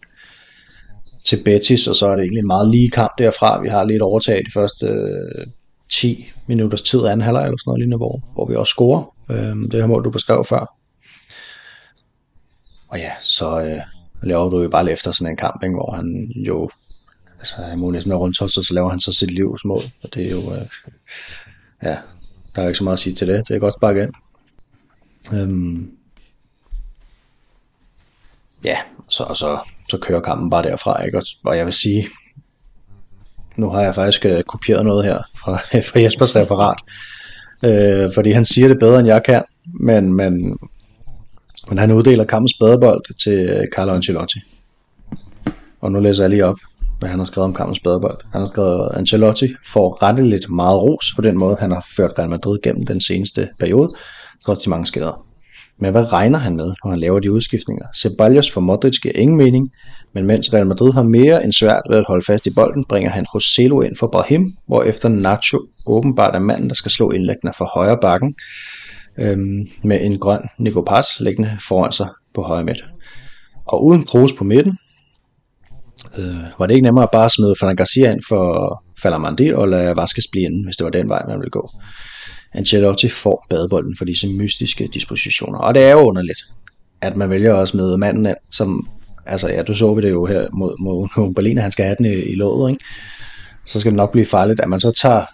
til 1.26 1.44
Betis, 1.44 1.88
og 1.88 1.96
så 1.96 2.08
er 2.08 2.16
det 2.16 2.22
egentlig 2.22 2.40
en 2.40 2.48
meget 2.48 2.72
lige 2.72 2.90
kamp 2.90 3.12
derfra. 3.18 3.62
Vi 3.62 3.68
har 3.68 3.84
lidt 3.84 4.02
overtag 4.02 4.38
de 4.46 4.52
første 4.54 4.86
øh, 4.86 5.48
10 5.92 6.28
minutters 6.48 6.82
tid 6.82 7.06
anden 7.06 7.22
halvleg 7.22 7.44
eller 7.44 7.58
sådan 7.58 7.70
noget 7.70 7.80
lignende, 7.80 7.98
hvor, 7.98 8.22
hvor 8.34 8.48
vi 8.48 8.56
også 8.56 8.72
scorer. 8.72 9.16
Øh, 9.32 9.72
det 9.72 9.74
her 9.74 9.88
mål, 9.88 10.04
du 10.04 10.10
beskrev 10.10 10.46
før. 10.46 10.76
Og 12.90 13.00
ja, 13.00 13.12
så 13.22 13.62
øh, 13.62 13.82
laver 14.24 14.50
du 14.50 14.62
jo 14.62 14.70
bare 14.70 14.92
efter 14.92 15.12
sådan 15.12 15.34
en 15.34 15.38
kamp, 15.38 15.64
ikke, 15.64 15.76
hvor 15.76 15.96
han 15.96 16.32
jo, 16.36 16.70
altså 17.40 17.56
han 17.56 17.80
må 17.80 17.92
næsten 17.92 18.10
være 18.10 18.20
rundt 18.20 18.42
og 18.42 18.50
så 18.50 18.72
laver 18.72 18.90
han 18.90 19.00
så 19.00 19.12
sit 19.12 19.32
livs 19.32 19.66
mål. 19.66 19.84
Og 20.04 20.14
det 20.14 20.26
er 20.26 20.32
jo, 20.32 20.54
øh, 20.54 20.66
ja, 21.84 21.98
der 22.56 22.62
er 22.62 22.68
ikke 22.68 22.78
så 22.78 22.84
meget 22.84 22.96
at 22.96 23.00
sige 23.00 23.16
til 23.16 23.28
det. 23.28 23.48
Det 23.48 23.56
er 23.56 23.60
godt 23.60 23.74
sparket 23.74 24.02
ind. 24.02 24.14
Øhm, 25.34 25.92
ja, 28.64 28.78
så, 29.10 29.24
og 29.24 29.38
så, 29.38 29.60
så 29.90 29.98
kører 29.98 30.22
kampen 30.22 30.50
bare 30.50 30.64
derfra, 30.64 31.04
ikke? 31.04 31.18
Og, 31.18 31.24
og 31.46 31.58
jeg 31.58 31.66
vil 31.66 31.74
sige, 31.74 32.08
nu 33.56 33.70
har 33.70 33.82
jeg 33.82 33.96
faktisk 33.96 34.26
øh, 34.26 34.44
kopieret 34.44 34.86
noget 34.86 35.06
her 35.06 35.18
fra, 35.38 35.56
fra 35.90 36.00
Jespers 36.00 36.36
referat, 36.36 36.78
øh, 37.64 38.14
fordi 38.14 38.32
han 38.32 38.46
siger 38.46 38.68
det 38.68 38.80
bedre, 38.80 39.00
end 39.00 39.08
jeg 39.08 39.24
kan, 39.24 39.44
men, 39.80 40.14
men, 40.14 40.58
men 41.70 41.78
han 41.78 41.92
uddeler 41.92 42.24
kampens 42.24 42.54
badebold 42.60 43.18
til 43.24 43.50
øh, 43.50 43.68
Carlo 43.76 43.94
Ancelotti. 43.94 44.40
Og 45.82 45.92
nu 45.92 46.00
læser 46.00 46.24
jeg 46.24 46.30
lige 46.30 46.46
op, 46.46 46.58
hvad 47.00 47.10
han 47.10 47.20
har 47.20 47.26
skrevet 47.26 47.46
om 47.46 47.54
kampens 47.54 47.80
badebold. 47.80 48.18
Han 48.32 48.42
har 48.42 48.48
skrevet, 48.48 48.90
Ancelotti 48.94 49.48
får 49.66 50.04
retteligt 50.04 50.50
meget 50.50 50.82
ros 50.82 51.14
på 51.16 51.22
den 51.22 51.38
måde, 51.38 51.58
han 51.60 51.72
har 51.72 51.86
ført 51.96 52.12
Real 52.20 52.30
Madrid 52.30 52.60
gennem 52.64 52.86
den 52.86 53.02
seneste 53.02 53.50
periode, 53.60 53.96
går 54.44 54.56
til 54.56 54.70
mange 54.70 54.86
skader. 54.86 55.26
Men 55.82 55.92
hvad 55.92 56.14
regner 56.14 56.40
han 56.40 56.56
med, 56.56 56.66
når 56.66 56.90
han 56.90 57.00
laver 57.00 57.20
de 57.20 57.32
udskiftninger? 57.32 57.86
Ceballos 57.98 58.52
for 58.52 58.62
Modric 58.62 59.00
giver 59.02 59.16
ingen 59.16 59.38
mening, 59.38 59.72
men 60.14 60.26
mens 60.26 60.54
Real 60.54 60.68
Madrid 60.68 60.94
har 60.94 61.04
mere 61.04 61.44
end 61.44 61.54
svært 61.54 61.82
ved 61.90 61.98
at 61.98 62.06
holde 62.08 62.26
fast 62.26 62.48
i 62.48 62.54
bolden, 62.54 62.86
bringer 62.86 63.10
han 63.10 63.26
Roselo 63.34 63.82
ind 63.82 63.96
for 63.96 64.08
Brahim, 64.08 64.52
hvor 64.68 64.84
efter 64.84 65.10
Nacho 65.10 65.60
åbenbart 65.86 66.36
er 66.36 66.40
manden, 66.40 66.70
der 66.70 66.76
skal 66.76 66.92
slå 66.92 67.12
indlæggende 67.12 67.54
for 67.58 67.66
højre 67.74 67.98
bakken, 68.02 68.36
øhm, 69.20 69.70
med 69.84 70.02
en 70.02 70.20
grøn 70.20 70.42
Nico 70.58 70.82
Paz 70.82 71.06
liggende 71.20 71.58
foran 71.68 71.92
sig 71.92 72.08
på 72.36 72.42
højre 72.42 72.64
midt. 72.64 72.84
Og 73.66 73.86
uden 73.86 74.06
Kroos 74.06 74.34
på 74.34 74.44
midten, 74.44 74.78
øh, 76.18 76.44
var 76.60 76.68
det 76.68 76.74
ikke 76.74 76.86
nemmere 76.86 77.04
at 77.04 77.12
bare 77.12 77.30
smide 77.30 77.56
Fernand 77.60 77.78
Garcia 77.78 78.12
ind 78.12 78.22
for 78.28 78.84
Falamandi 79.02 79.50
og 79.50 79.68
lade 79.68 79.96
Vasquez 79.96 80.26
blive 80.32 80.46
inde, 80.46 80.66
hvis 80.66 80.76
det 80.76 80.86
var 80.86 80.92
den 80.92 81.10
vej, 81.10 81.24
man 81.28 81.40
ville 81.40 81.52
gå. 81.52 81.70
Ancelotti 82.54 83.10
får 83.10 83.46
badebolden 83.50 83.96
for 83.98 84.06
disse 84.06 84.28
mystiske 84.28 84.90
dispositioner. 84.94 85.60
Og 85.60 85.74
det 85.76 85.84
er 85.84 85.92
jo 85.92 86.00
underligt, 86.00 86.40
at 87.02 87.18
man 87.18 87.30
vælger 87.30 87.54
også 87.54 87.78
med 87.78 87.98
manden 87.98 88.26
ind, 88.26 88.38
som, 88.52 88.88
altså 89.26 89.50
ja, 89.50 89.64
du 89.64 89.74
så 89.74 89.94
vi 89.94 90.02
det 90.02 90.10
jo 90.10 90.26
her 90.26 90.48
mod, 90.54 90.76
mod 90.82 91.34
Berlin, 91.34 91.58
at 91.58 91.64
han 91.64 91.72
skal 91.72 91.86
have 91.86 91.96
den 91.98 92.06
i, 92.06 92.14
i 92.14 92.36
låget, 92.36 92.72
ikke? 92.72 92.86
så 93.66 93.80
skal 93.80 93.92
det 93.92 93.98
nok 93.98 94.12
blive 94.12 94.26
farligt, 94.26 94.60
at 94.60 94.70
man 94.70 94.80
så 94.80 94.92
tager 94.92 95.26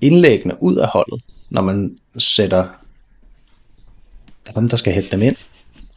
indlæggene 0.00 0.62
ud 0.62 0.76
af 0.76 0.88
holdet, 0.88 1.22
når 1.50 1.62
man 1.62 1.98
sætter 2.18 2.66
dem, 4.54 4.68
der 4.68 4.76
skal 4.76 4.92
hætte 4.92 5.10
dem 5.10 5.22
ind 5.22 5.36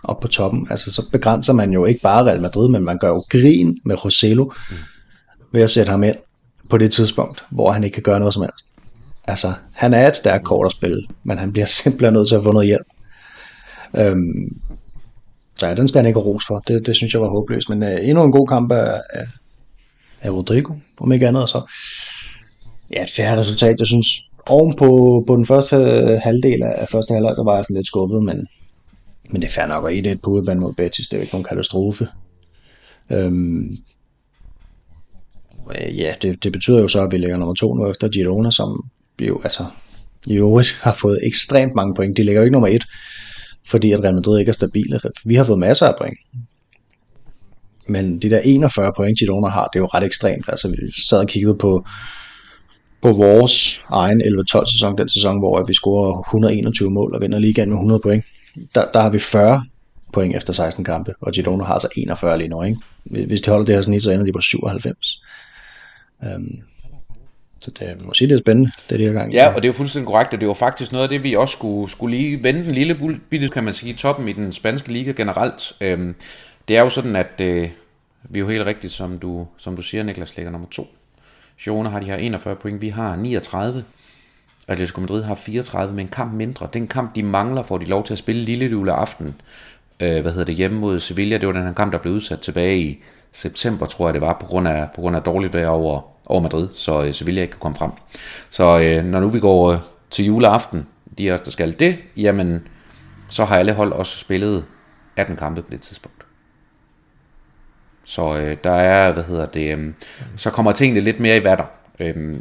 op 0.04 0.20
på 0.20 0.28
toppen. 0.28 0.68
Altså 0.70 0.92
så 0.92 1.06
begrænser 1.12 1.54
man 1.54 1.74
jo 1.74 1.86
ikke 1.86 2.02
bare 2.02 2.24
Real 2.24 2.42
Madrid, 2.42 2.70
men 2.70 2.84
man 2.84 2.98
gør 2.98 3.08
jo 3.08 3.24
grin 3.30 3.78
med 3.86 4.06
Roselo 4.06 4.54
ved 5.52 5.62
at 5.62 5.70
sætte 5.70 5.90
ham 5.90 6.04
ind 6.04 6.16
på 6.70 6.78
det 6.78 6.92
tidspunkt, 6.92 7.46
hvor 7.50 7.72
han 7.72 7.84
ikke 7.84 7.94
kan 7.94 8.04
gøre 8.04 8.20
noget 8.20 8.34
som 8.34 8.44
helst. 8.44 8.66
Altså, 9.28 9.54
han 9.74 9.94
er 9.94 10.08
et 10.08 10.18
stærkt 10.18 10.44
kort 10.44 10.66
at 10.66 10.72
spille, 10.72 11.08
men 11.24 11.38
han 11.38 11.52
bliver 11.52 11.66
simpelthen 11.84 12.14
nødt 12.14 12.28
til 12.28 12.36
at 12.36 12.44
få 12.44 12.52
noget 12.52 12.68
hjælp. 12.68 12.88
Øhm, 13.98 14.62
så 15.56 15.68
ja, 15.68 15.76
den 15.76 15.88
skal 15.88 16.00
han 16.00 16.08
ikke 16.08 16.20
ros 16.20 16.46
for. 16.48 16.60
Det, 16.60 16.86
det 16.86 16.96
synes 16.96 17.14
jeg 17.14 17.22
var 17.22 17.30
håbløst. 17.30 17.70
Men 17.70 17.84
øh, 17.84 18.00
endnu 18.10 18.24
en 18.24 18.32
god 18.32 18.48
kamp 18.48 18.72
af, 18.72 19.02
af, 19.14 19.28
af 20.22 20.30
Rodrigo, 20.30 20.74
om 20.98 21.12
ikke 21.12 21.28
andet. 21.28 21.50
Så 21.50 21.62
ja, 22.94 23.04
et 23.04 23.10
færre 23.10 23.40
resultat. 23.40 23.80
Jeg 23.80 23.88
synes, 23.88 24.08
oven 24.46 24.76
på, 24.76 25.24
på 25.28 25.36
den 25.36 25.46
første 25.46 25.76
øh, 25.76 26.20
halvdel 26.24 26.64
af 26.64 26.88
første 26.90 27.14
halvleg, 27.14 27.36
der 27.36 27.44
var 27.44 27.56
jeg 27.56 27.66
sådan 27.66 27.76
lidt 27.76 27.88
skuffet, 27.88 28.24
men, 28.24 28.48
men 29.30 29.42
det 29.42 29.48
er 29.48 29.52
fair 29.52 29.68
nok 29.68 29.92
at 29.92 30.08
1-1 30.08 30.18
på 30.24 30.30
udebane 30.30 30.60
mod 30.60 30.74
Betis. 30.74 31.08
Det 31.08 31.14
er 31.14 31.18
jo 31.18 31.22
ikke 31.22 31.34
nogen 31.34 31.46
katastrofe. 31.46 32.08
Øhm, 33.10 33.78
øh, 35.76 36.00
ja, 36.00 36.14
det, 36.22 36.44
det 36.44 36.52
betyder 36.52 36.82
jo 36.82 36.88
så, 36.88 37.02
at 37.02 37.12
vi 37.12 37.18
ligger 37.18 37.38
nummer 37.38 37.56
to 37.56 37.74
nu 37.74 37.90
efter 37.90 38.08
Girona, 38.08 38.52
som 38.52 38.90
jo 39.28 39.42
altså 39.44 39.66
i 40.28 40.38
øvrigt 40.38 40.80
har 40.82 40.94
fået 40.94 41.20
ekstremt 41.24 41.76
mange 41.76 41.96
point. 41.96 42.18
De 42.18 42.24
ligger 42.24 42.42
jo 42.42 42.44
ikke 42.44 42.52
nummer 42.52 42.68
et, 42.68 42.86
fordi 43.66 43.92
at 43.92 44.04
Real 44.04 44.16
Madrid 44.16 44.40
ikke 44.40 44.50
er 44.50 44.54
stabile. 44.54 45.00
Vi 45.26 45.36
har 45.36 45.44
fået 45.44 45.60
masser 45.60 45.88
af 45.88 45.94
point. 45.98 46.18
Men 47.88 48.20
de 48.20 48.30
der 48.30 48.40
41 48.40 48.94
point, 48.98 49.20
Girona 49.20 49.48
har, 49.48 49.68
det 49.68 49.80
er 49.80 49.84
jo 49.84 49.86
ret 49.86 50.04
ekstremt. 50.04 50.50
Altså, 50.50 50.68
vi 50.68 50.76
sad 51.08 51.20
og 51.20 51.28
kiggede 51.28 51.56
på, 51.56 51.86
på 53.02 53.12
vores 53.12 53.86
egen 53.90 54.22
11-12 54.22 54.72
sæson, 54.72 54.98
den 54.98 55.10
sæson, 55.10 55.40
hvor 55.40 55.66
vi 55.68 55.74
scorer 55.74 56.20
121 56.20 56.92
mål 56.92 57.16
og 57.16 57.22
vinder 57.22 57.40
ligaen 57.40 57.70
med 57.70 57.78
100 57.78 58.00
point. 58.00 58.26
Der, 58.76 58.92
der 58.92 59.02
har 59.02 59.10
vi 59.10 59.20
40 59.20 59.64
point 60.14 60.36
efter 60.36 60.54
16 60.54 60.84
kampe, 60.84 61.14
og 61.22 61.32
Girona 61.32 61.64
har 61.64 61.74
altså 61.74 61.88
så 61.94 62.00
41 62.02 62.38
lige 62.38 62.48
nu. 62.48 62.64
Ikke? 62.64 62.78
Hvis 63.04 63.42
de 63.42 63.50
holder 63.50 63.66
det 63.66 63.76
her 63.76 63.82
snit, 63.82 64.04
så 64.04 64.12
ender 64.12 64.26
de 64.26 64.32
på 64.32 64.42
97. 64.42 65.22
Um, 66.20 66.28
øhm, 66.28 66.62
så 67.62 67.72
det 67.80 68.06
må 68.06 68.14
sige, 68.14 68.28
det 68.28 68.36
er 68.36 68.40
spændende, 68.40 68.72
det 68.90 68.96
er 68.96 68.98
det 68.98 69.08
her 69.08 69.14
gang. 69.14 69.34
Ja, 69.34 69.48
og 69.48 69.56
det 69.56 69.66
er 69.66 69.70
jo 69.70 69.74
fuldstændig 69.74 70.08
korrekt, 70.08 70.34
og 70.34 70.40
det 70.40 70.48
var 70.48 70.54
faktisk 70.54 70.92
noget 70.92 71.04
af 71.04 71.10
det, 71.10 71.24
vi 71.24 71.36
også 71.36 71.52
skulle, 71.52 71.92
skulle 71.92 72.18
lige 72.18 72.44
vende 72.44 72.60
en 72.60 72.72
lille 72.72 73.20
bitte, 73.30 73.48
kan 73.48 73.64
man 73.64 73.74
sige, 73.74 73.94
toppen 73.94 74.28
i 74.28 74.34
den 74.34 74.54
spanske 74.54 74.92
liga 74.92 75.12
generelt. 75.12 75.74
Øhm, 75.82 76.16
det 76.68 76.78
er 76.78 76.82
jo 76.82 76.90
sådan, 76.90 77.16
at 77.16 77.42
øh, 77.42 77.70
vi 78.24 78.40
er 78.40 78.42
jo 78.42 78.48
helt 78.48 78.66
rigtigt, 78.66 78.94
som 78.94 79.20
du, 79.20 79.48
som 79.58 79.76
du 79.76 79.82
siger, 79.82 80.04
Niklas, 80.04 80.36
ligger 80.36 80.52
nummer 80.52 80.68
to. 80.72 80.88
Girona 81.64 81.90
har 81.90 82.00
de 82.00 82.06
her 82.06 82.16
41 82.16 82.56
point, 82.56 82.82
vi 82.82 82.90
har 82.90 83.16
39. 83.16 83.84
Atletico 84.68 85.02
Madrid 85.02 85.24
har 85.24 85.36
34 85.36 85.94
men 85.94 86.06
en 86.06 86.12
kamp 86.12 86.34
mindre. 86.34 86.68
Den 86.74 86.88
kamp, 86.88 87.16
de 87.16 87.24
mangler, 87.24 87.64
får 87.64 87.78
de 87.78 87.86
lov 87.86 88.04
til 88.04 88.14
at 88.14 88.18
spille 88.18 88.42
lille 88.42 88.92
aften. 88.92 89.36
Øh, 90.00 90.22
hvad 90.22 90.32
hedder 90.32 90.46
det, 90.46 90.56
hjemme 90.56 90.80
mod 90.80 91.00
Sevilla. 91.00 91.38
Det 91.38 91.48
var 91.48 91.54
den 91.54 91.66
her 91.66 91.74
kamp, 91.74 91.94
der 91.94 92.00
blev 92.00 92.14
udsat 92.14 92.40
tilbage 92.40 92.80
i 92.80 93.04
september, 93.32 93.86
tror 93.86 94.08
jeg 94.08 94.14
det 94.14 94.22
var, 94.22 94.38
på 94.42 94.46
grund 94.46 94.68
af, 94.68 94.90
på 94.96 95.02
grund 95.02 95.16
af 95.16 95.22
dårligt 95.22 95.54
vejr 95.54 95.68
over, 95.68 96.02
over 96.26 96.42
Madrid, 96.42 96.70
så 96.74 97.04
øh, 97.04 97.14
Sevilla 97.14 97.42
ikke 97.42 97.54
kunne 97.54 97.62
komme 97.62 97.76
frem. 97.76 97.92
Så 98.50 98.80
øh, 98.80 99.06
når 99.06 99.20
nu 99.20 99.30
vi 99.30 99.40
går 99.40 99.72
øh, 99.72 99.80
til 100.10 100.26
juleaften, 100.26 100.88
de 101.18 101.30
er 101.30 101.38
der 101.38 101.52
skal 101.52 101.80
det, 101.80 101.98
jamen, 102.18 102.68
så 103.30 103.46
har 103.46 103.58
alle 103.58 103.74
hold 103.74 103.94
også 103.94 104.18
spillet 104.18 104.66
18 105.16 105.36
kampe 105.36 105.62
på 105.62 105.68
det 105.72 105.82
tidspunkt. 105.82 106.26
Så 108.04 108.38
øh, 108.38 108.58
der 108.64 108.72
er, 108.72 109.14
hvad 109.14 109.24
hedder 109.24 109.46
det, 109.46 109.78
øh, 109.78 109.94
så 110.36 110.50
kommer 110.50 110.72
tingene 110.72 111.00
lidt 111.00 111.20
mere 111.20 111.38
i 111.38 111.44
vatter. 111.44 111.66
Øh, 112.00 112.40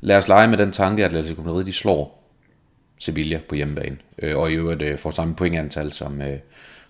lad 0.00 0.16
os 0.16 0.28
lege 0.28 0.48
med 0.48 0.58
den 0.58 0.72
tanke, 0.72 1.04
at 1.04 1.14
Atletico 1.14 1.42
Madrid 1.42 1.64
de 1.64 1.72
slår 1.72 2.22
Sevilla 2.98 3.40
på 3.48 3.54
hjemmebane, 3.54 3.96
øh, 4.22 4.38
og 4.38 4.52
i 4.52 4.54
øvrigt 4.54 4.82
øh, 4.82 4.98
får 4.98 5.10
samme 5.10 5.34
pointantal 5.34 5.92
som, 5.92 6.22
øh, 6.22 6.38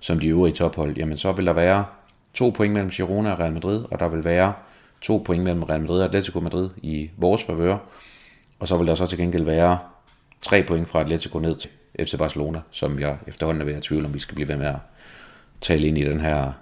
som 0.02 0.18
de 0.18 0.28
øvrige 0.28 0.54
tophold, 0.54 0.96
jamen 0.96 1.16
så 1.16 1.32
vil 1.32 1.46
der 1.46 1.52
være 1.52 1.84
to 2.34 2.50
point 2.50 2.74
mellem 2.74 2.90
Girona 2.90 3.32
og 3.32 3.38
Real 3.38 3.52
Madrid, 3.52 3.84
og 3.90 4.00
der 4.00 4.08
vil 4.08 4.24
være 4.24 4.52
to 5.00 5.22
point 5.24 5.44
mellem 5.44 5.62
Real 5.62 5.80
Madrid 5.80 6.00
og 6.00 6.04
Atletico 6.04 6.40
Madrid 6.40 6.70
i 6.76 7.10
vores 7.16 7.44
favør, 7.44 7.78
og 8.58 8.68
så 8.68 8.76
vil 8.76 8.86
der 8.86 8.94
så 8.94 9.06
til 9.06 9.18
gengæld 9.18 9.44
være 9.44 9.78
tre 10.42 10.62
point 10.62 10.88
fra 10.88 11.00
Atletico 11.00 11.38
ned 11.38 11.56
til 11.56 11.70
FC 12.00 12.18
Barcelona, 12.18 12.60
som 12.70 12.98
jeg 12.98 13.16
efterhånden 13.26 13.60
er 13.60 13.64
ved 13.64 13.74
at 13.74 13.82
tvivle, 13.82 14.06
om 14.06 14.14
vi 14.14 14.18
skal 14.18 14.34
blive 14.34 14.48
ved 14.48 14.56
med 14.56 14.66
at 14.66 14.76
tale 15.60 15.86
ind 15.86 15.98
i 15.98 16.04
den 16.04 16.20
her 16.20 16.52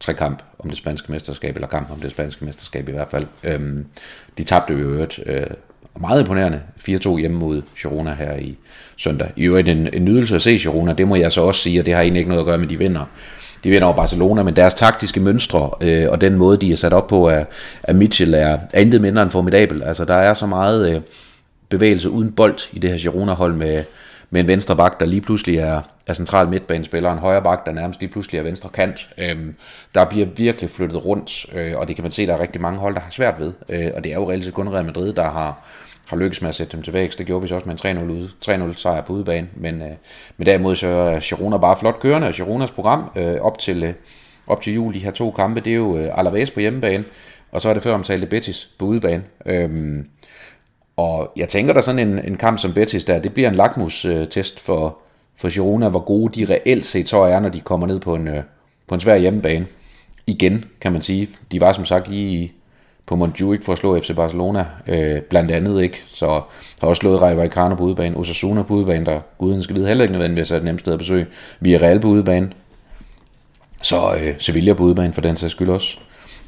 trekamp 0.00 0.42
om 0.58 0.68
det 0.68 0.78
spanske 0.78 1.12
mesterskab, 1.12 1.54
eller 1.54 1.68
kamp 1.68 1.90
om 1.90 2.00
det 2.00 2.10
spanske 2.10 2.44
mesterskab 2.44 2.88
i 2.88 2.92
hvert 2.92 3.08
fald. 3.08 3.26
Øhm, 3.44 3.86
de 4.38 4.44
tabte 4.44 4.74
jo 4.74 4.78
øvrigt 4.78 5.20
øh, 5.26 5.46
meget 6.00 6.20
imponerende 6.20 6.60
4-2 6.88 7.18
hjemme 7.18 7.38
mod 7.38 7.62
Girona 7.82 8.14
her 8.14 8.36
i 8.36 8.56
søndag. 8.96 9.30
I 9.36 9.44
øvrigt 9.44 9.68
en, 9.68 9.88
en 9.92 10.04
nydelse 10.04 10.34
at 10.34 10.42
se 10.42 10.58
Girona, 10.58 10.92
det 10.92 11.08
må 11.08 11.16
jeg 11.16 11.32
så 11.32 11.42
også 11.42 11.60
sige, 11.60 11.80
og 11.80 11.86
det 11.86 11.94
har 11.94 12.02
egentlig 12.02 12.20
ikke 12.20 12.28
noget 12.28 12.40
at 12.40 12.46
gøre 12.46 12.58
med, 12.58 12.68
de 12.68 12.78
vinder. 12.78 13.04
De 13.64 13.70
vinder 13.70 13.86
over 13.86 13.96
Barcelona, 13.96 14.42
men 14.42 14.56
deres 14.56 14.74
taktiske 14.74 15.20
mønstre 15.20 15.70
øh, 15.80 16.10
og 16.10 16.20
den 16.20 16.36
måde, 16.36 16.56
de 16.56 16.72
er 16.72 16.76
sat 16.76 16.92
op 16.92 17.06
på 17.06 17.28
af, 17.28 17.46
af 17.82 17.94
Mitchell, 17.94 18.34
er, 18.34 18.58
er 18.72 18.80
intet 18.80 19.00
mindre 19.00 19.22
end 19.22 19.30
formidabel. 19.30 19.82
Altså, 19.82 20.04
der 20.04 20.14
er 20.14 20.34
så 20.34 20.46
meget 20.46 20.94
øh, 20.94 21.00
bevægelse 21.68 22.10
uden 22.10 22.32
bold 22.32 22.58
i 22.72 22.78
det 22.78 22.90
her 22.90 22.98
Girona-hold 22.98 23.54
med, 23.54 23.84
med 24.30 24.40
en 24.40 24.46
venstre 24.46 24.76
bak, 24.76 25.00
der 25.00 25.06
lige 25.06 25.20
pludselig 25.20 25.58
er, 25.58 25.80
er 26.06 26.14
central 26.14 26.48
midtbanespiller, 26.48 27.12
en 27.12 27.18
højre 27.18 27.42
bak, 27.42 27.66
der 27.66 27.72
nærmest 27.72 28.00
lige 28.00 28.12
pludselig 28.12 28.38
er 28.38 28.42
venstre 28.42 28.68
kant. 28.68 29.08
Øhm, 29.18 29.54
der 29.94 30.04
bliver 30.04 30.26
virkelig 30.36 30.70
flyttet 30.70 31.04
rundt, 31.04 31.46
øh, 31.54 31.76
og 31.76 31.88
det 31.88 31.96
kan 31.96 32.02
man 32.02 32.10
se, 32.10 32.26
der 32.26 32.34
er 32.34 32.40
rigtig 32.40 32.60
mange 32.60 32.78
hold, 32.78 32.94
der 32.94 33.00
har 33.00 33.10
svært 33.10 33.40
ved. 33.40 33.52
Øh, 33.68 33.90
og 33.96 34.04
det 34.04 34.12
er 34.12 34.16
jo 34.16 34.30
reelt 34.30 34.44
set 34.44 34.54
kun 34.54 34.68
Real 34.68 34.84
Madrid, 34.84 35.12
der 35.12 35.30
har, 35.30 35.64
har 36.08 36.16
lykkes 36.16 36.42
med 36.42 36.48
at 36.48 36.54
sætte 36.54 36.72
dem 36.72 36.82
til 36.82 36.94
vækst. 36.94 37.18
Det 37.18 37.26
gjorde 37.26 37.42
vi 37.42 37.48
så 37.48 37.54
også 37.54 37.68
med 37.68 37.84
en 37.84 38.28
3-0, 38.42 38.70
3-0 38.72 38.76
sejr 38.76 39.00
på 39.00 39.12
udebane. 39.12 39.48
Men, 39.56 39.82
øh, 39.82 39.90
men 40.36 40.46
derimod 40.46 40.74
så 40.74 40.86
er 40.86 41.20
Girona 41.20 41.56
bare 41.56 41.76
flot 41.76 42.00
kørende, 42.00 42.28
og 42.28 42.34
Gironas 42.34 42.70
program 42.70 43.10
øh, 43.16 43.40
op, 43.40 43.58
til, 43.58 43.82
øh, 43.82 43.94
op 44.46 44.60
til 44.60 44.74
jul, 44.74 44.94
de 44.94 44.98
her 44.98 45.10
to 45.10 45.30
kampe, 45.30 45.60
det 45.60 45.70
er 45.70 45.76
jo 45.76 45.98
øh, 45.98 46.18
Alaves 46.18 46.50
på 46.50 46.60
hjemmebane, 46.60 47.04
og 47.52 47.60
så 47.60 47.68
er 47.68 47.74
det 47.74 47.82
før 47.82 47.94
omtalte 47.94 48.26
Betis 48.26 48.70
på 48.78 48.84
udebane. 48.84 49.24
Øhm, 49.46 50.06
og 50.96 51.32
jeg 51.36 51.48
tænker, 51.48 51.72
der 51.72 51.80
sådan 51.80 52.08
en, 52.08 52.24
en 52.24 52.36
kamp 52.36 52.58
som 52.58 52.72
Betis 52.72 53.04
der, 53.04 53.18
det 53.18 53.34
bliver 53.34 53.48
en 53.48 53.54
lakmus-test 53.54 54.60
for, 54.60 54.98
for 55.36 55.54
Girona, 55.54 55.88
hvor 55.88 56.00
gode 56.00 56.40
de 56.40 56.52
reelt 56.54 56.84
set 56.84 57.08
så 57.08 57.18
er, 57.18 57.40
når 57.40 57.48
de 57.48 57.60
kommer 57.60 57.86
ned 57.86 58.00
på 58.00 58.14
en, 58.14 58.28
øh, 58.28 58.42
på 58.86 58.94
en 58.94 59.00
svær 59.00 59.16
hjemmebane. 59.16 59.66
Igen, 60.26 60.64
kan 60.80 60.92
man 60.92 61.02
sige. 61.02 61.28
De 61.52 61.60
var 61.60 61.72
som 61.72 61.84
sagt 61.84 62.08
lige 62.08 62.52
på 63.08 63.16
Montjuic 63.16 63.64
for 63.64 63.72
at 63.72 63.78
slå 63.78 64.00
FC 64.00 64.14
Barcelona, 64.16 64.66
øh, 64.88 65.20
blandt 65.20 65.50
andet 65.50 65.82
ikke. 65.82 66.02
Så 66.10 66.26
har 66.80 66.88
også 66.88 67.00
slået 67.00 67.22
Rayo 67.22 67.36
Vallecano 67.36 67.74
på 67.74 67.84
udebane, 67.84 68.16
Osasuna 68.16 68.62
på 68.62 68.74
udebane, 68.74 69.06
der 69.06 69.20
guden 69.38 69.62
skal 69.62 69.76
vide 69.76 69.86
heller 69.86 70.04
ikke 70.04 70.12
nødvendigvis 70.12 70.50
er 70.50 70.56
et 70.56 70.64
nemt 70.64 70.80
sted 70.80 70.92
at 70.92 70.98
besøge. 70.98 71.26
Vi 71.60 71.74
er 71.74 71.82
Real 71.82 72.00
på 72.00 72.08
udebane. 72.08 72.50
Så 73.82 74.14
øh, 74.20 74.34
Sevilla 74.38 74.72
på 74.72 74.82
udebane 74.82 75.12
for 75.12 75.20
den 75.20 75.36
sags 75.36 75.52
skyld 75.52 75.68
også 75.68 75.98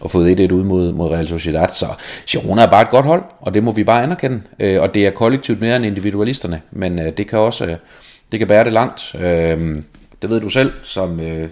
og 0.00 0.10
fået 0.10 0.40
1-1 0.40 0.52
ud 0.52 0.64
mod, 0.64 0.92
mod 0.92 1.10
Real 1.10 1.28
Sociedad. 1.28 1.68
Så 1.68 1.86
Girona 2.26 2.62
er 2.62 2.70
bare 2.70 2.82
et 2.82 2.90
godt 2.90 3.06
hold, 3.06 3.22
og 3.40 3.54
det 3.54 3.62
må 3.62 3.72
vi 3.72 3.84
bare 3.84 4.02
anerkende. 4.02 4.40
Øh, 4.60 4.82
og 4.82 4.94
det 4.94 5.06
er 5.06 5.10
kollektivt 5.10 5.60
mere 5.60 5.76
end 5.76 5.84
individualisterne, 5.84 6.60
men 6.70 6.98
øh, 6.98 7.16
det 7.16 7.26
kan 7.26 7.38
også 7.38 7.66
øh, 7.66 7.76
det 8.32 8.38
kan 8.38 8.48
bære 8.48 8.64
det 8.64 8.72
langt. 8.72 9.14
Øh, 9.14 9.82
det 10.22 10.30
ved 10.30 10.40
du 10.40 10.48
selv, 10.48 10.72
som 10.82 11.20
øh, 11.20 11.48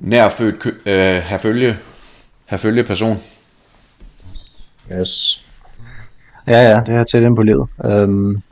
nærfødt 0.00 0.66
øh, 0.86 1.22
herfølge, 1.22 1.76
herfølge 2.52 2.84
person. 2.84 3.18
Yes. 4.92 5.44
Ja, 6.46 6.70
ja, 6.70 6.82
det 6.86 6.94
er 6.94 7.04
tæt 7.04 7.22
ind 7.22 7.36
på 7.36 7.42
livet. 7.42 7.68
Øhm, 7.84 8.42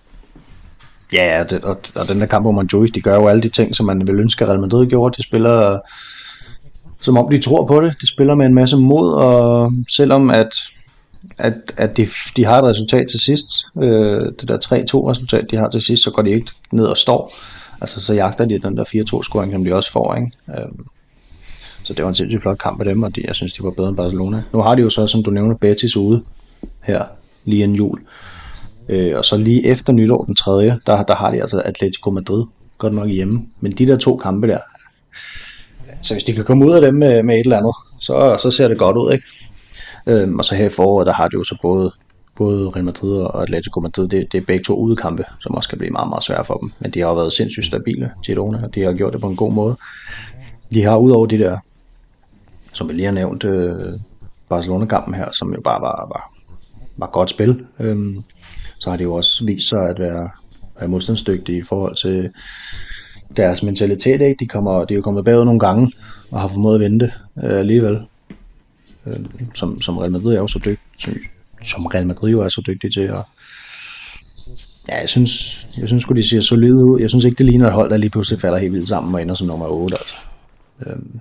ja, 1.12 1.36
ja 1.36 1.44
det, 1.44 1.64
og, 1.64 1.80
og 1.94 2.08
den 2.08 2.20
der 2.20 2.26
kamp 2.26 2.44
hvor 2.44 2.52
man 2.52 2.66
Joyce, 2.72 2.92
de 2.92 3.00
gør 3.00 3.14
jo 3.14 3.28
alle 3.28 3.42
de 3.42 3.48
ting, 3.48 3.76
som 3.76 3.86
man 3.86 4.06
vil 4.06 4.20
ønske, 4.20 4.44
at 4.44 4.50
Real 4.50 4.60
Madrid 4.60 4.86
gjorde. 4.86 5.16
De 5.16 5.22
spiller 5.22 5.78
som 7.00 7.18
om 7.18 7.30
de 7.30 7.38
tror 7.38 7.66
på 7.66 7.80
det. 7.80 7.94
De 8.00 8.06
spiller 8.06 8.34
med 8.34 8.46
en 8.46 8.54
masse 8.54 8.76
mod, 8.76 9.12
og 9.12 9.72
selvom 9.88 10.30
at, 10.30 10.54
at, 11.38 11.54
at 11.76 11.96
de, 11.96 12.06
de 12.36 12.44
har 12.44 12.58
et 12.58 12.64
resultat 12.64 13.06
til 13.10 13.20
sidst, 13.20 13.48
øh, 13.82 14.32
det 14.40 14.48
der 14.48 14.56
3-2 14.56 15.10
resultat, 15.10 15.50
de 15.50 15.56
har 15.56 15.68
til 15.68 15.82
sidst, 15.82 16.04
så 16.04 16.10
går 16.10 16.22
de 16.22 16.30
ikke 16.30 16.52
ned 16.72 16.84
og 16.84 16.96
står. 16.96 17.34
Altså, 17.80 18.00
så 18.00 18.14
jagter 18.14 18.44
de 18.44 18.58
den 18.58 18.76
der 18.76 18.84
4-2-scoring, 18.84 19.52
som 19.52 19.64
de 19.64 19.74
også 19.74 19.92
får, 19.92 20.14
ikke? 20.14 20.30
Øh, 20.48 20.68
så 21.90 21.94
det 21.94 22.05
var 22.05 22.09
en 22.09 22.14
sindssygt 22.14 22.42
flot 22.42 22.59
kamp 22.59 22.81
af 22.81 22.85
dem, 22.85 23.03
og 23.03 23.16
de, 23.16 23.22
jeg 23.26 23.35
synes, 23.35 23.53
de 23.53 23.62
var 23.62 23.70
bedre 23.70 23.88
end 23.88 23.96
Barcelona. 23.96 24.42
Nu 24.53 24.61
har 24.61 24.74
de 24.74 24.83
jo 24.83 24.90
så, 24.90 25.07
som 25.07 25.22
du 25.22 25.31
nævner, 25.31 25.55
Betis 25.55 25.96
ude 25.96 26.22
her, 26.83 27.05
lige 27.44 27.64
en 27.64 27.74
jul. 27.74 28.00
Øh, 28.88 29.18
og 29.18 29.24
så 29.24 29.37
lige 29.37 29.66
efter 29.66 29.92
nytår, 29.92 30.24
den 30.24 30.35
tredje, 30.35 30.81
der, 30.87 31.03
der 31.03 31.14
har 31.14 31.31
de 31.31 31.40
altså 31.40 31.61
Atletico 31.61 32.11
Madrid, 32.11 32.44
godt 32.79 32.94
nok 32.94 33.09
hjemme. 33.09 33.46
Men 33.61 33.72
de 33.72 33.87
der 33.87 33.96
to 33.96 34.16
kampe 34.16 34.46
der, 34.48 34.59
så 36.03 36.14
hvis 36.14 36.24
de 36.24 36.33
kan 36.33 36.44
komme 36.44 36.66
ud 36.66 36.72
af 36.72 36.81
dem 36.81 36.94
med, 36.94 37.22
med 37.22 37.35
et 37.35 37.40
eller 37.40 37.57
andet, 37.57 37.74
så, 38.00 38.37
så 38.42 38.50
ser 38.50 38.68
det 38.68 38.79
godt 38.79 38.96
ud, 38.96 39.12
ikke? 39.12 39.24
Øhm, 40.07 40.38
og 40.38 40.44
så 40.44 40.55
her 40.55 40.66
i 40.66 40.68
foråret, 40.68 41.07
der 41.07 41.12
har 41.12 41.29
de 41.29 41.35
jo 41.35 41.44
så 41.44 41.59
både, 41.62 41.92
både 42.37 42.68
Real 42.68 42.85
Madrid 42.85 43.11
og 43.11 43.42
Atletico 43.42 43.81
Madrid, 43.81 44.09
det, 44.09 44.33
det 44.33 44.40
er 44.40 44.46
begge 44.46 44.64
to 44.64 44.76
udekampe, 44.76 45.24
som 45.40 45.55
også 45.55 45.68
kan 45.68 45.79
blive 45.79 45.90
meget, 45.90 46.09
meget 46.09 46.24
svære 46.24 46.44
for 46.44 46.55
dem. 46.55 46.72
Men 46.81 46.90
de 46.90 47.00
har 47.00 47.09
jo 47.09 47.14
været 47.14 47.33
sindssygt 47.33 47.66
stabile, 47.66 48.11
Girona, 48.26 48.64
og 48.64 48.74
de 48.74 48.83
har 48.83 48.92
gjort 48.92 49.12
det 49.12 49.20
på 49.20 49.29
en 49.29 49.37
god 49.37 49.53
måde. 49.53 49.76
De 50.74 50.83
har 50.83 50.96
udover 50.96 51.26
de 51.26 51.38
der, 51.38 51.59
som 52.80 52.88
vi 52.88 52.94
lige 52.94 53.04
har 53.04 53.12
nævnt, 53.12 53.44
øh, 53.44 53.92
Barcelona-kampen 54.48 55.14
her, 55.14 55.30
som 55.32 55.54
jo 55.54 55.60
bare 55.60 55.80
var, 55.80 56.06
var, 56.14 56.34
var 56.96 57.06
godt 57.06 57.30
spil, 57.30 57.66
øhm, 57.80 58.22
så 58.78 58.90
har 58.90 58.96
det 58.96 59.04
jo 59.04 59.14
også 59.14 59.44
vist 59.44 59.68
sig 59.68 59.88
at 59.88 59.98
være, 59.98 60.30
være 60.78 60.88
modstandsdygtige 60.88 61.58
i 61.58 61.62
forhold 61.62 61.96
til 61.96 62.30
deres 63.36 63.62
mentalitet, 63.62 64.20
ikke? 64.20 64.36
De, 64.40 64.46
kommer, 64.46 64.84
de 64.84 64.94
er 64.94 64.96
jo 64.96 65.02
kommet 65.02 65.24
bagud 65.24 65.44
nogle 65.44 65.60
gange, 65.60 65.92
og 66.30 66.40
har 66.40 66.48
formået 66.48 66.74
at 66.74 66.80
vente 66.80 67.12
øh, 67.44 67.58
alligevel. 67.58 68.00
Øh, 69.06 69.16
som, 69.54 69.80
som 69.80 69.98
Real 69.98 70.12
Madrid 70.12 70.34
er 70.34 70.40
jo 70.40 70.48
så 70.48 70.58
dygtig, 70.58 70.78
som, 70.98 71.16
som 71.64 71.86
Real 71.86 72.06
Madrid 72.06 72.30
jo 72.30 72.40
er 72.40 72.48
så 72.48 72.62
dygtig 72.66 72.92
til 72.92 73.00
at 73.00 73.22
Ja, 74.88 75.00
jeg 75.00 75.09
synes, 75.09 75.66
jeg 75.78 75.88
synes 75.88 76.05
de 76.05 76.28
ser 76.28 76.40
solide 76.40 76.84
ud. 76.84 77.00
Jeg 77.00 77.11
synes 77.11 77.24
ikke, 77.24 77.38
det 77.38 77.46
ligner 77.46 77.66
et 77.66 77.72
hold, 77.72 77.90
der 77.90 77.96
lige 77.96 78.11
pludselig 78.11 78.40
falder 78.40 78.59
helt 78.59 78.72
vildt 78.72 78.88
sammen 78.88 79.14
og 79.14 79.22
ender 79.22 79.34
som 79.34 79.46
nummer 79.46 79.66
8. 79.66 79.96
Altså. 79.96 80.14
Øhm, 80.86 81.20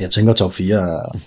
jeg 0.00 0.10
tænker, 0.10 0.32
top 0.32 0.52
4 0.52 0.76
er, 0.76 1.18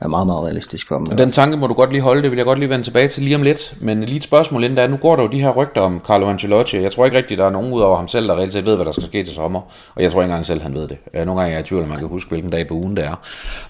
er 0.00 0.08
meget, 0.08 0.26
meget 0.26 0.44
realistisk 0.44 0.88
for 0.88 0.98
dem. 0.98 1.06
Og 1.06 1.18
den 1.18 1.30
tanke 1.30 1.56
må 1.56 1.66
du 1.66 1.74
godt 1.74 1.90
lige 1.92 2.02
holde, 2.02 2.22
det 2.22 2.30
vil 2.30 2.36
jeg 2.36 2.46
godt 2.46 2.58
lige 2.58 2.68
vende 2.68 2.84
tilbage 2.84 3.08
til 3.08 3.22
lige 3.22 3.36
om 3.36 3.42
lidt. 3.42 3.76
Men 3.80 4.04
lige 4.04 4.16
et 4.16 4.24
spørgsmål 4.24 4.64
inden 4.64 4.76
da, 4.76 4.86
nu 4.86 4.96
går 4.96 5.16
der 5.16 5.22
jo 5.22 5.28
de 5.28 5.40
her 5.40 5.50
rygter 5.50 5.80
om 5.80 6.00
Carlo 6.06 6.28
Ancelotti. 6.28 6.82
Jeg 6.82 6.92
tror 6.92 7.04
ikke 7.04 7.16
rigtigt, 7.16 7.38
der 7.38 7.46
er 7.46 7.50
nogen 7.50 7.72
ud 7.72 7.80
over 7.80 7.96
ham 7.96 8.08
selv, 8.08 8.28
der 8.28 8.36
reelt 8.36 8.52
set 8.52 8.66
ved, 8.66 8.76
hvad 8.76 8.84
der 8.84 8.92
skal 8.92 9.04
ske 9.04 9.24
til 9.24 9.34
sommer. 9.34 9.60
Og 9.94 10.02
jeg 10.02 10.12
tror 10.12 10.20
ikke 10.22 10.30
engang 10.30 10.46
selv, 10.46 10.62
han 10.62 10.74
ved 10.74 10.88
det. 10.88 10.98
Nogle 11.14 11.40
gange 11.40 11.42
er 11.42 11.48
jeg 11.48 11.60
i 11.60 11.62
tvivl, 11.68 11.82
at 11.82 11.88
man 11.88 11.98
kan 11.98 12.08
huske, 12.08 12.28
hvilken 12.28 12.50
dag 12.50 12.68
på 12.68 12.74
ugen 12.74 12.96
det 12.96 13.04
er. 13.04 13.16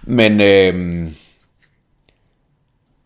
Men 0.03 0.41
øh, 0.41 1.11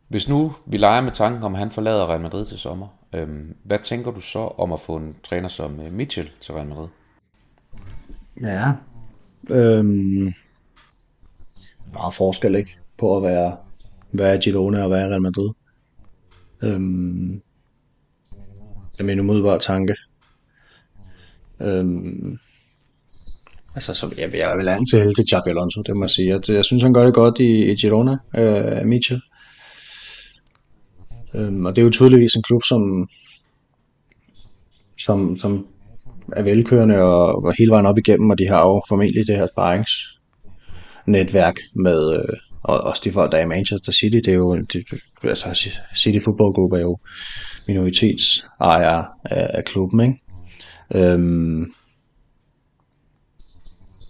hvis 0.09 0.29
nu 0.29 0.53
vi 0.67 0.77
leger 0.77 1.01
med 1.01 1.13
tanken 1.13 1.43
om, 1.43 1.55
at 1.55 1.59
han 1.59 1.71
forlader 1.71 2.11
Real 2.11 2.21
Madrid 2.21 2.47
til 2.47 2.59
sommer, 2.59 2.87
øh, 3.15 3.29
hvad 3.65 3.79
tænker 3.79 4.11
du 4.11 4.21
så 4.21 4.39
om 4.39 4.73
at 4.73 4.81
få 4.81 4.97
en 4.97 5.15
træner 5.29 5.49
som 5.49 5.81
øh, 5.87 5.93
Mitchell 5.93 6.31
til 6.41 6.55
Real 6.55 6.67
Madrid? 6.67 6.89
Ja, 8.43 8.73
Øhm, 9.51 10.33
meget 11.99 12.15
forskel, 12.15 12.55
ikke? 12.55 12.79
På 12.99 13.17
at 13.17 13.23
være, 13.23 13.57
være 14.13 14.39
Girona 14.39 14.85
og 14.85 14.91
være 14.91 15.09
Real 15.11 15.23
Madrid. 15.23 15.51
Øhm, 16.63 17.41
det 18.93 19.01
er 19.01 19.05
min 19.05 19.21
umiddelbare 19.21 19.59
tanke. 19.59 19.95
Øhm, 21.61 22.39
altså, 23.75 23.95
så, 23.95 24.15
jeg, 24.19 24.35
jeg 24.35 24.59
vil 24.59 24.69
altid 24.69 24.87
til 24.87 25.15
til 25.15 25.25
Xabi 25.31 25.51
Alonso, 25.51 25.83
det 25.83 25.97
må 25.97 26.05
jeg 26.05 26.11
sige. 26.11 26.29
Jeg, 26.29 26.51
jeg 26.51 26.65
synes, 26.65 26.83
han 26.83 26.95
gør 26.95 27.05
det 27.05 27.15
godt 27.15 27.39
i, 27.39 27.73
i 27.73 27.75
Girona, 27.75 28.17
øh, 28.37 28.87
Mitchell. 28.87 29.21
Øhm, 31.35 31.67
og 31.67 31.77
det 31.77 31.83
er 31.83 31.85
jo 31.85 31.91
tydeligvis 31.91 32.35
en 32.35 32.43
klub, 32.43 32.63
som, 32.65 33.09
som, 34.99 35.37
som 35.37 35.67
er 36.33 36.43
velkørende 36.43 37.03
og, 37.03 37.45
og 37.45 37.55
hele 37.59 37.71
vejen 37.71 37.87
op 37.87 37.99
igennem, 37.99 38.31
og 38.31 38.39
de 38.39 38.49
har 38.49 38.61
jo 38.61 38.83
formentlig 38.89 39.27
det 39.27 39.37
her 39.37 39.47
sparringsnetværk 41.09 41.57
med, 41.75 42.15
øh, 42.15 42.37
og 42.63 42.81
også 42.81 43.03
de 43.05 43.13
folk, 43.13 43.33
der 43.33 43.39
er 43.39 43.43
i 43.43 43.47
Manchester 43.47 43.93
City, 43.93 44.17
det 44.17 44.29
er 44.29 44.35
jo, 44.35 44.57
det, 44.57 44.85
altså 45.23 45.71
City 45.97 46.25
Football 46.25 46.53
Group 46.53 46.73
er 46.73 46.81
jo 46.81 46.99
minoritetsejer 47.69 49.05
af, 49.25 49.51
af 49.55 49.65
klubben, 49.65 50.01
ikke? 50.01 50.21
Øhm, 50.95 51.73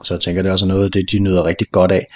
så 0.04 0.14
jeg 0.14 0.20
tænker, 0.20 0.42
det 0.42 0.48
er 0.48 0.52
også 0.52 0.66
noget 0.66 0.94
det, 0.94 1.10
de 1.12 1.18
nyder 1.18 1.44
rigtig 1.44 1.66
godt 1.72 1.92
af. 1.92 2.06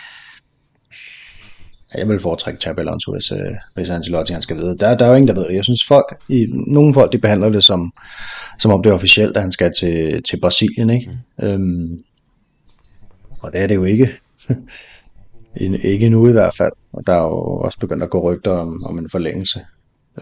Jeg 1.94 2.08
vil 2.08 2.20
foretrække 2.20 2.60
Xabi 2.60 2.80
Alonso, 2.80 3.12
hvis, 3.12 3.32
øh, 3.32 3.54
hvis 3.74 3.90
Ancelotti 3.90 4.32
han 4.32 4.42
skal 4.42 4.56
vide. 4.56 4.76
Der, 4.78 4.96
der 4.96 5.04
er 5.04 5.08
jo 5.08 5.14
ingen, 5.14 5.28
der 5.28 5.34
ved 5.34 5.48
det. 5.48 5.54
Jeg 5.54 5.64
synes, 5.64 5.84
folk, 5.88 6.16
i, 6.28 6.46
nogle 6.66 6.94
folk 6.94 7.12
de 7.12 7.18
behandler 7.18 7.48
det 7.48 7.64
som, 7.64 7.92
som 8.60 8.72
om 8.72 8.82
det 8.82 8.90
er 8.90 8.94
officielt, 8.94 9.36
at 9.36 9.42
han 9.42 9.52
skal 9.52 9.72
til, 9.78 10.22
til 10.22 10.40
Brasilien. 10.40 10.90
Ikke? 10.90 11.10
Mm. 11.38 11.46
Øhm, 11.46 12.04
og 13.42 13.52
det 13.52 13.60
er 13.60 13.66
det 13.66 13.74
jo 13.74 13.84
ikke. 13.84 14.21
ikke 15.92 16.08
nu 16.08 16.28
i 16.28 16.32
hvert 16.32 16.56
fald. 16.56 16.72
Og 16.92 17.06
der 17.06 17.12
er 17.12 17.22
jo 17.22 17.38
også 17.38 17.78
begyndt 17.78 18.02
at 18.02 18.10
gå 18.10 18.32
rygter 18.32 18.50
om, 18.50 18.84
om 18.84 18.98
en 18.98 19.10
forlængelse. 19.10 19.60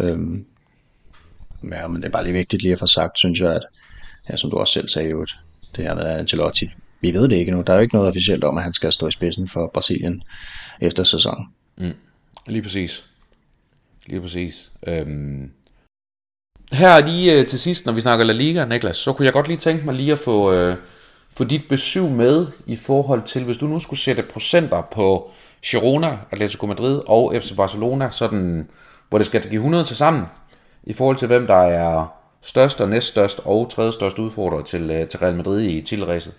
Øhm, 0.00 0.46
ja, 1.72 1.86
men 1.86 2.02
det 2.02 2.08
er 2.08 2.12
bare 2.12 2.24
lige 2.24 2.32
vigtigt 2.32 2.62
lige 2.62 2.72
at 2.72 2.78
få 2.78 2.86
sagt, 2.86 3.18
synes 3.18 3.40
jeg, 3.40 3.54
at 3.54 3.62
ja, 4.30 4.36
som 4.36 4.50
du 4.50 4.56
også 4.56 4.72
selv 4.72 4.88
sagde, 4.88 5.10
jo, 5.10 5.26
det 5.76 5.84
her 5.84 5.94
med 5.94 6.04
Ancelotti, 6.04 6.66
vi 7.00 7.14
ved 7.14 7.28
det 7.28 7.36
ikke 7.36 7.52
nu. 7.52 7.62
Der 7.66 7.72
er 7.72 7.76
jo 7.76 7.82
ikke 7.82 7.94
noget 7.94 8.08
officielt 8.08 8.44
om, 8.44 8.56
at 8.56 8.64
han 8.64 8.72
skal 8.72 8.92
stå 8.92 9.08
i 9.08 9.10
spidsen 9.10 9.48
for 9.48 9.70
Brasilien 9.74 10.22
efter 10.80 11.04
sæsonen. 11.04 11.46
Mm. 11.78 11.92
Lige 12.46 12.62
præcis. 12.62 13.04
Lige 14.06 14.20
præcis. 14.20 14.72
Øhm. 14.86 15.50
Her 16.72 17.06
lige 17.06 17.38
øh, 17.38 17.46
til 17.46 17.58
sidst, 17.58 17.86
når 17.86 17.92
vi 17.92 18.00
snakker 18.00 18.24
La 18.24 18.32
Liga, 18.32 18.64
Niklas, 18.64 18.96
så 18.96 19.12
kunne 19.12 19.26
jeg 19.26 19.32
godt 19.32 19.48
lige 19.48 19.58
tænke 19.58 19.84
mig 19.84 19.94
lige 19.94 20.12
at 20.12 20.18
få, 20.18 20.52
øh, 20.52 20.76
få 21.40 21.44
dit 21.44 21.68
besøg 21.68 22.10
med 22.10 22.46
i 22.66 22.76
forhold 22.76 23.22
til, 23.22 23.44
hvis 23.44 23.56
du 23.56 23.66
nu 23.66 23.80
skulle 23.80 24.00
sætte 24.00 24.22
procenter 24.22 24.80
på 24.80 25.30
Girona, 25.62 26.18
Atletico 26.30 26.66
Madrid 26.66 27.00
og 27.06 27.34
FC 27.40 27.56
Barcelona, 27.56 28.08
sådan, 28.10 28.68
hvor 29.08 29.18
det 29.18 29.26
skal 29.26 29.42
give 29.42 29.54
100 29.54 29.84
til 29.84 29.96
sammen, 29.96 30.22
i 30.84 30.92
forhold 30.92 31.16
til 31.16 31.28
hvem 31.28 31.46
der 31.46 31.62
er 31.62 32.06
størst 32.42 32.80
og 32.80 32.88
næststørst 32.88 33.40
og 33.44 33.70
tredje 33.70 33.92
størst 33.92 34.18
udfordrer 34.18 34.62
til, 34.62 34.90
øh, 34.90 35.08
til 35.08 35.18
Real 35.20 35.34
Madrid 35.34 35.62
i 35.62 35.82
titelræset. 35.82 36.32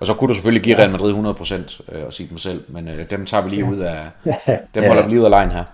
Og 0.00 0.06
så 0.06 0.14
kunne 0.14 0.28
du 0.28 0.34
selvfølgelig 0.34 0.62
give 0.62 0.78
Real 0.78 0.90
Madrid 0.90 1.14
100% 1.14 1.92
øh, 1.92 2.06
og 2.06 2.12
sige 2.12 2.28
dem 2.28 2.38
selv, 2.38 2.64
men 2.68 2.88
øh, 2.88 3.10
dem 3.10 3.26
tager 3.26 3.42
vi 3.42 3.50
lige 3.50 3.64
ud 3.64 3.78
af, 3.78 4.06
dem 4.74 4.84
holder 4.84 5.02
vi 5.02 5.08
lige 5.08 5.20
ud 5.20 5.24
af 5.24 5.30
lejen 5.30 5.50
her. 5.50 5.64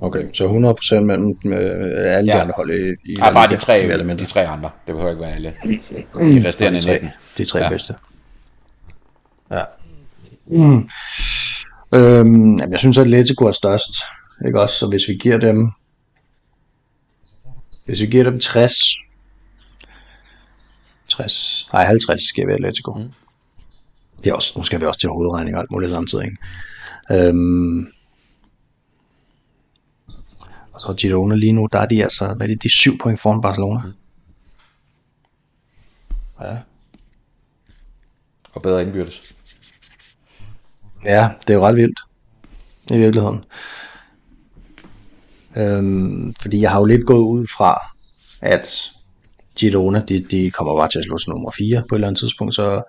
Okay, 0.00 0.32
så 0.32 0.44
100% 0.98 1.00
mellem 1.00 1.38
med 1.44 1.60
alle 1.94 2.32
ja. 2.32 2.36
de 2.36 2.40
andre 2.40 2.54
hold 2.56 2.70
i, 2.70 3.10
i 3.12 3.16
ja, 3.18 3.32
bare 3.32 3.48
de 3.48 3.56
tre, 3.56 4.14
de 4.16 4.24
tre 4.24 4.46
andre. 4.46 4.70
Det 4.86 4.94
behøver 4.94 5.10
ikke 5.10 5.22
være 5.22 5.34
alle. 5.34 5.54
De 6.14 6.48
resterende 6.48 6.80
de 6.80 6.84
tre, 6.84 6.92
19. 6.92 7.08
De 7.38 7.44
tre 7.44 7.58
ja. 7.58 7.68
bedste. 7.68 7.94
Ja. 9.50 9.64
Mm. 10.46 10.88
Øhm, 11.94 12.58
jamen, 12.58 12.70
jeg 12.70 12.78
synes, 12.78 12.98
at 12.98 13.04
Atletico 13.04 13.44
er 13.44 13.52
størst. 13.52 13.92
Ikke 14.46 14.60
også? 14.60 14.78
Så 14.78 14.86
hvis 14.86 15.08
vi 15.08 15.14
giver 15.14 15.38
dem 15.38 15.72
hvis 17.84 18.00
vi 18.00 18.06
giver 18.06 18.24
dem 18.24 18.40
60 18.40 18.72
60, 21.08 21.68
nej 21.72 21.84
50 21.84 22.28
skal 22.28 22.46
vi 22.46 22.52
Atletico. 22.52 22.92
Mm. 22.94 23.12
Det 24.24 24.30
er 24.30 24.34
også, 24.34 24.52
nu 24.56 24.64
skal 24.64 24.80
vi 24.80 24.86
også 24.86 25.00
til 25.00 25.08
hovedregning 25.08 25.56
og 25.56 25.60
alt 25.60 25.70
muligt 25.70 25.92
samtidig. 25.92 26.24
Ikke? 26.24 27.28
Øhm, 27.28 27.88
og 30.86 30.96
så 30.96 31.08
Girona 31.08 31.34
lige 31.34 31.52
nu, 31.52 31.68
der 31.72 31.78
er 31.78 31.86
de 31.86 32.02
altså, 32.02 32.34
hvad 32.34 32.46
er 32.46 32.54
det, 32.54 32.62
de 32.62 32.70
syv 32.70 32.98
point 32.98 33.20
foran 33.20 33.42
Barcelona. 33.42 33.80
Mm. 33.84 33.92
Ja. 36.40 36.56
Og 38.52 38.62
bedre 38.62 38.82
indbyrdes. 38.82 39.36
Ja, 41.04 41.28
det 41.40 41.50
er 41.50 41.54
jo 41.54 41.66
ret 41.66 41.76
vildt. 41.76 42.00
I 42.90 42.98
virkeligheden. 42.98 43.44
Øhm, 45.56 46.34
fordi 46.34 46.60
jeg 46.60 46.70
har 46.70 46.78
jo 46.78 46.84
lidt 46.84 47.06
gået 47.06 47.22
ud 47.22 47.46
fra, 47.56 47.78
at 48.40 48.92
Girona, 49.56 50.02
de, 50.08 50.24
de 50.30 50.50
kommer 50.50 50.76
bare 50.76 50.88
til 50.88 50.98
at 50.98 51.04
slå 51.04 51.18
nummer 51.28 51.50
4 51.50 51.82
på 51.88 51.94
et 51.94 51.96
eller 51.96 52.08
andet 52.08 52.20
tidspunkt, 52.20 52.54
så 52.54 52.82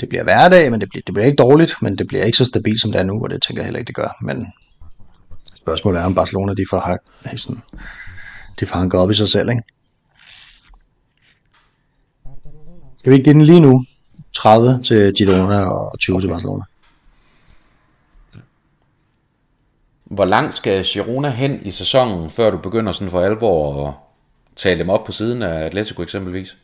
det 0.00 0.08
bliver 0.08 0.22
hverdag, 0.22 0.70
men 0.70 0.80
det 0.80 0.88
bliver, 0.88 1.02
det 1.06 1.14
bliver 1.14 1.26
ikke 1.26 1.36
dårligt, 1.36 1.74
men 1.82 1.98
det 1.98 2.06
bliver 2.06 2.24
ikke 2.24 2.38
så 2.38 2.44
stabilt, 2.44 2.80
som 2.80 2.92
det 2.92 3.00
er 3.00 3.04
nu, 3.04 3.22
og 3.22 3.30
det 3.30 3.42
tænker 3.42 3.62
jeg 3.62 3.66
heller 3.66 3.78
ikke, 3.78 3.88
det 3.88 3.96
gør. 3.96 4.16
Men 4.20 4.46
spørgsmålet 5.62 6.00
er, 6.00 6.04
om 6.04 6.14
Barcelona, 6.14 6.54
de 6.54 6.64
får, 6.70 6.98
sådan, 7.36 7.62
de 8.60 8.66
får 8.66 8.78
hanket 8.78 9.00
op 9.00 9.10
i 9.10 9.14
sig 9.14 9.28
selv, 9.28 9.50
ikke? 9.50 9.62
Skal 12.98 13.10
vi 13.10 13.16
ikke 13.16 13.24
give 13.24 13.34
den 13.34 13.42
lige 13.42 13.60
nu? 13.60 13.84
30 14.32 14.82
til 14.82 15.14
Girona 15.14 15.64
og 15.64 15.98
20 15.98 16.16
okay. 16.16 16.22
til 16.22 16.28
Barcelona. 16.28 16.64
Hvor 20.04 20.24
langt 20.24 20.54
skal 20.54 20.84
Girona 20.84 21.30
hen 21.30 21.60
i 21.66 21.70
sæsonen, 21.70 22.30
før 22.30 22.50
du 22.50 22.58
begynder 22.58 22.92
sådan 22.92 23.10
for 23.10 23.20
alvor 23.20 23.88
at 23.88 23.94
tale 24.56 24.78
dem 24.78 24.88
op 24.88 25.04
på 25.04 25.12
siden 25.12 25.42
af 25.42 25.64
Atletico 25.64 26.02
eksempelvis? 26.02 26.56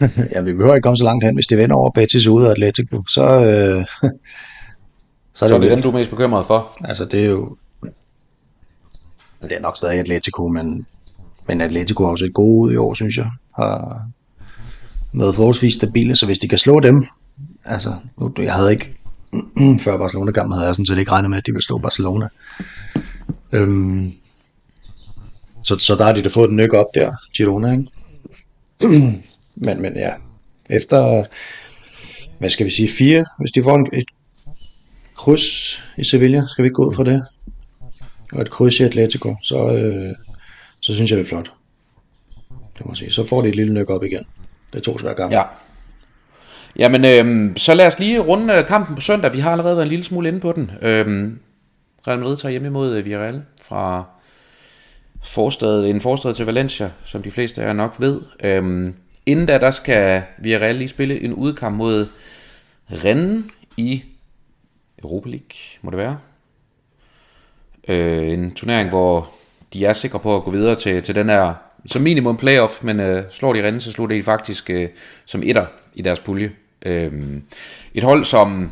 ja, 0.34 0.40
vi 0.40 0.52
behøver 0.52 0.74
ikke 0.74 0.84
komme 0.84 0.96
så 0.96 1.04
langt 1.04 1.24
hen. 1.24 1.34
Hvis 1.34 1.46
de 1.46 1.56
vender 1.56 1.76
over 1.76 1.90
Betis 1.90 2.26
ud 2.26 2.44
af 2.44 2.50
Atletico, 2.50 3.04
så, 3.08 3.22
øh, 3.22 4.10
så 5.34 5.44
er 5.44 5.48
det, 5.48 5.52
så 5.52 5.56
er 5.56 5.60
det 5.60 5.70
dem, 5.70 5.82
du 5.82 5.88
er 5.88 5.92
mest 5.92 6.10
bekymret 6.10 6.46
for? 6.46 6.78
Altså, 6.84 7.04
det 7.04 7.24
er 7.24 7.30
jo... 7.30 7.56
Det 9.42 9.52
er 9.52 9.60
nok 9.60 9.76
stadig 9.76 9.98
Atletico, 9.98 10.48
men, 10.48 10.86
men 11.46 11.60
Atletico 11.60 12.04
har 12.04 12.10
også 12.10 12.24
et 12.24 12.34
gode 12.34 12.68
ud 12.68 12.72
i 12.72 12.76
år, 12.76 12.94
synes 12.94 13.16
jeg. 13.16 13.30
Har 13.56 14.02
været 15.12 15.34
forholdsvis 15.34 15.74
stabile, 15.74 16.16
så 16.16 16.26
hvis 16.26 16.38
de 16.38 16.48
kan 16.48 16.58
slå 16.58 16.80
dem... 16.80 17.06
Altså, 17.64 17.94
nu, 18.18 18.32
jeg 18.38 18.52
havde 18.54 18.72
ikke... 18.72 18.96
før 19.84 19.98
Barcelona-kampen 19.98 20.52
havde 20.52 20.66
jeg 20.66 20.74
sådan 20.74 20.86
set 20.86 20.98
ikke 20.98 21.10
regnet 21.10 21.30
med, 21.30 21.38
at 21.38 21.46
de 21.46 21.52
ville 21.52 21.64
slå 21.64 21.78
Barcelona. 21.78 22.28
Øhm, 23.52 24.12
så, 25.62 25.78
så 25.78 25.94
der 25.94 26.04
har 26.04 26.12
de 26.12 26.22
da 26.22 26.28
fået 26.28 26.48
den 26.48 26.56
nyk 26.56 26.72
op 26.72 26.86
der, 26.94 27.12
Girona, 27.36 27.72
ikke? 27.72 27.86
men, 29.66 29.82
men 29.82 29.96
ja, 29.96 30.12
efter, 30.70 31.24
hvad 32.38 32.50
skal 32.50 32.66
vi 32.66 32.70
sige, 32.70 32.88
fire, 32.88 33.24
hvis 33.38 33.52
de 33.52 33.62
får 33.62 33.74
en, 33.74 33.88
et 33.92 34.08
kryds 35.16 35.78
i 35.96 36.04
Sevilla, 36.04 36.42
skal 36.48 36.62
vi 36.62 36.66
ikke 36.66 36.74
gå 36.74 36.88
ud 36.88 36.94
fra 36.94 37.04
det? 37.04 37.26
Og 38.32 38.40
et 38.40 38.50
kryds 38.50 38.80
i 38.80 38.82
Atletico, 38.82 39.36
så, 39.42 39.72
øh, 39.72 40.14
så 40.80 40.94
synes 40.94 41.10
jeg, 41.10 41.18
det 41.18 41.24
er 41.24 41.28
flot. 41.28 41.50
Det 42.78 42.86
må 42.86 42.94
sige. 42.94 43.10
Så 43.10 43.26
får 43.26 43.42
de 43.42 43.48
et 43.48 43.56
lille 43.56 43.74
nyk 43.74 43.90
op 43.90 44.04
igen. 44.04 44.26
Det 44.72 44.78
er 44.78 44.82
to 44.82 44.98
svære 44.98 45.14
kampe. 45.14 45.36
Ja. 45.36 45.42
Jamen, 46.76 47.04
øh, 47.04 47.56
så 47.56 47.74
lad 47.74 47.86
os 47.86 47.98
lige 47.98 48.18
runde 48.18 48.54
øh, 48.54 48.66
kampen 48.66 48.94
på 48.94 49.00
søndag. 49.00 49.32
Vi 49.32 49.38
har 49.38 49.52
allerede 49.52 49.76
været 49.76 49.86
en 49.86 49.90
lille 49.90 50.04
smule 50.04 50.28
inde 50.28 50.40
på 50.40 50.52
den. 50.52 50.70
Øh, 50.82 51.32
Real 52.08 52.18
Madrid 52.18 52.36
tager 52.36 52.50
hjemme 52.50 52.68
imod 52.68 52.96
øh, 52.96 53.04
Villarreal 53.04 53.42
fra 53.62 54.04
forstad, 55.24 55.84
en 55.84 56.00
forstad 56.00 56.34
til 56.34 56.46
Valencia, 56.46 56.90
som 57.04 57.22
de 57.22 57.30
fleste 57.30 57.62
af 57.62 57.66
jer 57.66 57.72
nok 57.72 57.94
ved. 57.98 58.20
Øhm, 58.44 58.94
inden 59.26 59.46
da, 59.46 59.58
der 59.58 59.70
skal 59.70 60.22
Villarreal 60.38 60.76
lige 60.76 60.88
spille 60.88 61.20
en 61.20 61.34
udkamp 61.34 61.76
mod 61.76 62.06
Rennes 63.04 63.44
i 63.76 64.04
Europa 65.04 65.28
League, 65.28 65.56
må 65.82 65.90
det 65.90 65.98
være. 65.98 66.18
Øh, 67.88 68.32
en 68.32 68.54
turnering, 68.54 68.88
hvor 68.88 69.30
de 69.72 69.84
er 69.84 69.92
sikre 69.92 70.18
på 70.18 70.36
at 70.36 70.42
gå 70.42 70.50
videre 70.50 70.74
til, 70.74 71.02
til 71.02 71.14
den 71.14 71.28
her, 71.28 71.54
som 71.86 72.02
minimum 72.02 72.36
playoff, 72.36 72.82
men 72.82 73.00
øh, 73.00 73.24
slår 73.30 73.52
de 73.52 73.66
rinde, 73.66 73.80
så 73.80 73.92
slår 73.92 74.06
de 74.06 74.22
faktisk 74.22 74.70
øh, 74.70 74.88
som 75.24 75.42
etter 75.42 75.66
i 75.94 76.02
deres 76.02 76.20
pulje. 76.20 76.52
Øh, 76.86 77.12
et 77.94 78.02
hold, 78.02 78.24
som 78.24 78.70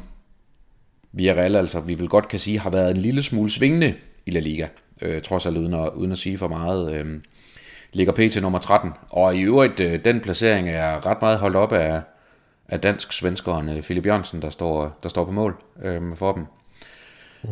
Villarreal, 1.12 1.56
altså 1.56 1.80
vi 1.80 1.94
vil 1.94 2.08
godt 2.08 2.28
kan 2.28 2.38
sige, 2.38 2.58
har 2.60 2.70
været 2.70 2.90
en 2.90 2.96
lille 2.96 3.22
smule 3.22 3.50
svingende 3.50 3.94
i 4.26 4.30
La 4.30 4.40
Liga 4.40 4.66
øh, 5.02 5.22
trods 5.22 5.46
alt 5.46 5.56
uden 5.56 5.74
at, 5.74 5.88
uden 5.94 6.12
at 6.12 6.18
sige 6.18 6.38
for 6.38 6.48
meget. 6.48 6.92
Øh, 6.92 7.06
ligger 7.92 8.12
pt. 8.12 8.42
nummer 8.42 8.58
13. 8.58 8.90
Og 9.10 9.36
i 9.36 9.42
øvrigt, 9.42 9.80
øh, 9.80 10.04
den 10.04 10.20
placering 10.20 10.68
er 10.68 11.06
ret 11.06 11.22
meget 11.22 11.38
holdt 11.38 11.56
op 11.56 11.72
af, 11.72 12.02
af 12.72 12.80
dansk-svenskeren 12.80 13.68
øh, 13.68 13.82
Philip 13.82 14.06
Jørgensen, 14.06 14.42
der 14.42 14.50
står, 14.50 14.98
der 15.02 15.08
står 15.08 15.24
på 15.24 15.30
mål 15.30 15.56
øh, 15.82 16.16
for 16.16 16.32
dem. 16.32 16.44
Mm. 17.44 17.50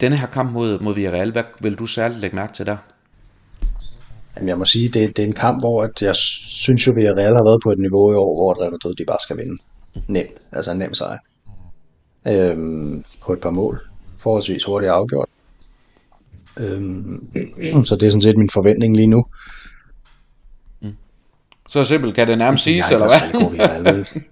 Denne 0.00 0.16
her 0.16 0.26
kamp 0.26 0.52
mod, 0.52 0.78
mod 0.78 0.94
Villarreal, 0.94 1.32
hvad 1.32 1.42
vil 1.60 1.74
du 1.74 1.86
særligt 1.86 2.20
lægge 2.20 2.36
mærke 2.36 2.52
til 2.52 2.66
der? 2.66 2.76
Jamen, 4.36 4.48
jeg 4.48 4.58
må 4.58 4.64
sige, 4.64 4.88
det, 4.88 5.16
det 5.16 5.22
er 5.22 5.26
en 5.26 5.32
kamp, 5.32 5.62
hvor 5.62 5.82
at 5.82 6.02
jeg 6.02 6.16
synes 6.16 6.86
jo, 6.86 6.92
at 6.92 7.16
Real 7.16 7.34
har 7.34 7.44
været 7.44 7.60
på 7.62 7.70
et 7.70 7.78
niveau 7.78 8.12
i 8.12 8.14
år, 8.14 8.34
hvor 8.34 8.62
Real 8.62 8.70
Madrid 8.70 8.94
de 8.94 9.04
bare 9.04 9.18
skal 9.22 9.36
vinde. 9.36 9.62
Nemt. 10.08 10.38
Altså 10.52 10.72
en 10.72 10.78
nem 10.78 10.94
sejr. 10.94 11.18
Øhm, 12.26 13.04
på 13.22 13.32
et 13.32 13.40
par 13.40 13.50
mål. 13.50 13.80
Forholdsvis 14.18 14.64
hurtigt 14.64 14.92
afgjort. 14.92 15.28
Øhm, 16.56 17.30
så 17.84 17.96
det 17.96 18.06
er 18.06 18.10
sådan 18.10 18.22
set 18.22 18.38
min 18.38 18.50
forventning 18.50 18.96
lige 18.96 19.06
nu. 19.06 19.24
Så 21.68 21.84
simpelt 21.84 22.14
kan 22.14 22.28
det 22.28 22.38
nærmest 22.38 22.64
siges, 22.64 22.90
eller 22.90 23.82
hvad? 23.82 24.04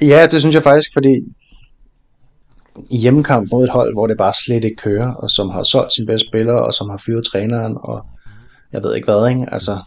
ja, 0.00 0.26
det 0.26 0.40
synes 0.40 0.54
jeg 0.54 0.62
faktisk, 0.62 0.90
fordi 0.92 1.20
i 2.90 2.96
hjemmekamp 2.96 3.48
mod 3.52 3.64
et 3.64 3.70
hold, 3.70 3.94
hvor 3.94 4.06
det 4.06 4.16
bare 4.18 4.32
slet 4.46 4.64
ikke 4.64 4.76
kører, 4.76 5.14
og 5.14 5.30
som 5.30 5.48
har 5.48 5.62
solgt 5.62 5.92
sin 5.92 6.06
bedste 6.06 6.28
spillere, 6.28 6.66
og 6.66 6.74
som 6.74 6.90
har 6.90 7.02
fyret 7.06 7.24
træneren, 7.24 7.76
og 7.80 8.06
jeg 8.72 8.82
ved 8.82 8.94
ikke 8.94 9.12
hvad, 9.12 9.28
ikke? 9.28 9.46
Altså, 9.52 9.82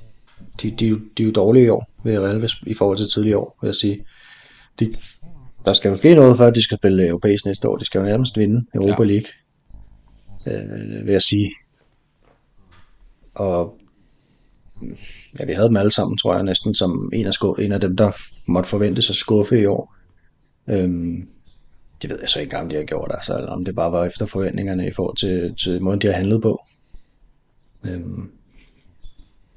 de, 0.62 0.72
de, 0.72 1.00
de 1.18 1.24
er 1.24 1.28
jo 1.28 1.32
dårlige 1.32 1.66
i 1.66 1.70
år 1.70 1.90
ved 2.04 2.20
Real 2.20 2.50
i 2.68 2.74
forhold 2.74 2.98
til 2.98 3.10
tidligere 3.14 3.40
år, 3.40 3.58
vil 3.62 3.68
jeg 3.68 3.76
sige. 3.76 4.06
De, 4.80 4.94
der 5.66 5.74
skal 5.74 5.90
jo 5.90 5.96
ske 5.96 6.16
noget 6.16 6.38
før, 6.38 6.50
de 6.50 6.64
skal 6.64 6.78
spille 6.78 7.08
europæisk 7.08 7.46
næste 7.46 7.70
år. 7.70 7.78
De 7.78 7.86
skal 7.86 8.00
jo 8.00 8.06
nærmest 8.06 8.38
vinde 8.38 8.66
Europa 8.76 9.04
ja. 9.04 9.10
League, 9.10 9.30
øh, 10.48 11.06
vil 11.06 11.12
jeg 11.12 11.22
sige. 11.22 11.52
Og 13.36 13.74
ja, 15.40 15.46
vi 15.46 15.54
havde 15.54 15.68
dem 15.68 15.78
alle 15.78 15.92
sammen, 15.92 16.18
tror 16.18 16.34
jeg, 16.34 16.44
næsten 16.44 16.74
som 16.74 17.10
en 17.14 17.26
af, 17.26 17.34
sko- 17.34 17.54
en 17.54 17.72
af 17.72 17.80
dem, 17.80 17.98
der 17.98 18.12
måtte 18.48 18.70
forventes 18.70 19.10
at 19.10 19.16
skuffe 19.16 19.62
i 19.62 19.66
år. 19.66 19.96
Øhm, 20.70 21.28
det 22.02 22.10
ved 22.10 22.18
jeg 22.22 22.30
så 22.30 22.40
ikke 22.40 22.54
engang, 22.54 22.72
de 22.72 22.76
har 22.76 22.84
gjort, 22.84 23.12
altså, 23.14 23.38
eller 23.38 23.52
om 23.52 23.66
det 23.66 23.76
bare 23.76 23.92
var 23.92 24.06
efter 24.06 24.26
forventningerne 24.26 24.88
i 24.88 24.92
forhold 24.92 25.18
til, 25.18 25.56
til 25.56 25.82
måden, 25.82 26.02
de 26.02 26.08
har 26.08 26.14
handlet 26.14 26.42
på. 26.42 26.66
Øhm, 27.84 28.32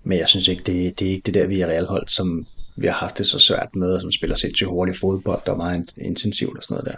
men 0.05 0.19
jeg 0.19 0.29
synes 0.29 0.49
ikke, 0.49 0.63
det, 0.63 0.99
det 0.99 1.07
er 1.07 1.11
ikke 1.11 1.27
det 1.27 1.35
der, 1.35 1.47
vi 1.47 1.61
er 1.61 1.67
realhold, 1.67 2.09
som 2.09 2.47
vi 2.77 2.87
har 2.87 2.95
haft 2.95 3.19
det 3.19 3.27
så 3.27 3.39
svært 3.39 3.77
med, 3.77 4.01
som 4.01 4.13
spiller 4.13 4.37
sindssygt 4.37 4.69
hurtigt 4.69 4.99
fodbold, 4.99 5.41
der 5.47 5.53
er 5.53 5.57
meget 5.57 5.93
intensivt 5.99 6.59
og 6.59 6.65
sådan 6.65 6.75
noget 6.75 6.87
der. 6.87 6.97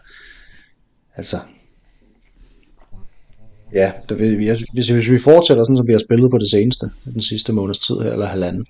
Altså, 1.16 1.38
ja, 3.72 3.92
det, 4.08 4.38
vi, 4.38 4.46
hvis, 4.72 4.90
hvis 4.90 5.10
vi 5.10 5.18
fortsætter 5.18 5.64
sådan, 5.64 5.76
som 5.76 5.86
vi 5.86 5.92
har 5.92 6.00
spillet 6.08 6.30
på 6.30 6.38
det 6.38 6.50
seneste, 6.50 6.90
den 7.04 7.22
sidste 7.22 7.52
måneds 7.52 7.78
tid 7.78 7.94
her, 7.94 8.12
eller 8.12 8.26
halvanden, 8.26 8.66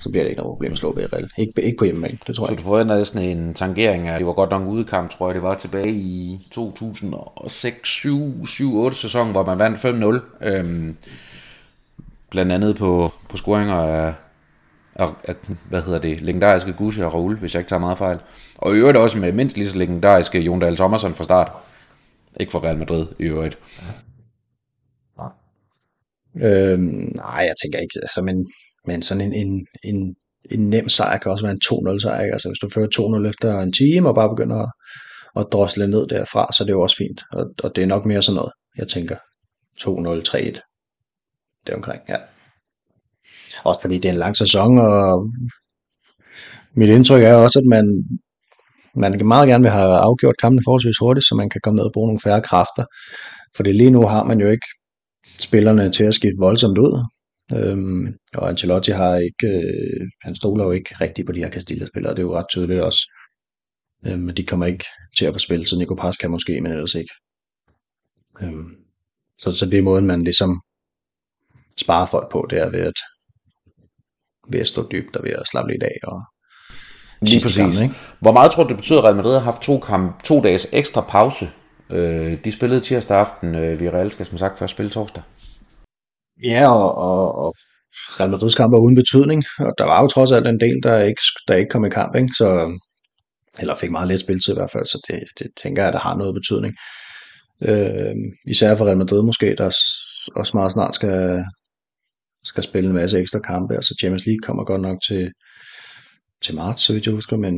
så 0.00 0.10
bliver 0.10 0.24
det 0.24 0.30
ikke 0.30 0.42
noget 0.42 0.52
problem 0.52 0.72
at 0.72 0.78
slå 0.78 0.92
Villarreal. 0.92 1.30
Ikke, 1.38 1.62
ikke 1.62 1.78
på 1.78 1.84
hjemmebane, 1.84 2.18
det 2.26 2.36
tror 2.36 2.44
jeg 2.44 2.48
Så 2.48 2.54
du 2.54 2.62
forventer 2.62 2.96
næsten 2.96 3.18
en 3.18 3.54
tangering 3.54 4.08
af, 4.08 4.18
det 4.18 4.26
var 4.26 4.32
godt 4.32 4.50
nok 4.50 4.62
en 4.62 4.68
udekamp, 4.68 5.10
tror 5.10 5.28
jeg, 5.28 5.34
det 5.34 5.42
var 5.42 5.54
tilbage 5.54 5.92
i 5.92 6.48
2006, 6.52 7.88
7, 7.88 8.46
7 8.46 8.76
8 8.76 8.96
sæson, 8.96 9.30
hvor 9.30 9.44
man 9.44 9.58
vandt 9.58 9.78
5-0. 10.42 10.46
Øhm, 10.48 10.96
blandt 12.30 12.52
andet 12.52 12.76
på, 12.76 13.12
på 13.28 13.36
scoringer 13.36 13.74
af, 13.74 14.14
af, 14.94 15.08
af, 15.24 15.34
hvad 15.68 15.82
hedder 15.82 15.98
det, 15.98 16.20
legendariske 16.20 16.72
Gucci 16.72 17.02
og 17.02 17.14
Raul, 17.14 17.38
hvis 17.38 17.54
jeg 17.54 17.60
ikke 17.60 17.68
tager 17.68 17.80
meget 17.80 17.98
fejl. 17.98 18.18
Og 18.58 18.74
i 18.74 18.78
øvrigt 18.78 18.98
også 18.98 19.18
med 19.18 19.32
mindst 19.32 19.56
lige 19.56 19.68
så 19.68 19.78
legendariske 19.78 20.40
Jon 20.40 20.60
Dahl 20.60 20.76
Thomasson 20.76 21.14
fra 21.14 21.24
start. 21.24 21.52
Ikke 22.40 22.52
for 22.52 22.64
Real 22.64 22.78
Madrid 22.78 23.06
i 23.18 23.22
øvrigt. 23.22 23.58
Nej. 25.18 25.30
Øhm, 26.48 27.12
nej, 27.14 27.40
jeg 27.48 27.54
tænker 27.62 27.78
ikke, 27.78 27.94
altså, 28.02 28.22
men, 28.22 28.46
men 28.86 29.02
sådan 29.02 29.20
en, 29.20 29.32
en, 29.32 29.66
en, 29.84 30.14
en 30.50 30.70
nem 30.70 30.88
sejr 30.88 31.18
kan 31.18 31.32
også 31.32 31.44
være 31.44 31.52
en 31.52 31.94
2-0 31.94 32.00
sejr. 32.00 32.32
Altså 32.32 32.48
hvis 32.48 32.58
du 32.58 32.68
fører 32.70 33.22
2-0 33.24 33.28
efter 33.28 33.60
en 33.60 33.72
time 33.72 34.08
og 34.08 34.14
bare 34.14 34.28
begynder 34.28 34.56
at, 34.56 34.72
at 35.36 35.46
drosle 35.52 35.86
ned 35.86 36.06
derfra, 36.06 36.52
så 36.52 36.64
det 36.64 36.70
er 36.70 36.74
jo 36.74 36.82
også 36.82 36.96
fint. 36.96 37.22
Og, 37.32 37.46
og 37.62 37.76
det 37.76 37.82
er 37.82 37.86
nok 37.86 38.06
mere 38.06 38.22
sådan 38.22 38.36
noget, 38.36 38.52
jeg 38.78 38.88
tænker. 38.88 39.16
2-0, 39.80 39.88
3-1 40.28 40.74
det 41.66 41.74
omkring, 41.74 42.02
ja. 42.08 42.16
Også 43.64 43.80
fordi 43.80 43.94
det 43.98 44.04
er 44.04 44.12
en 44.12 44.18
lang 44.18 44.36
sæson, 44.36 44.78
og 44.78 45.30
mit 46.74 46.88
indtryk 46.88 47.22
er 47.22 47.34
også, 47.34 47.58
at 47.58 47.64
man, 47.64 47.84
man 48.94 49.26
meget 49.26 49.48
gerne 49.48 49.64
vil 49.64 49.70
have 49.70 49.96
afgjort 49.96 50.34
kampene 50.40 50.62
forholdsvis 50.66 50.98
hurtigt, 51.00 51.26
så 51.26 51.34
man 51.34 51.50
kan 51.50 51.60
komme 51.64 51.76
ned 51.76 51.84
og 51.84 51.92
bruge 51.92 52.08
nogle 52.08 52.20
færre 52.20 52.42
kræfter. 52.42 52.84
Fordi 53.56 53.72
lige 53.72 53.90
nu 53.90 54.06
har 54.06 54.24
man 54.24 54.40
jo 54.40 54.48
ikke 54.48 54.66
spillerne 55.38 55.92
til 55.92 56.04
at 56.04 56.14
skifte 56.14 56.38
voldsomt 56.38 56.78
ud. 56.78 57.04
Øhm, 57.52 58.16
og 58.34 58.48
Ancelotti 58.48 58.90
har 58.90 59.16
ikke, 59.16 59.46
øh, 59.46 60.06
han 60.22 60.34
stoler 60.34 60.64
jo 60.64 60.70
ikke 60.70 60.94
rigtigt 61.00 61.26
på 61.26 61.32
de 61.32 61.40
her 61.40 61.50
Castilla-spillere, 61.50 62.12
det 62.12 62.18
er 62.18 62.22
jo 62.22 62.38
ret 62.38 62.48
tydeligt 62.48 62.80
også. 62.80 63.00
Øhm, 64.06 64.34
de 64.34 64.46
kommer 64.46 64.66
ikke 64.66 64.84
til 65.18 65.26
at 65.26 65.32
få 65.32 65.38
spillet, 65.38 65.68
så 65.68 65.78
Nico 65.78 65.94
Paz 65.94 66.16
kan 66.16 66.30
måske, 66.30 66.60
men 66.60 66.72
ellers 66.72 66.94
ikke. 66.94 67.14
Øhm, 68.40 68.76
så, 69.38 69.52
så 69.52 69.66
det 69.66 69.78
er 69.78 69.82
måden, 69.82 70.06
man 70.06 70.22
ligesom 70.22 70.60
spare 71.80 72.06
folk 72.06 72.32
på, 72.32 72.46
det 72.50 72.58
er 72.58 72.70
ved 72.70 72.80
at, 72.80 72.98
ved 74.48 74.60
at 74.60 74.68
stå 74.68 74.88
dybt 74.92 75.16
og 75.16 75.24
ved 75.24 75.32
at 75.32 75.48
slappe 75.50 75.72
lidt 75.72 75.82
af. 75.82 75.96
Og 76.02 76.22
Lige 77.20 77.40
præcis. 77.40 77.56
Kamp, 77.56 77.82
ikke? 77.82 77.94
Hvor 78.20 78.32
meget 78.32 78.50
tror 78.50 78.62
du, 78.62 78.68
det 78.68 78.76
betyder, 78.76 78.98
at 78.98 79.04
Real 79.04 79.16
Madrid 79.16 79.32
har 79.32 79.40
haft 79.40 79.62
to, 79.62 79.78
kamp, 79.78 80.22
to 80.22 80.42
dages 80.42 80.68
ekstra 80.72 81.00
pause? 81.08 81.50
Øh, 81.90 82.44
de 82.44 82.52
spillede 82.52 82.80
tirsdag 82.80 83.18
aften, 83.18 83.54
øh, 83.54 83.80
vi 83.80 83.90
Real 83.90 84.10
skal 84.10 84.26
som 84.26 84.38
sagt 84.38 84.58
først 84.58 84.70
spille 84.70 84.90
torsdag. 84.90 85.22
Ja, 86.42 86.68
og, 86.68 86.94
og, 86.94 87.34
og 87.44 87.54
Real 88.20 88.30
Madrids 88.30 88.54
kamp 88.54 88.72
var 88.72 88.78
uden 88.78 88.94
betydning, 88.94 89.44
og 89.58 89.72
der 89.78 89.84
var 89.84 90.02
jo 90.02 90.08
trods 90.08 90.32
alt 90.32 90.46
en 90.46 90.60
del, 90.60 90.80
der 90.82 90.98
ikke, 90.98 91.22
der 91.48 91.54
ikke 91.54 91.70
kom 91.70 91.84
i 91.84 91.88
kamp, 91.88 92.16
ikke? 92.16 92.28
Så, 92.38 92.78
eller 93.58 93.74
fik 93.74 93.90
meget 93.90 94.08
let 94.08 94.20
spiltid 94.20 94.52
i 94.52 94.56
hvert 94.56 94.70
fald, 94.70 94.86
så 94.86 94.98
det, 95.08 95.22
det 95.38 95.50
tænker 95.62 95.84
jeg, 95.84 95.92
der 95.92 95.98
har 95.98 96.16
noget 96.16 96.34
betydning. 96.34 96.74
Øh, 97.62 98.14
især 98.46 98.76
for 98.76 98.84
Real 98.84 98.98
Madrid 98.98 99.22
måske, 99.22 99.54
der 99.58 99.64
også 100.36 100.50
meget 100.54 100.72
snart 100.72 100.94
skal, 100.94 101.44
skal 102.44 102.62
spille 102.62 102.88
en 102.88 102.96
masse 102.96 103.18
ekstra 103.18 103.38
kampe. 103.38 103.74
Altså 103.74 103.94
Champions 104.00 104.26
League 104.26 104.42
kommer 104.42 104.64
godt 104.64 104.82
nok 104.82 104.98
til, 105.08 105.32
til 106.42 106.54
marts, 106.54 106.82
så 106.82 106.92
vidt 106.92 107.06
jeg 107.06 107.14
husker, 107.14 107.36
men, 107.36 107.54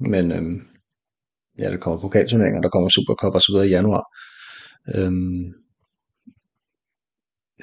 men 0.00 0.32
øhm, 0.32 0.60
ja, 1.58 1.70
der 1.70 1.76
kommer 1.76 2.00
pokalturneringer, 2.00 2.60
der 2.60 2.68
kommer 2.68 2.88
Supercup 2.88 3.34
og 3.34 3.42
så 3.42 3.52
videre 3.52 3.66
i 3.66 3.70
januar. 3.70 4.04
Øhm, 4.94 5.61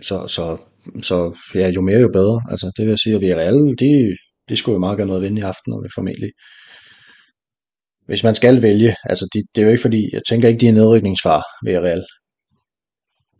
så, 0.02 0.28
så, 0.28 0.58
så 1.02 1.38
ja, 1.56 1.70
jo 1.70 1.82
mere 1.82 2.00
jo 2.00 2.10
bedre. 2.14 2.42
Altså, 2.52 2.72
det 2.78 2.86
vil 2.86 2.92
jeg 2.92 3.00
sige, 3.00 3.16
at 3.16 3.22
vi 3.22 3.28
er 3.28 3.40
alle, 3.40 3.76
de, 3.76 4.18
de 4.50 4.56
skulle 4.56 4.74
jo 4.74 4.80
meget 4.80 4.98
gerne 4.98 5.08
noget 5.08 5.22
at 5.22 5.26
vinde 5.30 5.42
i 5.42 5.44
aften, 5.44 5.74
og 5.74 5.84
vi 5.84 5.90
formentlig 5.96 6.30
hvis 8.10 8.24
man 8.24 8.36
skal 8.36 8.62
vælge, 8.62 8.96
altså 9.04 9.26
de, 9.34 9.40
det 9.56 9.62
er 9.62 9.66
jo 9.66 9.72
ikke 9.72 9.82
fordi, 9.82 10.10
jeg 10.14 10.22
tænker 10.30 10.48
ikke, 10.48 10.60
de 10.60 10.68
er 10.68 10.74
nedrykningsfar 10.74 11.42
ved 11.66 11.78
Real. 11.78 12.06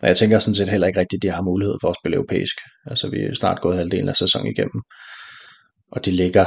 Og 0.02 0.08
jeg 0.08 0.18
tænker 0.18 0.40
sådan 0.40 0.56
set 0.56 0.70
heller 0.70 0.88
ikke 0.88 1.00
rigtigt, 1.00 1.20
at 1.20 1.24
de 1.24 1.36
har 1.36 1.42
mulighed 1.42 1.76
for 1.82 1.90
at 1.90 1.96
spille 2.02 2.16
europæisk. 2.16 2.56
Altså 2.86 3.10
vi 3.10 3.20
er 3.20 3.34
snart 3.34 3.62
gået 3.62 3.78
halvdelen 3.78 4.10
af 4.10 4.16
sæsonen 4.16 4.52
igennem. 4.52 4.82
Og 5.92 6.06
de 6.06 6.12
ligger 6.12 6.46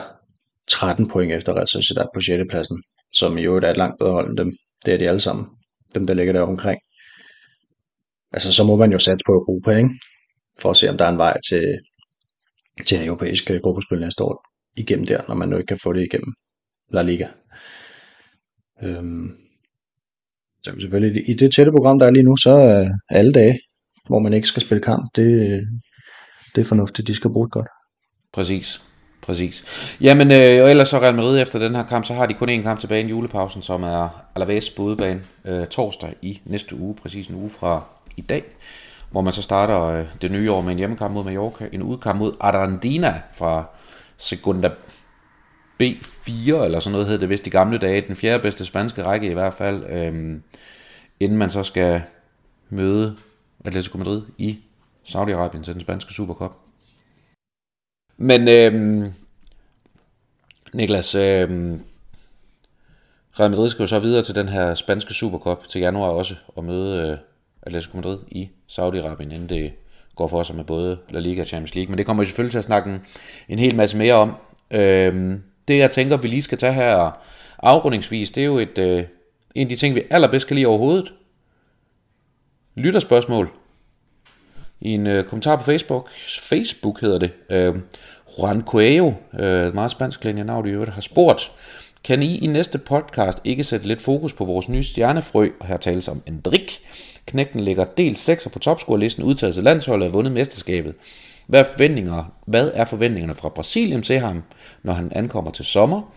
13 0.68 1.08
point 1.08 1.32
efter 1.32 1.52
Real 1.56 1.68
Sociedad 1.68 2.06
på 2.14 2.20
6. 2.20 2.42
pladsen, 2.50 2.82
som 3.14 3.38
i 3.38 3.42
øvrigt 3.42 3.64
er 3.66 3.70
et 3.70 3.76
langt 3.76 3.98
bedre 3.98 4.12
hold 4.12 4.28
end 4.28 4.36
dem. 4.36 4.52
Det 4.84 4.94
er 4.94 4.98
de 4.98 5.08
alle 5.08 5.20
sammen. 5.20 5.46
Dem, 5.94 6.06
der 6.06 6.14
ligger 6.14 6.32
der 6.32 6.42
omkring. 6.42 6.78
Altså 8.32 8.52
så 8.52 8.64
må 8.64 8.76
man 8.76 8.92
jo 8.92 8.98
satse 8.98 9.24
på 9.26 9.32
Europa, 9.32 9.76
ikke? 9.76 9.90
For 10.58 10.70
at 10.70 10.76
se, 10.76 10.88
om 10.88 10.98
der 10.98 11.04
er 11.04 11.08
en 11.08 11.18
vej 11.18 11.36
til, 11.48 11.78
til 12.86 12.98
en 12.98 13.04
europæisk 13.04 13.50
øh, 13.50 13.60
gruppespil 13.62 14.00
næste 14.00 14.24
år 14.24 14.44
igennem 14.76 15.06
der, 15.06 15.20
når 15.28 15.34
man 15.34 15.48
nu 15.48 15.56
ikke 15.56 15.66
kan 15.66 15.78
få 15.82 15.92
det 15.92 16.02
igennem 16.02 16.34
La 16.92 17.02
Liga. 17.02 17.26
Øhm, 18.82 19.36
så 20.62 20.72
selvfølgelig, 20.80 21.30
i 21.30 21.34
det 21.34 21.54
tætte 21.54 21.72
program, 21.72 21.98
der 21.98 22.06
er 22.06 22.10
lige 22.10 22.22
nu, 22.22 22.36
så 22.36 22.50
er 22.50 22.88
alle 23.08 23.32
dage, 23.32 23.60
hvor 24.08 24.18
man 24.18 24.32
ikke 24.32 24.48
skal 24.48 24.62
spille 24.62 24.82
kamp, 24.82 25.10
det, 25.16 25.50
øh, 25.50 25.62
det 26.54 26.60
er 26.60 26.64
fornuftigt, 26.64 27.08
de 27.08 27.14
skal 27.14 27.32
bruge 27.32 27.46
det 27.46 27.52
godt. 27.52 27.68
Præcis. 28.32 28.82
Præcis. 29.22 29.64
Jamen, 30.00 30.30
øh, 30.30 30.64
og 30.64 30.70
ellers 30.70 30.88
så 30.88 30.98
Real 30.98 31.14
Madrid 31.14 31.40
efter 31.40 31.58
den 31.58 31.74
her 31.74 31.86
kamp, 31.86 32.04
så 32.04 32.14
har 32.14 32.26
de 32.26 32.34
kun 32.34 32.48
én 32.48 32.62
kamp 32.62 32.80
tilbage 32.80 33.04
i 33.04 33.08
julepausen, 33.08 33.62
som 33.62 33.82
er 33.82 34.24
Alaves 34.34 34.70
på 34.70 34.82
udebane 34.82 35.22
øh, 35.44 35.66
torsdag 35.66 36.14
i 36.22 36.40
næste 36.44 36.76
uge, 36.76 36.94
præcis 36.94 37.26
en 37.26 37.34
uge 37.34 37.50
fra 37.50 37.84
i 38.16 38.20
dag, 38.20 38.44
hvor 39.10 39.20
man 39.20 39.32
så 39.32 39.42
starter 39.42 39.82
øh, 39.82 40.06
det 40.22 40.30
nye 40.30 40.52
år 40.52 40.60
med 40.60 40.72
en 40.72 40.78
hjemmekamp 40.78 41.14
mod 41.14 41.24
Mallorca, 41.24 41.68
en 41.72 41.82
udkamp 41.82 42.18
mod 42.18 42.36
Arandina 42.40 43.22
fra 43.34 43.64
Segunda 44.16 44.70
B4, 45.82 46.54
eller 46.54 46.80
sådan 46.80 46.92
noget 46.92 47.06
hed 47.06 47.18
det 47.18 47.28
vist 47.28 47.46
i 47.46 47.50
gamle 47.50 47.78
dage, 47.78 48.06
den 48.08 48.16
fjerde 48.16 48.42
bedste 48.42 48.64
spanske 48.64 49.04
række 49.04 49.30
i 49.30 49.34
hvert 49.34 49.52
fald, 49.52 49.84
øh, 49.84 50.40
inden 51.20 51.38
man 51.38 51.50
så 51.50 51.62
skal 51.62 52.02
møde 52.68 53.16
Atletico 53.64 53.98
Madrid 53.98 54.22
i 54.38 54.58
Saudi-Arabien 55.08 55.62
til 55.62 55.72
den 55.72 55.80
spanske 55.80 56.12
Supercup. 56.12 56.52
Men 58.16 58.48
øh, 58.48 59.04
Niklas, 60.72 61.14
øh, 61.14 61.78
Real 63.40 63.50
Madrid 63.50 63.68
skal 63.68 63.82
jo 63.82 63.86
så 63.86 63.98
videre 63.98 64.22
til 64.22 64.34
den 64.34 64.48
her 64.48 64.74
spanske 64.74 65.14
Supercup 65.14 65.68
til 65.68 65.80
januar 65.80 66.08
også, 66.08 66.34
og 66.48 66.64
møde 66.64 67.10
øh, 67.10 67.18
Atletico 67.62 67.96
Madrid 67.96 68.18
i 68.28 68.48
Saudi-Arabien, 68.68 69.32
inden 69.32 69.48
det 69.48 69.72
går 70.16 70.26
for 70.26 70.42
sig 70.42 70.56
med 70.56 70.64
både 70.64 70.98
La 71.10 71.20
Liga 71.20 71.40
og 71.40 71.46
Champions 71.46 71.74
League. 71.74 71.90
Men 71.90 71.98
det 71.98 72.06
kommer 72.06 72.22
vi 72.22 72.26
selvfølgelig 72.26 72.50
til 72.52 72.58
at 72.58 72.64
snakke 72.64 72.90
en, 72.90 73.00
en 73.48 73.58
hel 73.58 73.76
masse 73.76 73.96
mere 73.96 74.14
om. 74.14 74.36
Øhm, 74.70 75.42
det 75.68 75.78
jeg 75.78 75.90
tænker, 75.90 76.16
vi 76.16 76.28
lige 76.28 76.42
skal 76.42 76.58
tage 76.58 76.72
her 76.72 77.20
afrundingsvis, 77.58 78.30
det 78.30 78.40
er 78.40 78.46
jo 78.46 78.58
et, 78.58 78.78
øh, 78.78 79.04
en 79.54 79.66
af 79.66 79.68
de 79.68 79.76
ting, 79.76 79.94
vi 79.94 80.02
allerbedst 80.10 80.46
kan 80.46 80.54
lide 80.54 80.66
overhovedet. 80.66 81.12
Lytterspørgsmål. 82.74 83.50
i 84.80 84.90
en 84.90 85.06
øh, 85.06 85.24
kommentar 85.24 85.56
på 85.56 85.62
Facebook, 85.62 86.08
Facebook 86.40 87.00
hedder 87.00 87.18
det, 87.18 87.30
øh, 87.50 87.74
Juan 88.38 88.62
Cuello, 88.62 89.12
øh, 89.38 89.74
meget 89.74 89.90
spansk 89.90 90.24
navn 90.24 90.68
i 90.68 90.70
øvrigt, 90.70 90.92
har 90.92 91.00
spurgt, 91.00 91.52
kan 92.04 92.22
I 92.22 92.38
i 92.38 92.46
næste 92.46 92.78
podcast 92.78 93.40
ikke 93.44 93.64
sætte 93.64 93.88
lidt 93.88 94.02
fokus 94.02 94.32
på 94.32 94.44
vores 94.44 94.68
nye 94.68 94.82
stjernefrø, 94.82 95.48
og 95.60 95.66
her 95.66 95.76
tales 95.76 96.08
om 96.08 96.22
Endrik. 96.26 96.80
Knægten 97.26 97.60
ligger 97.60 97.84
del 97.84 98.16
6 98.16 98.48
på 98.52 98.58
topscorelisten, 98.58 99.24
udtaget 99.24 99.54
til 99.54 99.64
landsholdet 99.64 100.06
og 100.06 100.10
har 100.10 100.16
vundet 100.16 100.32
mesterskabet. 100.32 100.94
Hvad 101.46 101.60
er, 101.60 101.64
forventninger, 101.64 102.24
hvad 102.46 102.70
er 102.74 102.84
forventningerne 102.84 103.34
fra 103.34 103.48
Brasilien 103.48 104.02
til 104.02 104.18
ham, 104.18 104.42
når 104.82 104.92
han 104.92 105.12
ankommer 105.14 105.50
til 105.50 105.64
sommer? 105.64 106.12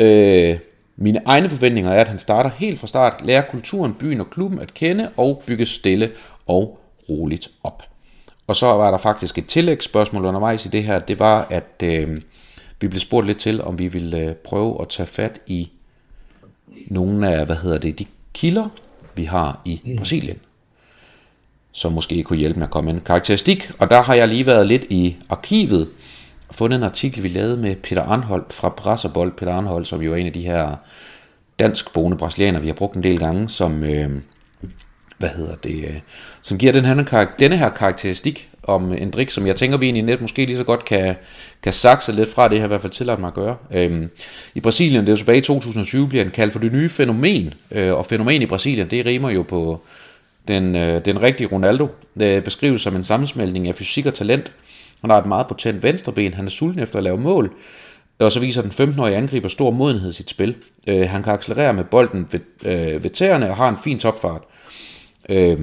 Øh, 0.00 0.58
mine 0.96 1.20
egne 1.26 1.48
forventninger 1.48 1.92
er, 1.92 2.00
at 2.00 2.08
han 2.08 2.18
starter 2.18 2.50
helt 2.58 2.78
fra 2.78 2.86
start, 2.86 3.20
lærer 3.24 3.42
kulturen, 3.42 3.94
byen 3.94 4.20
og 4.20 4.30
klubben 4.30 4.58
at 4.58 4.74
kende 4.74 5.10
og 5.16 5.42
bygge 5.46 5.66
stille 5.66 6.10
og 6.46 6.78
roligt 7.08 7.48
op. 7.62 7.82
Og 8.46 8.56
så 8.56 8.66
var 8.66 8.90
der 8.90 8.98
faktisk 8.98 9.38
et 9.38 9.46
tillægsspørgsmål 9.46 10.24
undervejs 10.24 10.66
i 10.66 10.68
det 10.68 10.84
her. 10.84 10.98
Det 10.98 11.18
var, 11.18 11.46
at 11.50 11.82
øh, 11.82 12.20
vi 12.80 12.88
blev 12.88 13.00
spurgt 13.00 13.26
lidt 13.26 13.38
til, 13.38 13.62
om 13.62 13.78
vi 13.78 13.88
ville 13.88 14.18
øh, 14.18 14.34
prøve 14.34 14.80
at 14.80 14.88
tage 14.88 15.06
fat 15.06 15.40
i 15.46 15.70
nogle 16.86 17.30
af, 17.30 17.46
hvad 17.46 17.56
hedder 17.56 17.78
det, 17.78 17.98
de 17.98 18.06
kilder, 18.34 18.68
vi 19.14 19.24
har 19.24 19.60
i 19.64 19.80
mm. 19.84 19.96
Brasilien, 19.96 20.38
som 21.72 21.92
måske 21.92 22.22
kunne 22.22 22.38
hjælpe 22.38 22.58
med 22.58 22.66
at 22.66 22.72
komme 22.72 22.90
en 22.90 23.00
karakteristik. 23.00 23.70
Og 23.78 23.90
der 23.90 24.02
har 24.02 24.14
jeg 24.14 24.28
lige 24.28 24.46
været 24.46 24.66
lidt 24.66 24.84
i 24.90 25.16
arkivet, 25.28 25.88
og 26.48 26.54
fundet 26.54 26.76
en 26.76 26.82
artikel, 26.82 27.22
vi 27.22 27.28
lavede 27.28 27.56
med 27.56 27.76
Peter 27.76 28.02
Arnholdt 28.02 28.52
fra 28.52 28.68
Brasserbold. 28.68 29.32
Peter 29.32 29.52
Arnholdt, 29.52 29.86
som 29.86 30.02
jo 30.02 30.12
er 30.12 30.16
en 30.16 30.26
af 30.26 30.32
de 30.32 30.42
her 30.42 30.76
danskboende 31.58 32.16
brasilianere, 32.16 32.62
vi 32.62 32.68
har 32.68 32.74
brugt 32.74 32.96
en 32.96 33.02
del 33.02 33.18
gange, 33.18 33.48
som, 33.48 33.84
øh, 33.84 34.10
hvad 35.18 35.28
hedder 35.28 35.54
det, 35.54 35.84
øh, 35.84 36.00
som 36.42 36.58
giver 36.58 36.72
den 36.72 36.84
her, 36.84 37.26
denne 37.38 37.56
her 37.56 37.68
karakteristik 37.68 38.50
om 38.66 38.92
en 38.92 39.10
drik, 39.10 39.30
som 39.30 39.46
jeg 39.46 39.56
tænker, 39.56 39.76
vi 39.76 39.86
egentlig 39.86 40.04
net 40.04 40.20
måske 40.20 40.46
lige 40.46 40.56
så 40.56 40.64
godt 40.64 40.84
kan, 40.84 41.14
kan 41.62 41.72
sakse 41.72 42.12
lidt 42.12 42.28
fra, 42.28 42.48
det 42.48 42.58
har 42.58 42.66
i 42.66 42.68
hvert 42.68 42.80
fald 42.80 42.92
tilladt 42.92 43.20
mig 43.20 43.28
at 43.28 43.34
gøre. 43.34 43.56
Øhm, 43.72 44.10
I 44.54 44.60
Brasilien, 44.60 45.00
det 45.00 45.08
er 45.08 45.12
jo 45.12 45.16
tilbage 45.16 45.38
i 45.38 45.40
2020, 45.40 46.08
bliver 46.08 46.24
den 46.24 46.32
kaldt 46.32 46.52
for 46.52 46.60
det 46.60 46.72
nye 46.72 46.88
fænomen, 46.88 47.54
øh, 47.70 47.94
og 47.94 48.06
fænomen 48.06 48.42
i 48.42 48.46
Brasilien, 48.46 48.90
det 48.90 49.06
rimer 49.06 49.30
jo 49.30 49.42
på 49.42 49.80
den, 50.48 50.76
øh, 50.76 51.04
den 51.04 51.22
rigtige 51.22 51.48
Ronaldo. 51.52 51.88
Det 52.18 52.44
beskrives 52.44 52.82
som 52.82 52.96
en 52.96 53.04
sammensmeltning 53.04 53.68
af 53.68 53.74
fysik 53.74 54.06
og 54.06 54.14
talent. 54.14 54.52
Han 55.00 55.10
har 55.10 55.18
et 55.18 55.26
meget 55.26 55.46
potent 55.46 55.82
venstreben, 55.82 56.34
han 56.34 56.44
er 56.44 56.50
sulten 56.50 56.82
efter 56.82 56.96
at 56.96 57.02
lave 57.02 57.18
mål, 57.18 57.52
og 58.18 58.32
så 58.32 58.40
viser 58.40 58.62
den 58.62 58.70
15-årige 58.70 59.16
angriber 59.16 59.48
stor 59.48 59.70
modenhed 59.70 60.10
i 60.10 60.12
sit 60.12 60.30
spil. 60.30 60.54
Øh, 60.86 61.08
han 61.08 61.22
kan 61.22 61.32
accelerere 61.32 61.72
med 61.72 61.84
bolden 61.84 62.28
ved, 62.32 62.40
øh, 62.64 63.04
ved 63.04 63.10
tæerne 63.10 63.50
og 63.50 63.56
har 63.56 63.68
en 63.68 63.78
fin 63.84 63.98
topfart. 63.98 64.42
Øh, 65.28 65.58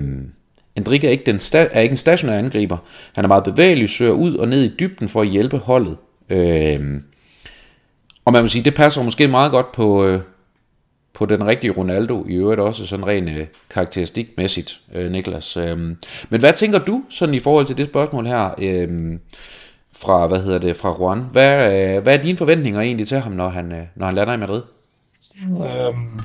Endrik 0.75 1.03
er 1.03 1.09
ikke, 1.09 1.23
den 1.25 1.37
sta- 1.37 1.69
er 1.71 1.79
ikke 1.79 1.93
en 1.93 1.97
stationær 1.97 2.37
angriber. 2.37 2.77
Han 3.13 3.23
er 3.23 3.27
meget 3.27 3.43
bevægelig, 3.43 3.89
søger 3.89 4.11
ud 4.11 4.35
og 4.35 4.47
ned 4.47 4.63
i 4.63 4.75
dybden 4.79 5.07
for 5.07 5.21
at 5.21 5.27
hjælpe 5.27 5.57
holdet. 5.57 5.97
Øh, 6.29 7.01
og 8.25 8.33
man 8.33 8.41
må 8.43 8.47
sige, 8.47 8.63
det 8.63 8.75
passer 8.75 9.03
måske 9.03 9.27
meget 9.27 9.51
godt 9.51 9.71
på, 9.71 10.05
øh, 10.05 10.21
på 11.13 11.25
den 11.25 11.47
rigtige 11.47 11.71
Ronaldo, 11.71 12.25
i 12.29 12.33
øvrigt 12.33 12.61
også 12.61 12.85
sådan 12.85 13.07
rent 13.07 13.29
øh, 13.29 13.47
karakteristikmæssigt, 13.69 14.81
øh, 14.93 15.11
Niklas. 15.11 15.57
Øh, 15.57 15.77
men 16.29 16.39
hvad 16.39 16.53
tænker 16.53 16.79
du 16.79 17.03
sådan 17.09 17.35
i 17.35 17.39
forhold 17.39 17.65
til 17.65 17.77
det 17.77 17.85
spørgsmål 17.85 18.25
her 18.27 18.49
øh, 18.61 19.19
fra, 19.95 20.27
hvad 20.27 20.39
hedder 20.43 20.59
det, 20.59 20.75
fra 20.75 20.95
Juan? 20.99 21.23
Hvad, 21.31 21.55
øh, 21.95 22.03
hvad 22.03 22.17
er 22.17 22.21
dine 22.21 22.37
forventninger 22.37 22.81
egentlig 22.81 23.07
til 23.07 23.19
ham, 23.19 23.31
når 23.31 23.49
han, 23.49 23.71
øh, 23.71 23.83
når 23.95 24.05
han 24.05 24.15
lander 24.15 24.33
i 24.33 24.37
Madrid? 24.37 24.61
Øhm, 25.47 26.19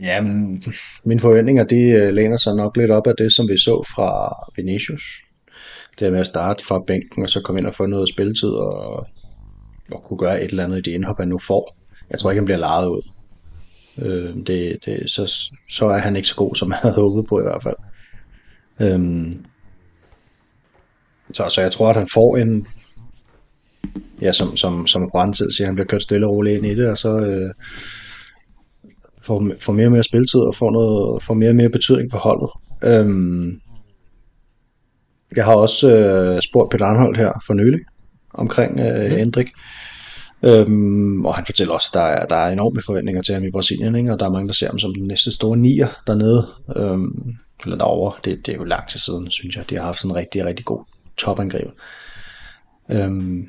Ja, 0.00 0.20
men 0.20 0.62
mine 1.04 1.20
forventninger, 1.20 1.64
de 1.64 1.80
øh, 1.80 2.12
læner 2.14 2.36
sig 2.36 2.54
nok 2.54 2.76
lidt 2.76 2.90
op 2.90 3.06
af 3.06 3.14
det, 3.18 3.32
som 3.32 3.48
vi 3.48 3.58
så 3.58 3.82
fra 3.94 4.36
Vinicius. 4.56 5.02
Det 5.98 6.12
med 6.12 6.20
at 6.20 6.26
starte 6.26 6.64
fra 6.64 6.82
bænken, 6.86 7.22
og 7.22 7.30
så 7.30 7.40
komme 7.40 7.58
ind 7.58 7.66
og 7.66 7.74
få 7.74 7.86
noget 7.86 8.08
spilletid, 8.08 8.48
og, 8.48 9.06
og 9.92 10.02
kunne 10.04 10.18
gøre 10.18 10.42
et 10.42 10.50
eller 10.50 10.64
andet 10.64 10.78
i 10.78 10.80
det 10.80 10.90
indhop, 10.90 11.18
han 11.18 11.28
nu 11.28 11.38
får. 11.38 11.76
Jeg 12.10 12.18
tror 12.18 12.30
ikke, 12.30 12.40
han 12.40 12.44
bliver 12.44 12.58
lejet 12.58 12.88
ud. 12.88 13.10
Øh, 13.98 14.46
det, 14.46 14.78
det, 14.84 15.10
så, 15.10 15.50
så 15.70 15.86
er 15.86 15.98
han 15.98 16.16
ikke 16.16 16.28
så 16.28 16.36
god, 16.36 16.54
som 16.54 16.70
han 16.70 16.82
havde 16.82 16.94
håbet 16.94 17.26
på 17.28 17.40
i 17.40 17.42
hvert 17.42 17.62
fald. 17.62 17.76
Øhm, 18.80 19.46
så, 21.32 21.48
så 21.48 21.60
jeg 21.60 21.72
tror, 21.72 21.90
at 21.90 21.96
han 21.96 22.08
får 22.08 22.36
en, 22.36 22.66
ja, 24.22 24.32
som, 24.32 24.56
som, 24.56 24.86
som 24.86 25.10
Brandtid 25.10 25.50
siger, 25.50 25.66
han 25.66 25.74
bliver 25.74 25.86
kørt 25.86 26.02
stille 26.02 26.26
og 26.26 26.32
roligt 26.32 26.56
ind 26.56 26.66
i 26.66 26.74
det, 26.74 26.90
og 26.90 26.98
så, 26.98 27.18
øh, 27.18 27.50
får, 29.26 29.50
får 29.60 29.72
mere 29.72 29.86
og 29.86 29.92
mere 29.92 30.02
spilletid 30.02 30.40
og 30.40 30.54
får, 30.54 30.70
noget, 30.70 31.22
får 31.22 31.34
mere 31.34 31.50
og 31.50 31.56
mere 31.56 31.68
betydning 31.68 32.10
for 32.10 32.18
holdet. 32.18 32.50
Øhm, 32.84 33.60
jeg 35.36 35.44
har 35.44 35.54
også 35.54 35.88
øh, 35.90 36.42
spurgt 36.42 36.70
Peter 36.70 36.86
Arnholdt 36.86 37.18
her 37.18 37.32
for 37.46 37.54
nylig 37.54 37.80
omkring 38.34 38.80
øh, 38.80 39.10
mm. 39.10 39.16
Hendrik. 39.16 39.48
Øhm, 40.42 41.26
og 41.26 41.34
han 41.34 41.46
fortæller 41.46 41.74
også, 41.74 41.90
at 41.90 41.94
der 41.94 42.06
er, 42.06 42.26
der 42.26 42.36
er 42.36 42.52
enorme 42.52 42.82
forventninger 42.86 43.22
til 43.22 43.34
ham 43.34 43.44
i 43.44 43.50
Brasilien, 43.50 43.94
ikke? 43.94 44.12
og 44.12 44.20
der 44.20 44.26
er 44.26 44.30
mange, 44.30 44.48
der 44.48 44.54
ser 44.54 44.68
ham 44.68 44.78
som 44.78 44.94
den 44.94 45.06
næste 45.06 45.32
store 45.32 45.56
nier 45.56 45.88
dernede. 46.06 46.46
Øhm, 46.76 47.36
eller 47.64 47.78
derovre. 47.78 48.12
Det, 48.24 48.46
det 48.46 48.52
er 48.52 48.56
jo 48.56 48.64
lang 48.64 48.88
tid 48.88 49.00
siden, 49.00 49.30
synes 49.30 49.56
jeg. 49.56 49.70
De 49.70 49.76
har 49.76 49.82
haft 49.82 49.98
sådan 49.98 50.10
en 50.10 50.16
rigtig, 50.16 50.44
rigtig 50.44 50.64
god 50.64 50.84
topangriber. 51.16 51.70
Øhm, 52.90 53.46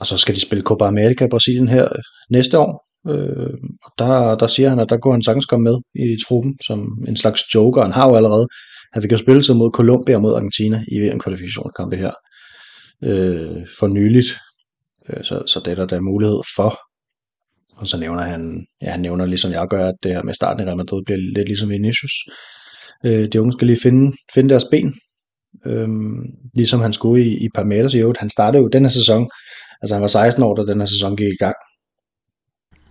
og 0.00 0.06
så 0.06 0.18
skal 0.18 0.34
de 0.34 0.40
spille 0.40 0.62
Copa 0.62 0.84
America 0.84 1.24
i 1.24 1.28
Brasilien 1.28 1.68
her 1.68 1.88
næste 2.30 2.58
år. 2.58 2.89
Øh, 3.08 3.54
og 3.84 3.92
der, 3.98 4.34
der 4.34 4.46
siger 4.46 4.68
han, 4.68 4.78
at 4.78 4.90
der 4.90 4.96
går 4.96 5.12
han 5.12 5.22
sagtens 5.22 5.46
komme 5.46 5.64
med 5.64 5.78
i 5.94 6.16
truppen 6.28 6.58
som 6.66 7.04
en 7.08 7.16
slags 7.16 7.54
joker. 7.54 7.82
Han 7.82 7.92
har 7.92 8.08
jo 8.08 8.16
allerede, 8.16 8.48
han 8.92 9.02
fik 9.02 9.12
jo 9.12 9.18
spillet 9.18 9.44
sig 9.44 9.56
mod 9.56 9.70
Colombia 9.70 10.14
og 10.14 10.22
mod 10.22 10.34
Argentina 10.34 10.84
i 10.88 11.00
VM-kvalifikationskampe 11.00 11.96
her 11.96 12.12
øh, 13.04 13.66
for 13.78 13.86
nyligt. 13.86 14.38
Øh, 15.08 15.24
så, 15.24 15.42
så 15.46 15.60
det 15.64 15.70
er 15.70 15.74
der, 15.74 15.86
der 15.86 15.96
er 15.96 16.00
mulighed 16.00 16.40
for. 16.56 16.80
Og 17.76 17.88
så 17.88 18.00
nævner 18.00 18.22
han, 18.22 18.66
ja, 18.82 18.90
han 18.90 19.00
nævner 19.00 19.26
ligesom 19.26 19.52
jeg 19.52 19.66
gør, 19.70 19.86
at 19.88 19.94
det 20.02 20.14
her 20.14 20.22
med 20.22 20.34
starten 20.34 20.62
i 20.62 20.66
Real 20.66 20.76
Madrid 20.76 21.02
bliver 21.04 21.18
lidt 21.36 21.48
ligesom 21.48 21.70
Vinicius. 21.70 22.12
Øh, 23.04 23.28
de 23.28 23.40
unge 23.40 23.52
skal 23.52 23.66
lige 23.66 23.80
finde, 23.82 24.16
finde 24.34 24.50
deres 24.50 24.64
ben, 24.70 24.94
øh, 25.66 25.88
ligesom 26.54 26.80
han 26.80 26.92
skulle 26.92 27.24
i, 27.24 27.44
i 27.44 27.48
Palmeiras 27.54 27.94
i 27.94 27.98
øvrigt. 27.98 28.18
Han 28.18 28.30
startede 28.30 28.62
jo 28.62 28.68
den 28.68 28.84
her 28.84 28.90
sæson, 28.90 29.28
altså 29.82 29.94
han 29.94 30.02
var 30.02 30.08
16 30.08 30.42
år, 30.42 30.54
da 30.54 30.62
den 30.62 30.80
her 30.80 30.86
sæson 30.86 31.16
gik 31.16 31.28
i 31.28 31.44
gang, 31.44 31.56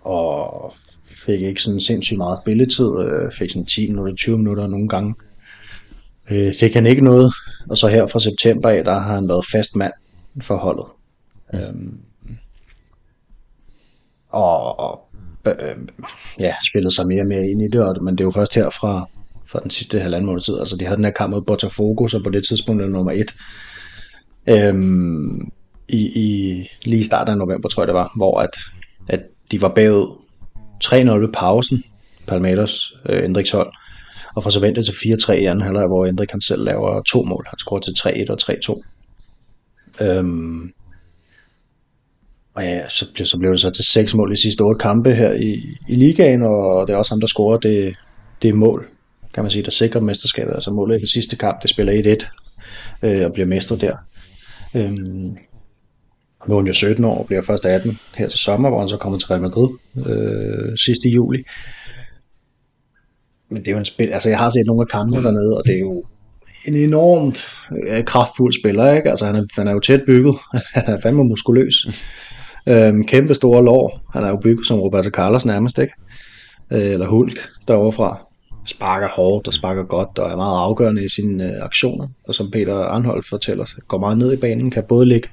og 0.00 0.72
fik 1.04 1.40
ikke 1.40 1.62
sådan 1.62 1.80
sindssygt 1.80 2.18
meget 2.18 2.38
spilletid, 2.38 2.98
øh, 2.98 3.32
fik 3.32 3.50
sådan 3.50 3.66
10 3.66 3.88
minutter, 3.88 4.14
20 4.14 4.38
minutter 4.38 4.66
nogle 4.66 4.88
gange. 4.88 5.14
Øh, 6.30 6.54
fik 6.54 6.74
han 6.74 6.86
ikke 6.86 7.04
noget, 7.04 7.32
og 7.70 7.78
så 7.78 7.88
her 7.88 8.06
fra 8.06 8.20
september 8.20 8.68
af, 8.68 8.84
der 8.84 8.92
har 8.92 9.14
han 9.14 9.28
været 9.28 9.46
fast 9.52 9.76
mand 9.76 9.92
for 10.40 10.56
holdet. 10.56 10.86
Mm. 11.52 11.58
Øhm, 11.58 11.98
og, 14.28 15.00
øh, 15.46 15.76
ja, 16.38 16.54
spillet 16.70 16.92
sig 16.92 17.06
mere 17.06 17.22
og 17.22 17.26
mere 17.26 17.48
ind 17.48 17.62
i 17.62 17.68
det, 17.68 18.02
men 18.02 18.14
det 18.14 18.20
er 18.20 18.24
jo 18.24 18.30
først 18.30 18.54
her 18.54 18.70
fra, 18.70 19.08
fra 19.46 19.60
den 19.60 19.70
sidste 19.70 20.00
halvanden 20.00 20.26
måned 20.26 20.40
tid, 20.40 20.58
altså 20.60 20.76
de 20.76 20.84
havde 20.84 20.96
den 20.96 21.04
her 21.04 21.12
kamp 21.12 21.30
mod 21.30 21.42
Botafogo, 21.42 22.08
så 22.08 22.22
på 22.22 22.30
det 22.30 22.46
tidspunkt 22.48 22.82
er 22.82 22.86
nummer 22.86 23.12
et. 23.12 23.34
Øhm, 24.46 25.50
i, 25.88 26.20
i 26.20 26.66
lige 26.82 27.00
i 27.00 27.04
starten 27.04 27.32
af 27.32 27.38
november, 27.38 27.68
tror 27.68 27.82
jeg 27.82 27.86
det 27.86 27.94
var, 27.94 28.12
hvor 28.16 28.40
at, 28.40 28.56
at 29.08 29.20
de 29.50 29.62
var 29.62 29.68
bagud 29.68 30.16
3-0 30.84 30.96
ved 30.96 31.32
pausen, 31.32 31.84
Palmeiras 32.26 32.92
øh, 33.08 33.24
Endriks 33.24 33.50
hold, 33.50 33.72
og 34.34 34.42
fra 34.42 34.50
så 34.50 34.60
ventet 34.60 34.84
til 34.84 34.92
4-3 34.92 35.32
i 35.32 35.44
anden 35.44 35.64
halvleg, 35.64 35.86
hvor 35.86 36.06
Endrik 36.06 36.30
han 36.30 36.40
selv 36.40 36.64
laver 36.64 37.02
to 37.02 37.22
mål. 37.22 37.46
Han 37.48 37.58
scorer 37.58 37.80
til 37.80 37.94
3-1 37.98 38.30
og 38.30 38.38
3-2. 38.42 40.04
Øhm, 40.04 40.72
og 42.54 42.62
ja, 42.62 42.88
så, 42.88 43.12
blev, 43.14 43.26
så 43.26 43.38
blev 43.38 43.52
det 43.52 43.60
så 43.60 43.70
til 43.70 43.84
seks 43.84 44.14
mål 44.14 44.32
i 44.32 44.36
sidste 44.36 44.60
otte 44.60 44.78
kampe 44.78 45.14
her 45.14 45.32
i, 45.32 45.62
i 45.88 45.94
ligaen, 45.94 46.42
og 46.42 46.86
det 46.86 46.92
er 46.92 46.96
også 46.96 47.12
ham, 47.12 47.20
der 47.20 47.26
scorer 47.26 47.58
det, 47.58 47.96
det 48.42 48.54
mål, 48.54 48.88
kan 49.34 49.44
man 49.44 49.50
sige, 49.50 49.62
der 49.62 49.70
sikrer 49.70 50.00
mesterskabet. 50.00 50.54
Altså 50.54 50.70
målet 50.70 50.96
i 50.96 50.98
den 50.98 51.06
sidste 51.06 51.36
kamp, 51.36 51.62
det 51.62 51.70
spiller 51.70 52.16
1-1 53.02 53.06
øh, 53.08 53.26
og 53.26 53.32
bliver 53.32 53.46
mestre 53.46 53.76
der. 53.76 53.96
Øhm, 54.74 55.36
nu 56.48 56.54
er 56.54 56.58
han 56.58 56.66
jo 56.66 56.72
17 56.72 57.04
år 57.04 57.18
og 57.18 57.26
bliver 57.26 57.42
først 57.42 57.66
18 57.66 57.98
her 58.16 58.28
til 58.28 58.38
sommer, 58.38 58.68
hvor 58.68 58.78
han 58.78 58.88
så 58.88 58.96
kommer 58.96 59.18
til 59.18 59.28
Real 59.28 59.42
Madrid 59.42 59.68
øh, 60.06 60.78
sidste 60.78 61.08
juli. 61.08 61.44
Men 63.50 63.62
det 63.62 63.68
er 63.68 63.72
jo 63.72 63.78
en 63.78 63.84
spil, 63.84 64.08
altså 64.08 64.28
jeg 64.28 64.38
har 64.38 64.50
set 64.50 64.66
nogle 64.66 64.82
af 64.82 64.88
kampene 64.88 65.22
dernede, 65.22 65.56
og 65.58 65.64
det 65.66 65.74
er 65.74 65.78
jo 65.80 66.04
en 66.64 66.74
enormt 66.74 67.46
øh, 67.72 68.04
kraftfuld 68.04 68.52
spiller, 68.60 68.92
ikke? 68.92 69.10
Altså 69.10 69.26
han 69.26 69.36
er, 69.36 69.44
han 69.56 69.68
er 69.68 69.72
jo 69.72 69.80
tæt 69.80 70.02
bygget, 70.06 70.36
han 70.74 70.84
er 70.86 71.00
fandme 71.00 71.24
muskuløs. 71.24 71.74
Øhm, 72.66 73.04
kæmpe 73.04 73.34
store 73.34 73.64
lår, 73.64 74.00
han 74.12 74.24
er 74.24 74.28
jo 74.28 74.36
bygget 74.36 74.66
som 74.66 74.80
Roberto 74.80 75.10
Carlos 75.10 75.46
nærmest, 75.46 75.78
ikke? 75.78 75.92
Øh, 76.72 76.92
eller 76.92 77.06
Hulk 77.06 77.48
derovre 77.68 77.92
fra. 77.92 78.26
Sparker 78.66 79.08
hårdt 79.08 79.46
og 79.46 79.54
sparker 79.54 79.84
godt 79.84 80.18
og 80.18 80.30
er 80.30 80.36
meget 80.36 80.58
afgørende 80.58 81.04
i 81.04 81.08
sine 81.08 81.44
øh, 81.44 81.64
aktioner. 81.64 82.08
Og 82.28 82.34
som 82.34 82.50
Peter 82.50 82.74
Arnholdt 82.74 83.28
fortæller, 83.28 83.64
går 83.88 83.98
meget 83.98 84.18
ned 84.18 84.32
i 84.32 84.36
banen, 84.36 84.70
kan 84.70 84.84
både 84.88 85.06
ligge 85.06 85.28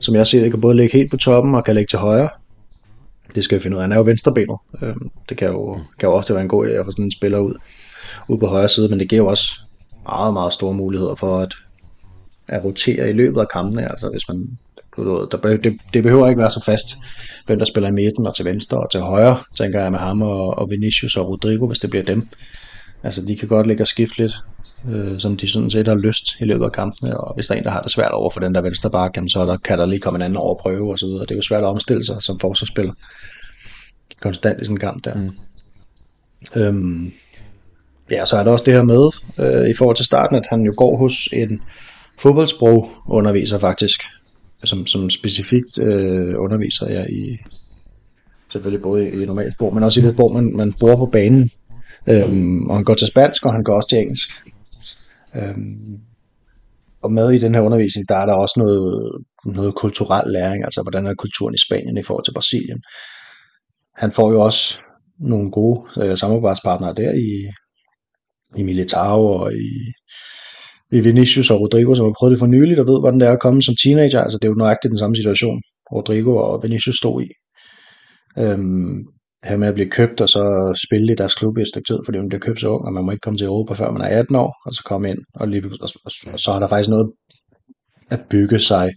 som 0.00 0.14
jeg 0.14 0.26
ser 0.26 0.42
det, 0.42 0.50
kan 0.50 0.60
både 0.60 0.76
ligge 0.76 0.98
helt 0.98 1.10
på 1.10 1.16
toppen 1.16 1.54
og 1.54 1.64
kan 1.64 1.74
ligge 1.74 1.88
til 1.88 1.98
højre. 1.98 2.28
Det 3.34 3.44
skal 3.44 3.58
vi 3.58 3.62
finde 3.62 3.76
ud 3.76 3.78
af. 3.78 3.84
Han 3.84 3.92
er 3.92 3.96
jo 3.96 4.02
venstrebenet. 4.02 4.58
Øhm, 4.82 5.10
det 5.28 5.36
kan 5.36 5.48
jo, 5.48 5.74
kan 5.98 6.08
jo 6.08 6.12
ofte 6.12 6.34
være 6.34 6.42
en 6.42 6.48
god 6.48 6.66
idé 6.66 6.70
at 6.70 6.84
få 6.84 6.90
sådan 6.90 7.04
en 7.04 7.12
spiller 7.12 7.38
ud. 7.38 7.54
ud 8.28 8.38
på 8.38 8.46
højre 8.46 8.68
side, 8.68 8.88
men 8.88 8.98
det 8.98 9.08
giver 9.08 9.22
jo 9.22 9.28
også 9.28 9.60
meget, 10.04 10.32
meget 10.32 10.52
store 10.52 10.74
muligheder 10.74 11.14
for 11.14 11.38
at, 11.38 11.54
at 12.48 12.64
rotere 12.64 13.10
i 13.10 13.12
løbet 13.12 13.40
af 13.40 13.48
kampene. 13.48 13.90
Altså 13.90 14.10
hvis 14.10 14.28
man, 14.28 14.58
der, 14.96 15.58
det, 15.62 15.78
det 15.94 16.02
behøver 16.02 16.28
ikke 16.28 16.40
være 16.40 16.50
så 16.50 16.62
fast, 16.64 16.96
hvem 17.46 17.58
der 17.58 17.64
spiller 17.64 17.88
i 17.88 17.92
midten 17.92 18.26
og 18.26 18.36
til 18.36 18.44
venstre 18.44 18.78
og 18.78 18.90
til 18.90 19.00
højre, 19.00 19.42
tænker 19.56 19.80
jeg 19.80 19.90
med 19.90 19.98
ham 19.98 20.22
og, 20.22 20.58
og 20.58 20.70
Vinicius 20.70 21.16
og 21.16 21.28
Rodrigo, 21.28 21.66
hvis 21.66 21.78
det 21.78 21.90
bliver 21.90 22.04
dem. 22.04 22.28
Altså 23.02 23.22
de 23.22 23.36
kan 23.36 23.48
godt 23.48 23.66
ligge 23.66 23.82
og 23.82 23.86
skifte 23.88 24.18
lidt, 24.18 24.32
øh, 24.88 25.20
som 25.20 25.36
de 25.36 25.50
sådan 25.50 25.70
set 25.70 25.88
har 25.88 25.94
lyst 25.94 26.40
i 26.40 26.44
løbet 26.44 26.64
af 26.64 26.72
kampene, 26.72 27.20
og 27.20 27.34
hvis 27.34 27.46
der 27.46 27.54
er 27.54 27.58
en, 27.58 27.64
der 27.64 27.70
har 27.70 27.80
det 27.80 27.92
svært 27.92 28.10
over 28.12 28.30
for 28.30 28.40
den 28.40 28.54
der 28.54 28.60
venstre 28.60 28.90
bakke, 28.90 29.22
så 29.28 29.44
der, 29.44 29.56
kan 29.56 29.78
der 29.78 29.86
lige 29.86 30.00
komme 30.00 30.16
en 30.16 30.22
anden 30.22 30.36
over 30.36 30.54
prøve 30.54 30.92
og 30.92 30.98
så 30.98 31.06
videre. 31.06 31.22
Det 31.22 31.30
er 31.30 31.36
jo 31.36 31.42
svært 31.42 31.62
at 31.62 31.68
omstille 31.68 32.04
sig 32.04 32.22
som 32.22 32.38
forsvarsspiller 32.38 32.92
konstant 34.20 34.60
i 34.60 34.64
sådan 34.64 34.76
en 34.76 34.80
kamp 34.80 35.04
der. 35.04 35.14
Mm. 35.14 35.30
Øhm, 36.56 37.12
ja, 38.10 38.24
så 38.24 38.36
er 38.36 38.44
der 38.44 38.50
også 38.50 38.64
det 38.64 38.74
her 38.74 38.82
med, 38.82 39.10
øh, 39.38 39.70
i 39.70 39.74
forhold 39.74 39.96
til 39.96 40.04
starten, 40.04 40.36
at 40.36 40.46
han 40.50 40.62
jo 40.62 40.74
går 40.76 40.96
hos 40.96 41.28
en 41.32 41.62
fodboldsprog 42.18 42.90
underviser 43.08 43.58
faktisk, 43.58 44.02
som, 44.64 44.86
som 44.86 45.10
specifikt 45.10 45.78
øh, 45.78 46.34
underviser 46.38 46.90
jeg 46.90 47.10
i, 47.10 47.38
selvfølgelig 48.52 48.82
både 48.82 49.08
i, 49.08 49.22
i 49.22 49.26
normalt 49.26 49.52
sprog, 49.52 49.74
men 49.74 49.82
også 49.82 50.00
i 50.00 50.02
det 50.02 50.12
sprog, 50.12 50.34
man, 50.34 50.56
man 50.56 50.72
bruger 50.72 50.96
på 50.96 51.06
banen. 51.06 51.50
Øhm, 52.06 52.70
og 52.70 52.76
han 52.76 52.84
går 52.84 52.94
til 52.94 53.06
spansk, 53.06 53.46
og 53.46 53.52
han 53.52 53.64
går 53.64 53.74
også 53.74 53.88
til 53.88 53.98
engelsk. 53.98 54.30
Øhm, 55.36 55.98
og 57.02 57.12
med 57.12 57.32
i 57.32 57.38
den 57.38 57.54
her 57.54 57.60
undervisning, 57.60 58.08
der 58.08 58.16
er 58.16 58.26
der 58.26 58.34
også 58.34 58.54
noget, 58.56 59.12
noget 59.44 59.74
kulturel 59.74 60.32
læring, 60.32 60.64
altså 60.64 60.82
hvordan 60.82 61.06
er 61.06 61.14
kulturen 61.14 61.54
i 61.54 61.64
Spanien 61.66 61.98
i 61.98 62.02
forhold 62.02 62.24
til 62.24 62.34
Brasilien. 62.34 62.82
Han 63.96 64.12
får 64.12 64.32
jo 64.32 64.40
også 64.40 64.78
nogle 65.18 65.50
gode 65.50 65.78
øh, 66.02 66.18
samarbejdspartnere 66.18 66.94
der 66.94 67.12
i, 67.12 67.50
i 68.56 68.62
Militao 68.62 69.26
og 69.26 69.52
i, 69.52 69.70
i 70.92 71.00
Vinicius 71.00 71.50
og 71.50 71.60
Rodrigo, 71.60 71.94
som 71.94 72.06
har 72.06 72.14
prøvet 72.18 72.30
det 72.30 72.38
for 72.38 72.46
nyligt 72.46 72.80
og 72.80 72.86
ved, 72.86 73.00
hvordan 73.00 73.20
det 73.20 73.28
er 73.28 73.32
at 73.32 73.40
komme 73.40 73.62
som 73.62 73.76
teenager. 73.82 74.20
Altså 74.20 74.38
det 74.38 74.44
er 74.44 74.52
jo 74.52 74.54
nøjagtigt 74.54 74.90
den 74.90 74.98
samme 74.98 75.16
situation, 75.16 75.62
Rodrigo 75.92 76.36
og 76.36 76.62
Vinicius 76.62 76.96
stod 76.96 77.22
i. 77.22 77.28
Øhm, 78.38 79.06
her 79.44 79.56
med 79.56 79.68
at 79.68 79.74
blive 79.74 79.90
købt 79.90 80.20
og 80.20 80.28
så 80.28 80.44
spille 80.86 81.12
i 81.12 81.16
deres 81.16 81.34
klub 81.34 81.58
i 81.58 81.60
et 81.60 81.68
stykke 81.68 81.92
tid, 81.92 81.98
fordi 82.06 82.18
man 82.18 82.28
bliver 82.28 82.40
købt 82.40 82.60
så 82.60 82.68
ung, 82.68 82.84
og 82.86 82.92
man 82.92 83.04
må 83.04 83.10
ikke 83.10 83.20
komme 83.20 83.38
til 83.38 83.46
Europa 83.46 83.74
før 83.74 83.90
man 83.90 84.02
er 84.02 84.18
18 84.18 84.36
år, 84.36 84.52
og 84.66 84.74
så 84.74 84.82
komme 84.84 85.10
ind, 85.10 85.18
og, 85.34 85.48
lige, 85.48 85.64
og, 85.64 85.88
og, 86.04 86.12
og 86.32 86.40
så 86.40 86.52
har 86.52 86.60
der 86.60 86.68
faktisk 86.68 86.90
noget 86.90 87.12
at 88.10 88.20
bygge 88.30 88.60
sig 88.60 88.92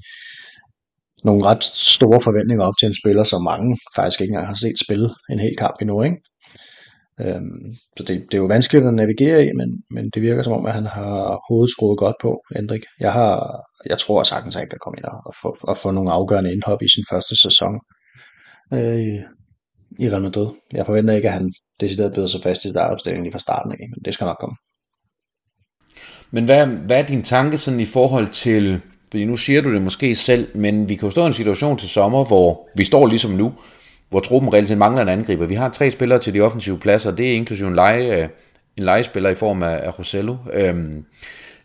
nogle 1.24 1.46
ret 1.46 1.64
store 1.64 2.20
forventninger 2.22 2.66
op 2.66 2.74
til 2.80 2.88
en 2.88 2.96
spiller, 3.02 3.24
som 3.24 3.43
mange 3.43 3.78
faktisk 3.96 4.22
ikke 4.22 4.32
engang 4.32 4.48
har 4.48 4.54
set 4.54 4.80
spille 4.86 5.10
en 5.30 5.39
hel 5.39 5.56
kamp 5.58 5.76
endnu. 5.82 6.02
Ikke? 6.02 6.18
Øhm, 7.22 7.76
så 7.98 8.04
det, 8.04 8.16
det 8.30 8.34
er 8.38 8.41
jo 8.41 8.54
vanskeligt 8.56 8.86
at 8.86 8.93
navigere 8.93 9.46
i, 9.46 9.50
men, 9.60 9.70
men 9.91 10.10
det 10.14 10.22
virker 10.22 10.43
som 10.43 10.54
om, 10.54 10.66
at 10.66 10.74
han 10.74 10.86
har 10.86 11.39
hovedet 11.50 11.72
skruet 11.72 11.98
godt 11.98 12.16
på, 12.22 12.41
Hendrik. 12.56 12.84
Jeg, 13.00 13.14
har, 13.14 13.62
jeg 13.86 13.98
tror 13.98 14.24
sagtens, 14.24 14.56
at 14.56 14.60
han 14.60 14.70
kan 14.70 14.80
komme 14.84 14.98
ind 14.98 15.06
og 15.06 15.34
få, 15.41 15.58
og 15.62 15.78
få 15.78 15.91
nogle 15.91 16.12
afgørende 16.12 16.54
indhop 16.54 16.82
i 16.82 16.89
sin 16.96 17.06
første 17.12 17.36
sæson 17.41 17.74
øh, 18.74 19.20
i 20.00 20.10
Real 20.10 20.22
Madrid. 20.22 20.48
Jeg 20.74 20.86
forventer 20.86 21.14
ikke, 21.14 21.28
at 21.28 21.34
han 21.34 21.54
decideret 21.80 22.14
bedre 22.14 22.28
sig 22.28 22.41
fast 22.43 22.66
i 22.66 22.70
startopstillingen 22.70 23.24
lige 23.24 23.32
fra 23.32 23.39
starten 23.39 23.72
af, 23.72 23.78
men 23.80 24.04
det 24.06 24.14
skal 24.14 24.26
nok 24.26 24.38
komme. 24.39 24.56
Men 26.32 26.46
hvad, 26.46 26.68
hvad 26.68 27.00
er 27.00 27.06
din 27.06 27.24
tanke 27.24 27.58
sådan 27.58 27.80
i 27.80 27.86
forhold 27.86 28.28
til, 28.28 28.82
fordi 29.10 29.26
nu 29.26 29.36
siger 29.36 29.62
du 29.62 29.74
det 29.74 29.82
måske 29.82 30.16
selv, 30.16 30.58
men 30.58 30.89
vi 30.89 30.96
kan 30.96 31.08
jo 31.08 31.10
stå 31.10 31.24
i 31.24 31.28
en 31.28 31.34
situation 31.34 31.78
til 31.78 31.89
sommer, 31.89 32.26
hvor 32.26 32.70
vi 32.76 32.84
står 32.84 33.08
ligesom 33.08 33.32
nu, 33.32 33.54
hvor 34.10 34.20
truppen 34.20 34.54
reelt 34.54 34.78
mangler 34.78 35.02
en 35.02 35.10
angriber. 35.10 35.46
Vi 35.46 35.56
har 35.56 35.70
tre 35.70 35.91
spillere 35.91 36.20
til 36.20 36.34
de 36.34 36.41
offensive 36.41 36.80
pladser, 36.80 37.16
det 37.16 37.32
er 37.32 37.36
inklusive 37.36 37.68
en 37.68 37.76
leje, 37.76 38.30
en 38.78 38.84
legespiller 38.84 39.30
i 39.30 39.36
form 39.36 39.64
af, 39.64 39.80
af 39.84 40.00
Rosello. 40.00 40.36
Øhm, 40.54 41.06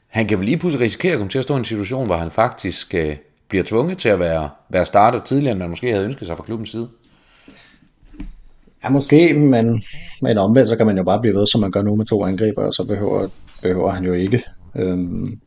han 0.09 0.27
kan 0.27 0.39
vel 0.39 0.47
lige 0.47 0.59
pludselig 0.59 0.85
risikere 0.85 1.13
at 1.13 1.19
komme 1.19 1.31
til 1.31 1.39
at 1.39 1.45
stå 1.45 1.55
i 1.55 1.59
en 1.59 1.65
situation, 1.65 2.07
hvor 2.07 2.17
han 2.17 2.31
faktisk 2.31 2.95
øh, 2.95 3.17
bliver 3.49 3.65
tvunget 3.65 3.99
til 3.99 4.09
at 4.09 4.19
være, 4.19 4.51
være 4.69 4.87
starter 4.87 5.23
tidligere, 5.25 5.53
end 5.53 5.59
man 5.59 5.71
måske 5.71 5.93
havde 5.93 6.05
ønsket 6.05 6.27
sig 6.27 6.37
fra 6.37 6.45
klubbens 6.45 6.71
side. 6.71 6.89
Ja, 8.85 8.89
måske, 8.89 9.35
men, 9.35 9.83
men 10.23 10.39
omvendt, 10.39 10.69
så 10.69 10.77
kan 10.77 10.87
man 10.87 10.97
jo 10.97 11.03
bare 11.03 11.21
blive 11.21 11.35
ved, 11.35 11.47
som 11.47 11.61
man 11.61 11.71
gør 11.71 11.83
nu 11.83 11.97
med 11.97 12.07
to 12.07 12.25
angriber, 12.25 12.67
og 12.67 12.75
så 12.75 12.85
behøver, 12.85 13.29
behøver 13.63 13.91
han 13.91 14.05
jo 14.05 14.13
ikke. 14.13 14.45
Øhm, 14.75 15.41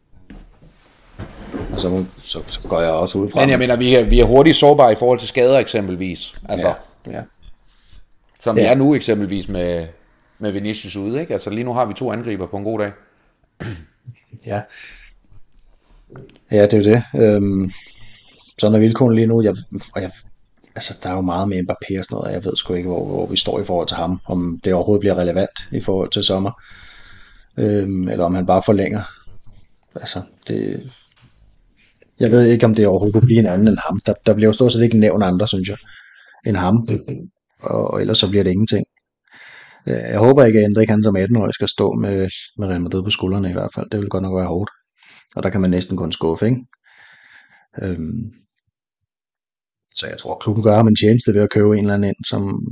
og 1.74 1.80
så, 1.80 2.06
så, 2.22 2.40
så 2.48 2.62
går 2.62 2.82
jeg 2.82 2.92
også 2.92 3.18
ud 3.18 3.30
fra... 3.30 3.40
Men 3.40 3.50
jeg 3.50 3.60
mener, 3.60 3.76
vi 3.76 3.96
er, 3.96 4.06
vi 4.06 4.20
er 4.20 4.26
hurtigt 4.26 4.56
sårbare 4.56 4.92
i 4.92 4.96
forhold 4.96 5.20
til 5.20 5.28
skader 5.28 5.60
eksempelvis. 5.60 6.36
Altså, 6.50 6.74
ja, 7.06 7.12
ja. 7.12 7.22
Som 8.40 8.58
ja. 8.58 8.72
er 8.72 8.76
nu 8.76 8.96
eksempelvis 8.96 9.50
med, 9.50 9.88
med 10.40 10.52
Vinicius 10.52 10.96
ude, 10.96 11.22
ikke? 11.22 11.34
Altså 11.34 11.50
lige 11.50 11.64
nu 11.64 11.74
har 11.74 11.86
vi 11.86 11.94
to 11.94 12.12
angriber 12.12 12.48
på 12.48 12.58
en 12.58 12.64
god 12.64 12.80
dag. 12.80 12.92
ja. 14.52 14.62
Ja, 16.52 16.66
det 16.66 16.74
er 16.74 16.78
jo 16.78 16.84
det. 16.84 17.04
Øhm, 17.26 17.72
sådan 18.60 18.76
er 18.76 18.80
vilkårene 18.80 19.16
lige 19.16 19.28
nu. 19.28 19.42
Jeg, 19.42 19.56
og 19.96 20.02
jeg, 20.02 20.12
altså, 20.76 21.00
der 21.04 21.10
er 21.10 21.14
jo 21.14 21.22
meget 21.22 21.50
med 21.50 21.58
Mbappé 21.58 22.00
og 22.00 22.06
sådan 22.06 22.16
noget, 22.16 22.28
og 22.28 22.34
jeg 22.34 22.46
ved 22.46 22.56
sgu 22.56 22.74
ikke, 22.74 22.90
hvor, 22.90 23.06
hvor 23.06 23.28
vi 23.28 23.38
står 23.38 23.60
i 23.60 23.66
forhold 23.66 23.88
til 23.88 23.98
ham. 23.98 24.20
Om 24.26 24.60
det 24.64 24.74
overhovedet 24.74 25.00
bliver 25.00 25.16
relevant 25.16 25.68
i 25.72 25.80
forhold 25.80 26.10
til 26.10 26.24
sommer. 26.24 26.52
Øhm, 27.60 28.08
eller 28.08 28.26
om 28.26 28.36
han 28.36 28.46
bare 28.46 28.62
forlænger. 28.66 29.02
Altså, 29.96 30.22
det, 30.48 30.92
jeg 32.20 32.32
ved 32.32 32.46
ikke, 32.46 32.66
om 32.66 32.76
det 32.76 32.88
overhovedet 32.88 33.14
kunne 33.14 33.26
blive 33.26 33.40
en 33.40 33.46
anden 33.46 33.68
end 33.68 33.78
ham. 33.88 34.00
Der, 34.06 34.14
der 34.26 34.34
bliver 34.34 34.48
jo 34.48 34.54
stort 34.54 34.72
set 34.72 34.84
ikke 34.84 34.98
nævnt 34.98 35.24
andre, 35.24 35.48
synes 35.48 35.70
jeg, 35.70 35.78
end 36.46 36.58
ham. 36.58 36.88
Og, 37.62 37.88
og 37.88 38.02
ellers 38.02 38.18
så 38.18 38.30
bliver 38.30 38.44
det 38.44 38.52
ingenting. 38.52 38.86
Øh, 39.88 39.94
jeg 39.94 40.20
håber 40.20 40.44
ikke, 40.44 40.60
at 40.60 40.66
Hendrik 40.66 40.90
han 40.90 41.04
som 41.04 41.18
18-årig 41.18 41.54
skal 41.54 41.68
stå 41.68 41.92
med, 41.92 42.30
med 42.58 42.68
Real 42.68 42.82
Madrid 42.82 43.04
på 43.04 43.10
skuldrene 43.10 43.50
i 43.50 43.54
hvert 43.54 43.74
fald. 43.76 43.90
Det 43.90 44.00
vil 44.00 44.10
godt 44.10 44.24
nok 44.24 44.38
være 44.38 44.48
hårdt. 44.48 44.72
Og 45.36 45.44
der 45.44 45.50
kan 45.50 45.62
man 45.62 45.70
næsten 45.70 45.98
kun 45.98 46.12
skuffe, 46.12 46.46
ikke? 46.46 46.66
Øhm, 47.82 48.34
så 49.96 50.08
jeg 50.08 50.18
tror, 50.18 50.38
klubben 50.38 50.64
gør 50.64 50.76
ham 50.76 50.88
en 50.88 50.96
tjeneste 50.96 51.34
ved 51.34 51.41
at 51.41 51.50
købe 51.50 51.78
en 51.78 51.80
eller 51.80 51.94
anden 51.94 52.08
ind, 52.10 52.26
som, 52.26 52.68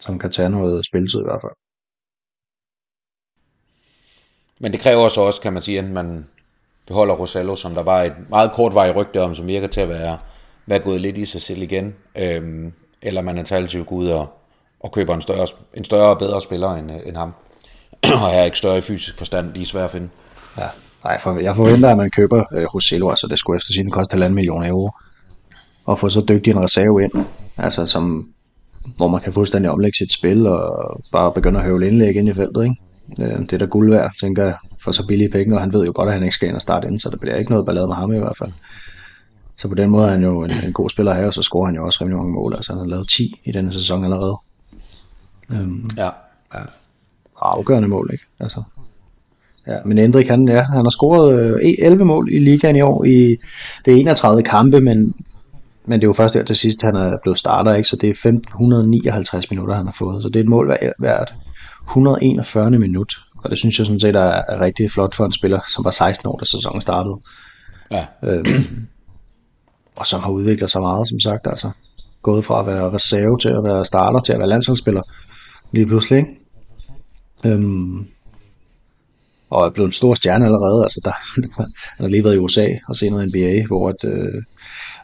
som 0.00 0.18
kan 0.18 0.30
tage 0.30 0.50
noget 0.50 0.86
spilletid 0.86 1.20
i 1.20 1.28
hvert 1.28 1.42
fald. 1.42 1.52
Men 4.58 4.72
det 4.72 4.80
kræver 4.80 5.08
så 5.08 5.20
også, 5.20 5.40
kan 5.40 5.52
man 5.52 5.62
sige, 5.62 5.78
at 5.78 5.90
man 5.90 6.26
beholder 6.86 7.14
Rosello, 7.14 7.56
som 7.56 7.74
der 7.74 7.82
var 7.82 8.02
et 8.02 8.12
meget 8.28 8.52
kort 8.52 8.74
vej 8.74 8.90
rygte 8.90 9.22
om, 9.22 9.34
som 9.34 9.46
virker 9.46 9.68
til 9.68 9.80
at 9.80 9.88
være, 9.88 10.18
være 10.66 10.78
gået 10.78 11.00
lidt 11.00 11.18
i 11.18 11.24
sig 11.24 11.42
selv 11.42 11.62
igen. 11.62 11.94
Øhm, 12.16 12.72
eller 13.02 13.22
man 13.22 13.38
alternativt 13.38 13.86
går 13.86 13.96
ud 13.96 14.08
og, 14.08 14.26
og 14.80 14.92
køber 14.92 15.14
en 15.14 15.22
større, 15.22 15.46
en 15.74 15.84
større 15.84 16.08
og 16.08 16.18
bedre 16.18 16.40
spiller 16.40 16.74
end, 16.74 16.90
end 17.06 17.16
ham. 17.16 17.34
og 18.22 18.30
er 18.30 18.42
ikke 18.42 18.58
større 18.58 18.78
i 18.78 18.80
fysisk 18.80 19.18
forstand, 19.18 19.54
de 19.54 19.60
er 19.60 19.64
svære 19.64 19.84
at 19.84 19.90
finde. 19.90 20.08
Ja, 20.58 20.68
nej, 21.04 21.20
for, 21.20 21.38
jeg 21.38 21.56
forventer, 21.56 21.90
at 21.90 21.96
man 21.96 22.10
køber 22.10 22.44
øh, 22.52 22.64
Rosello, 22.74 23.10
altså 23.10 23.26
det 23.26 23.38
skulle 23.38 23.56
efter 23.56 23.72
sin 23.72 23.90
koste 23.90 24.16
1,5 24.16 24.28
millioner 24.28 24.68
euro. 24.68 24.90
Og 25.86 25.98
få 25.98 26.08
så 26.08 26.20
dygtig 26.28 26.50
en 26.50 26.60
reserve 26.60 27.04
ind, 27.04 27.24
altså 27.56 27.86
som, 27.86 28.28
hvor 28.96 29.08
man 29.08 29.20
kan 29.20 29.32
fuldstændig 29.32 29.70
omlægge 29.70 29.98
sit 29.98 30.12
spil 30.12 30.46
og 30.46 31.00
bare 31.12 31.32
begynde 31.32 31.58
at 31.58 31.64
høvle 31.64 31.86
indlæg 31.86 32.16
ind 32.16 32.28
i 32.28 32.34
feltet, 32.34 32.62
ikke? 32.64 32.76
Øh, 33.20 33.40
det 33.40 33.52
er 33.52 33.58
da 33.58 33.64
guld 33.64 33.90
værd, 33.90 34.12
tænker 34.20 34.44
jeg, 34.44 34.56
for 34.82 34.92
så 34.92 35.06
billige 35.06 35.30
penge, 35.30 35.54
og 35.54 35.60
han 35.60 35.72
ved 35.72 35.86
jo 35.86 35.92
godt, 35.94 36.08
at 36.08 36.14
han 36.14 36.22
ikke 36.22 36.34
skal 36.34 36.48
ind 36.48 36.56
og 36.56 36.62
starte 36.62 36.88
ind, 36.88 37.00
så 37.00 37.10
det 37.10 37.20
bliver 37.20 37.36
ikke 37.36 37.50
noget 37.50 37.66
ballade 37.66 37.86
med 37.86 37.94
ham 37.94 38.12
i 38.12 38.18
hvert 38.18 38.36
fald. 38.38 38.52
Så 39.56 39.68
på 39.68 39.74
den 39.74 39.90
måde 39.90 40.06
er 40.06 40.10
han 40.10 40.22
jo 40.22 40.44
en, 40.44 40.50
en 40.66 40.72
god 40.72 40.90
spiller 40.90 41.14
her, 41.14 41.26
og 41.26 41.34
så 41.34 41.42
scorer 41.42 41.66
han 41.66 41.74
jo 41.74 41.84
også 41.84 41.98
rimelig 42.00 42.16
mange 42.16 42.32
mål. 42.32 42.54
Altså 42.54 42.72
han 42.72 42.80
har 42.80 42.86
lavet 42.86 43.08
10 43.08 43.40
i 43.44 43.52
denne 43.52 43.72
sæson 43.72 44.04
allerede. 44.04 44.36
Øhm, 45.52 45.90
ja. 45.96 46.10
ja. 46.54 46.60
Afgørende 47.40 47.88
mål, 47.88 48.10
ikke? 48.12 48.24
Altså, 48.40 48.62
ja, 49.66 49.76
men 49.84 49.98
Endrik, 49.98 50.28
han, 50.28 50.48
ja, 50.48 50.62
han 50.62 50.84
har 50.84 50.90
scoret 50.90 51.54
øh, 51.54 51.74
11 51.78 52.04
mål 52.04 52.28
i 52.32 52.38
ligaen 52.38 52.76
i 52.76 52.80
år. 52.80 53.04
I, 53.04 53.36
det 53.84 53.92
er 53.92 53.96
31 53.96 54.42
kampe, 54.42 54.80
men, 54.80 55.14
men 55.86 56.00
det 56.00 56.04
er 56.04 56.08
jo 56.08 56.12
først 56.12 56.34
der 56.34 56.42
til 56.42 56.56
sidst, 56.56 56.82
han 56.82 56.96
er 56.96 57.18
blevet 57.22 57.38
starter, 57.38 57.74
ikke? 57.74 57.88
så 57.88 57.96
det 57.96 58.06
er 58.06 58.10
1559 58.10 59.50
minutter, 59.50 59.74
han 59.74 59.86
har 59.86 59.94
fået. 59.98 60.22
Så 60.22 60.28
det 60.28 60.36
er 60.36 60.44
et 60.44 60.48
mål 60.48 60.76
hvert 60.98 61.34
141. 61.88 62.70
minut. 62.70 63.14
Og 63.44 63.50
det 63.50 63.58
synes 63.58 63.78
jeg 63.78 63.86
sådan 63.86 64.00
set 64.00 64.16
er, 64.16 64.42
er 64.48 64.60
rigtig 64.60 64.90
flot 64.90 65.14
for 65.14 65.24
en 65.24 65.32
spiller, 65.32 65.60
som 65.68 65.84
var 65.84 65.90
16 65.90 66.28
år, 66.28 66.38
da 66.38 66.44
sæsonen 66.44 66.80
startede. 66.80 67.16
Ja. 67.90 68.06
Øhm, 68.22 68.86
og 69.96 70.06
som 70.06 70.20
har 70.20 70.30
udviklet 70.30 70.70
sig 70.70 70.80
meget, 70.80 71.08
som 71.08 71.20
sagt. 71.20 71.46
Altså, 71.46 71.70
gået 72.22 72.44
fra 72.44 72.60
at 72.60 72.66
være 72.66 72.92
reserve 72.92 73.38
til 73.38 73.48
at 73.48 73.64
være 73.64 73.84
starter, 73.84 74.20
til 74.20 74.32
at 74.32 74.38
være 74.38 74.48
landsholdsspiller. 74.48 75.02
Lige 75.72 75.86
pludselig, 75.86 76.18
ikke? 76.18 76.30
Øhm, 77.44 78.06
og 79.50 79.66
er 79.66 79.70
blevet 79.70 79.88
en 79.88 79.92
stor 79.92 80.14
stjerne 80.14 80.44
allerede. 80.44 80.82
Altså, 80.82 81.00
der, 81.04 81.12
han 81.96 82.04
har 82.04 82.08
lige 82.08 82.24
været 82.24 82.34
i 82.34 82.38
USA 82.38 82.68
og 82.88 82.96
set 82.96 83.10
noget 83.12 83.28
NBA, 83.28 83.66
hvor, 83.66 83.88
at, 83.88 84.04
øh, 84.04 84.42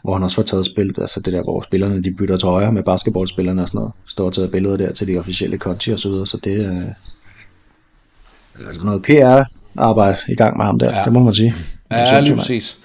hvor 0.03 0.13
han 0.13 0.23
også 0.23 0.41
har 0.41 0.45
taget 0.45 0.65
spil, 0.65 0.95
altså 0.97 1.19
det 1.19 1.33
der, 1.33 1.43
hvor 1.43 1.61
spillerne 1.61 2.03
de 2.03 2.11
bytter 2.11 2.37
tøjer 2.37 2.71
med 2.71 2.83
basketballspillerne 2.83 3.61
og 3.61 3.67
sådan 3.67 3.77
noget. 3.77 3.93
Står 4.05 4.25
og 4.25 4.33
taget 4.33 4.51
billeder 4.51 4.77
der 4.77 4.93
til 4.93 5.07
de 5.07 5.17
officielle 5.17 5.57
konti 5.57 5.91
og 5.91 5.99
så 5.99 6.09
videre, 6.09 6.27
så 6.27 6.37
det 6.37 6.65
er 6.65 6.77
øh, 6.77 8.65
altså 8.67 8.83
noget 8.83 9.01
PR-arbejde 9.01 10.17
i 10.27 10.35
gang 10.35 10.57
med 10.57 10.65
ham 10.65 10.79
der, 10.79 10.97
ja. 10.97 11.03
det 11.03 11.13
må 11.13 11.19
man 11.19 11.33
sige. 11.33 11.53
Ja, 11.91 12.19
lige 12.19 12.35
præcis. 12.35 12.77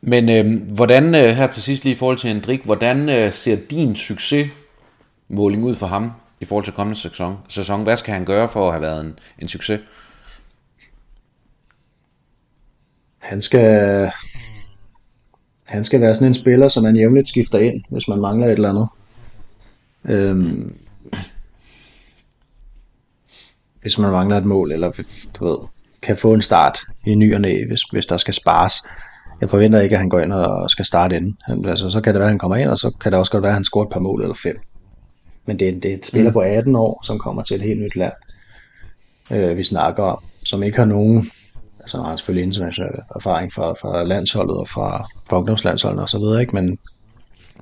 Men 0.00 0.28
øh, 0.28 0.62
hvordan, 0.74 1.14
øh, 1.14 1.36
her 1.36 1.46
til 1.46 1.62
sidst 1.62 1.84
lige 1.84 1.94
i 1.94 1.96
forhold 1.96 2.18
til 2.18 2.28
Hendrik, 2.28 2.64
hvordan 2.64 3.08
øh, 3.08 3.32
ser 3.32 3.56
din 3.70 3.96
succesmåling 3.96 5.64
ud 5.64 5.74
for 5.74 5.86
ham 5.86 6.12
i 6.40 6.44
forhold 6.44 6.64
til 6.64 6.74
kommende 6.74 7.00
sæson. 7.00 7.36
sæson. 7.48 7.82
Hvad 7.82 7.96
skal 7.96 8.14
han 8.14 8.24
gøre 8.24 8.48
for 8.48 8.66
at 8.66 8.72
have 8.72 8.82
været 8.82 9.00
en, 9.00 9.18
en 9.38 9.48
succes? 9.48 9.80
Han 13.18 13.42
skal, 13.42 14.10
han 15.68 15.84
skal 15.84 16.00
være 16.00 16.14
sådan 16.14 16.28
en 16.28 16.34
spiller, 16.34 16.68
som 16.68 16.82
man 16.82 16.96
jævnligt 16.96 17.28
skifter 17.28 17.58
ind, 17.58 17.82
hvis 17.88 18.08
man 18.08 18.20
mangler 18.20 18.46
et 18.46 18.52
eller 18.52 18.68
andet. 18.68 18.88
Øhm, 20.04 20.74
hvis 23.80 23.98
man 23.98 24.10
mangler 24.10 24.36
et 24.36 24.44
mål, 24.44 24.72
eller 24.72 25.02
du 25.38 25.44
ved, 25.44 25.58
kan 26.02 26.16
få 26.16 26.34
en 26.34 26.42
start 26.42 26.78
i 27.06 27.14
ny 27.14 27.34
og 27.34 27.40
næ, 27.40 27.66
hvis, 27.66 27.82
hvis 27.82 28.06
der 28.06 28.16
skal 28.16 28.34
spares. 28.34 28.72
Jeg 29.40 29.50
forventer 29.50 29.80
ikke, 29.80 29.94
at 29.94 30.00
han 30.00 30.08
går 30.08 30.20
ind 30.20 30.32
og 30.32 30.70
skal 30.70 30.84
starte 30.84 31.16
inden. 31.16 31.66
Altså, 31.66 31.90
så 31.90 32.00
kan 32.00 32.14
det 32.14 32.18
være, 32.18 32.28
at 32.28 32.32
han 32.32 32.38
kommer 32.38 32.56
ind, 32.56 32.68
og 32.68 32.78
så 32.78 32.90
kan 33.00 33.12
det 33.12 33.18
også 33.18 33.32
godt 33.32 33.42
være, 33.42 33.50
at 33.50 33.56
han 33.56 33.64
scorer 33.64 33.84
et 33.84 33.92
par 33.92 34.00
mål 34.00 34.22
eller 34.22 34.34
fem. 34.42 34.56
Men 35.46 35.58
det, 35.58 35.82
det 35.82 35.90
er 35.90 35.94
et 35.94 36.06
spiller 36.06 36.30
mm. 36.30 36.34
på 36.34 36.40
18 36.40 36.76
år, 36.76 37.00
som 37.04 37.18
kommer 37.18 37.42
til 37.42 37.56
et 37.56 37.62
helt 37.62 37.80
nyt 37.80 37.96
land, 37.96 38.12
øh, 39.30 39.56
vi 39.56 39.64
snakker 39.64 40.02
om, 40.02 40.22
som 40.44 40.62
ikke 40.62 40.78
har 40.78 40.84
nogen, 40.84 41.30
han 41.92 42.06
har 42.06 42.16
selvfølgelig 42.16 42.46
international 42.46 43.02
erfaring 43.14 43.52
fra, 43.52 43.72
fra 43.72 44.02
landsholdet 44.02 44.56
og 44.56 44.68
fra, 44.68 45.08
fra 45.28 45.36
ungdomslandsholdet 45.36 46.02
og 46.02 46.08
så 46.08 46.18
videre, 46.18 46.40
ikke? 46.40 46.54
Men, 46.54 46.78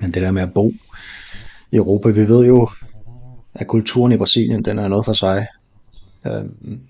men 0.01 0.15
det 0.15 0.23
der 0.23 0.31
med 0.31 0.43
at 0.43 0.55
bo 0.55 0.73
i 1.71 1.77
Europa, 1.77 2.09
vi 2.09 2.29
ved 2.29 2.47
jo, 2.47 2.69
at 3.55 3.67
kulturen 3.67 4.13
i 4.13 4.17
Brasilien, 4.17 4.65
den 4.65 4.79
er 4.79 4.89
noget 4.89 5.05
for 5.05 5.13
sig. 5.13 5.47
Øhm, 6.27 6.81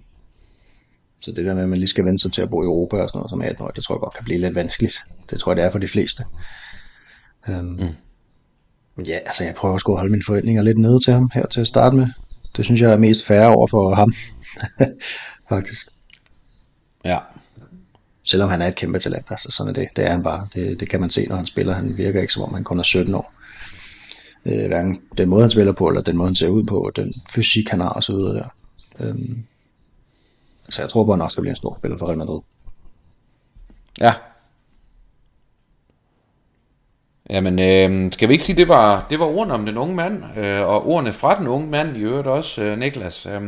så 1.20 1.32
det 1.32 1.44
der 1.44 1.54
med, 1.54 1.62
at 1.62 1.68
man 1.68 1.78
lige 1.78 1.88
skal 1.88 2.04
vende 2.04 2.18
sig 2.18 2.32
til 2.32 2.42
at 2.42 2.50
bo 2.50 2.62
i 2.62 2.66
Europa 2.66 2.96
og 2.96 3.08
sådan 3.08 3.18
noget 3.18 3.30
som 3.30 3.42
18 3.42 3.64
år, 3.64 3.68
det 3.68 3.84
tror 3.84 3.94
jeg 3.94 4.00
godt 4.00 4.14
kan 4.14 4.24
blive 4.24 4.40
lidt 4.40 4.54
vanskeligt. 4.54 4.94
Det 5.30 5.40
tror 5.40 5.52
jeg, 5.52 5.56
det 5.56 5.64
er 5.64 5.70
for 5.70 5.78
de 5.78 5.88
fleste. 5.88 6.24
Øhm, 7.48 7.64
mm. 7.64 9.04
Ja, 9.04 9.18
altså 9.26 9.44
jeg 9.44 9.54
prøver 9.54 9.74
også 9.74 9.88
at 9.88 9.98
holde 9.98 10.12
mine 10.12 10.24
forventninger 10.26 10.62
lidt 10.62 10.78
nede 10.78 11.00
til 11.04 11.12
ham 11.12 11.30
her 11.34 11.46
til 11.46 11.60
at 11.60 11.66
starte 11.66 11.96
med. 11.96 12.06
Det 12.56 12.64
synes 12.64 12.80
jeg 12.80 12.92
er 12.92 12.96
mest 12.96 13.26
færre 13.26 13.54
over 13.54 13.66
for 13.66 13.94
ham, 13.94 14.12
faktisk. 15.48 15.95
Ja. 17.06 17.18
Selvom 18.24 18.50
han 18.50 18.62
er 18.62 18.68
et 18.68 18.76
kæmpe 18.76 18.98
talent, 18.98 19.26
altså 19.30 19.50
sådan 19.50 19.70
er 19.70 19.74
det. 19.74 19.88
Det 19.96 20.04
er 20.06 20.10
han 20.10 20.22
bare. 20.22 20.48
Det, 20.54 20.80
det 20.80 20.90
kan 20.90 21.00
man 21.00 21.10
se, 21.10 21.26
når 21.26 21.36
han 21.36 21.46
spiller. 21.46 21.74
Han 21.74 21.96
virker 21.96 22.20
ikke, 22.20 22.32
som 22.32 22.42
om 22.42 22.54
han 22.54 22.64
kun 22.64 22.78
er 22.78 22.82
17 22.82 23.14
år. 23.14 23.32
Øh, 24.44 24.66
hverken 24.66 25.00
den 25.18 25.28
måde, 25.28 25.42
han 25.42 25.50
spiller 25.50 25.72
på, 25.72 25.88
eller 25.88 26.02
den 26.02 26.16
måde, 26.16 26.28
han 26.28 26.34
ser 26.34 26.48
ud 26.48 26.64
på, 26.64 26.90
den 26.96 27.14
fysik, 27.30 27.68
han 27.68 27.80
har 27.80 27.88
og 27.88 28.02
så 28.02 28.16
videre 28.16 28.34
der. 28.34 28.48
Øhm, 29.00 29.44
så 30.68 30.82
jeg 30.82 30.90
tror 30.90 31.04
på, 31.04 31.12
at 31.12 31.18
han 31.18 31.22
også 31.22 31.34
skal 31.34 31.42
blive 31.42 31.50
en 31.50 31.56
stor 31.56 31.76
spiller 31.80 31.98
for 31.98 32.06
Real 32.06 32.18
Madrid. 32.18 32.40
Ja. 34.00 34.12
Jamen, 37.30 37.58
øh, 37.58 38.12
skal 38.12 38.28
vi 38.28 38.32
ikke 38.32 38.44
sige, 38.44 38.56
det 38.56 38.68
var, 38.68 39.06
det 39.10 39.18
var 39.18 39.26
ordene 39.26 39.54
om 39.54 39.66
den 39.66 39.76
unge 39.76 39.94
mand, 39.94 40.38
øh, 40.38 40.60
og 40.60 40.86
ordene 40.86 41.12
fra 41.12 41.38
den 41.38 41.48
unge 41.48 41.66
mand 41.66 41.96
i 41.96 42.00
øvrigt 42.00 42.28
også, 42.28 42.62
øh, 42.62 42.78
Niklas. 42.78 43.26
Øh, 43.26 43.42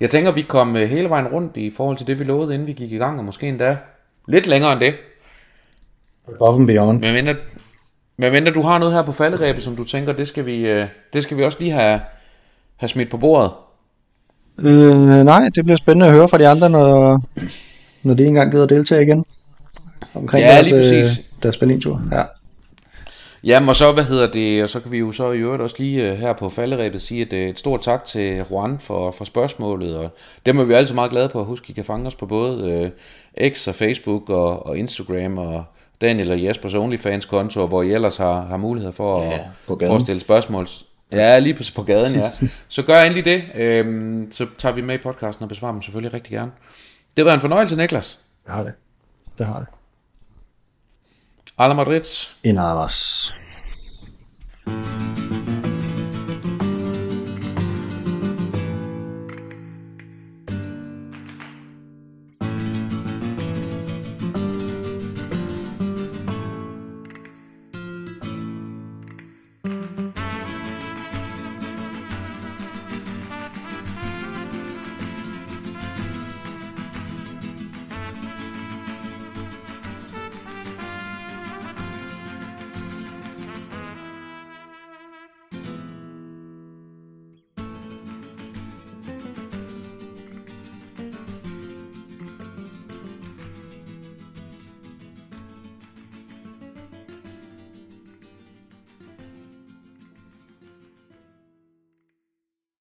jeg 0.00 0.10
tænker, 0.10 0.32
vi 0.32 0.42
kom 0.42 0.76
øh, 0.76 0.88
hele 0.88 1.08
vejen 1.10 1.26
rundt 1.26 1.56
i 1.56 1.70
forhold 1.70 1.96
til 1.96 2.06
det, 2.06 2.18
vi 2.18 2.24
lovede, 2.24 2.54
inden 2.54 2.66
vi 2.68 2.72
gik 2.72 2.92
i 2.92 2.96
gang, 2.96 3.18
og 3.18 3.24
måske 3.24 3.48
endda 3.48 3.76
lidt 4.28 4.46
længere 4.46 4.72
end 4.72 4.80
det. 4.80 4.94
Above 6.34 6.56
and 6.56 6.66
beyond. 6.66 7.00
Men 7.00 7.14
mindre, 7.14 7.34
men 8.16 8.32
mindre 8.32 8.52
du 8.52 8.62
har 8.62 8.78
noget 8.78 8.94
her 8.94 9.02
på 9.02 9.12
falderæbet, 9.12 9.62
som 9.62 9.76
du 9.76 9.84
tænker, 9.84 10.12
det 10.12 10.28
skal 10.28 10.46
vi, 10.46 10.68
øh, 10.68 10.86
det 11.12 11.22
skal 11.22 11.36
vi 11.36 11.44
også 11.44 11.58
lige 11.60 11.70
have, 11.70 12.00
have 12.76 12.88
smidt 12.88 13.10
på 13.10 13.16
bordet. 13.16 13.50
Øh, 14.58 15.24
nej, 15.24 15.48
det 15.54 15.64
bliver 15.64 15.76
spændende 15.76 16.06
at 16.06 16.12
høre 16.12 16.28
fra 16.28 16.38
de 16.38 16.48
andre, 16.48 16.70
når, 16.70 17.20
når 18.02 18.14
de 18.14 18.26
engang 18.26 18.52
gider 18.52 18.66
deltage 18.66 19.02
igen. 19.02 19.24
Omkring 20.14 20.44
Ja, 20.44 20.54
deres, 20.54 20.70
lige 20.70 20.78
øh, 20.78 21.04
præcis. 21.04 21.24
deres 21.42 21.56
Berlin-tur. 21.56 22.02
Ja. 22.12 22.22
Jamen, 23.44 23.68
og 23.68 23.76
så, 23.76 23.92
hvad 23.92 24.04
hedder 24.04 24.30
det, 24.30 24.62
og 24.62 24.68
så 24.68 24.80
kan 24.80 24.92
vi 24.92 24.98
jo 24.98 25.12
så 25.12 25.32
i 25.32 25.38
øvrigt 25.38 25.62
også 25.62 25.76
lige 25.78 26.10
øh, 26.10 26.18
her 26.18 26.32
på 26.32 26.48
falderæbet 26.48 27.02
sige 27.02 27.22
et, 27.22 27.32
øh, 27.32 27.48
et 27.48 27.58
stort 27.58 27.82
tak 27.82 28.04
til 28.04 28.44
Juan 28.50 28.78
for, 28.78 29.10
for 29.10 29.24
spørgsmålet, 29.24 29.96
og 29.96 30.10
dem 30.46 30.58
er 30.58 30.64
vi 30.64 30.74
altid 30.74 30.94
meget 30.94 31.10
glade 31.10 31.28
på 31.28 31.40
at 31.40 31.46
huske, 31.46 31.70
I 31.70 31.72
kan 31.72 31.84
fange 31.84 32.06
os 32.06 32.14
på 32.14 32.26
både 32.26 32.92
øh, 33.38 33.52
X 33.52 33.68
og 33.68 33.74
Facebook 33.74 34.30
og, 34.30 34.66
og 34.66 34.78
Instagram 34.78 35.38
og 35.38 35.64
Daniel 36.00 36.30
og 36.30 36.44
Jespers 36.44 36.74
OnlyFans-konto, 36.74 37.66
hvor 37.66 37.82
I 37.82 37.92
ellers 37.92 38.16
har, 38.16 38.40
har 38.40 38.56
mulighed 38.56 38.92
for 38.92 39.20
at, 39.20 39.32
Ja, 39.32 39.38
for 39.88 39.94
at 39.94 40.00
stille 40.00 40.20
spørgsmål. 40.20 40.66
Ja, 41.12 41.38
lige 41.38 41.54
på, 41.54 41.62
på 41.74 41.82
gaden, 41.82 42.14
ja. 42.14 42.30
Så 42.68 42.82
gør 42.82 43.02
endelig 43.02 43.24
det, 43.24 43.42
øhm, 43.54 44.32
så 44.32 44.46
tager 44.58 44.74
vi 44.74 44.80
med 44.80 44.94
i 44.94 44.98
podcasten 44.98 45.42
og 45.42 45.48
besvarer 45.48 45.72
dem 45.72 45.82
selvfølgelig 45.82 46.14
rigtig 46.14 46.32
gerne. 46.32 46.50
Det 47.16 47.24
var 47.24 47.34
en 47.34 47.40
fornøjelse, 47.40 47.76
Niklas. 47.76 48.18
Det 48.46 48.54
har 48.54 48.62
det. 48.62 48.72
Det 49.38 49.46
har 49.46 49.58
det. 49.58 49.66
Adam 51.58 51.80
Ritz. 51.80 52.30
Y 52.42 52.52
nada 52.52 52.76
más. 52.76 53.34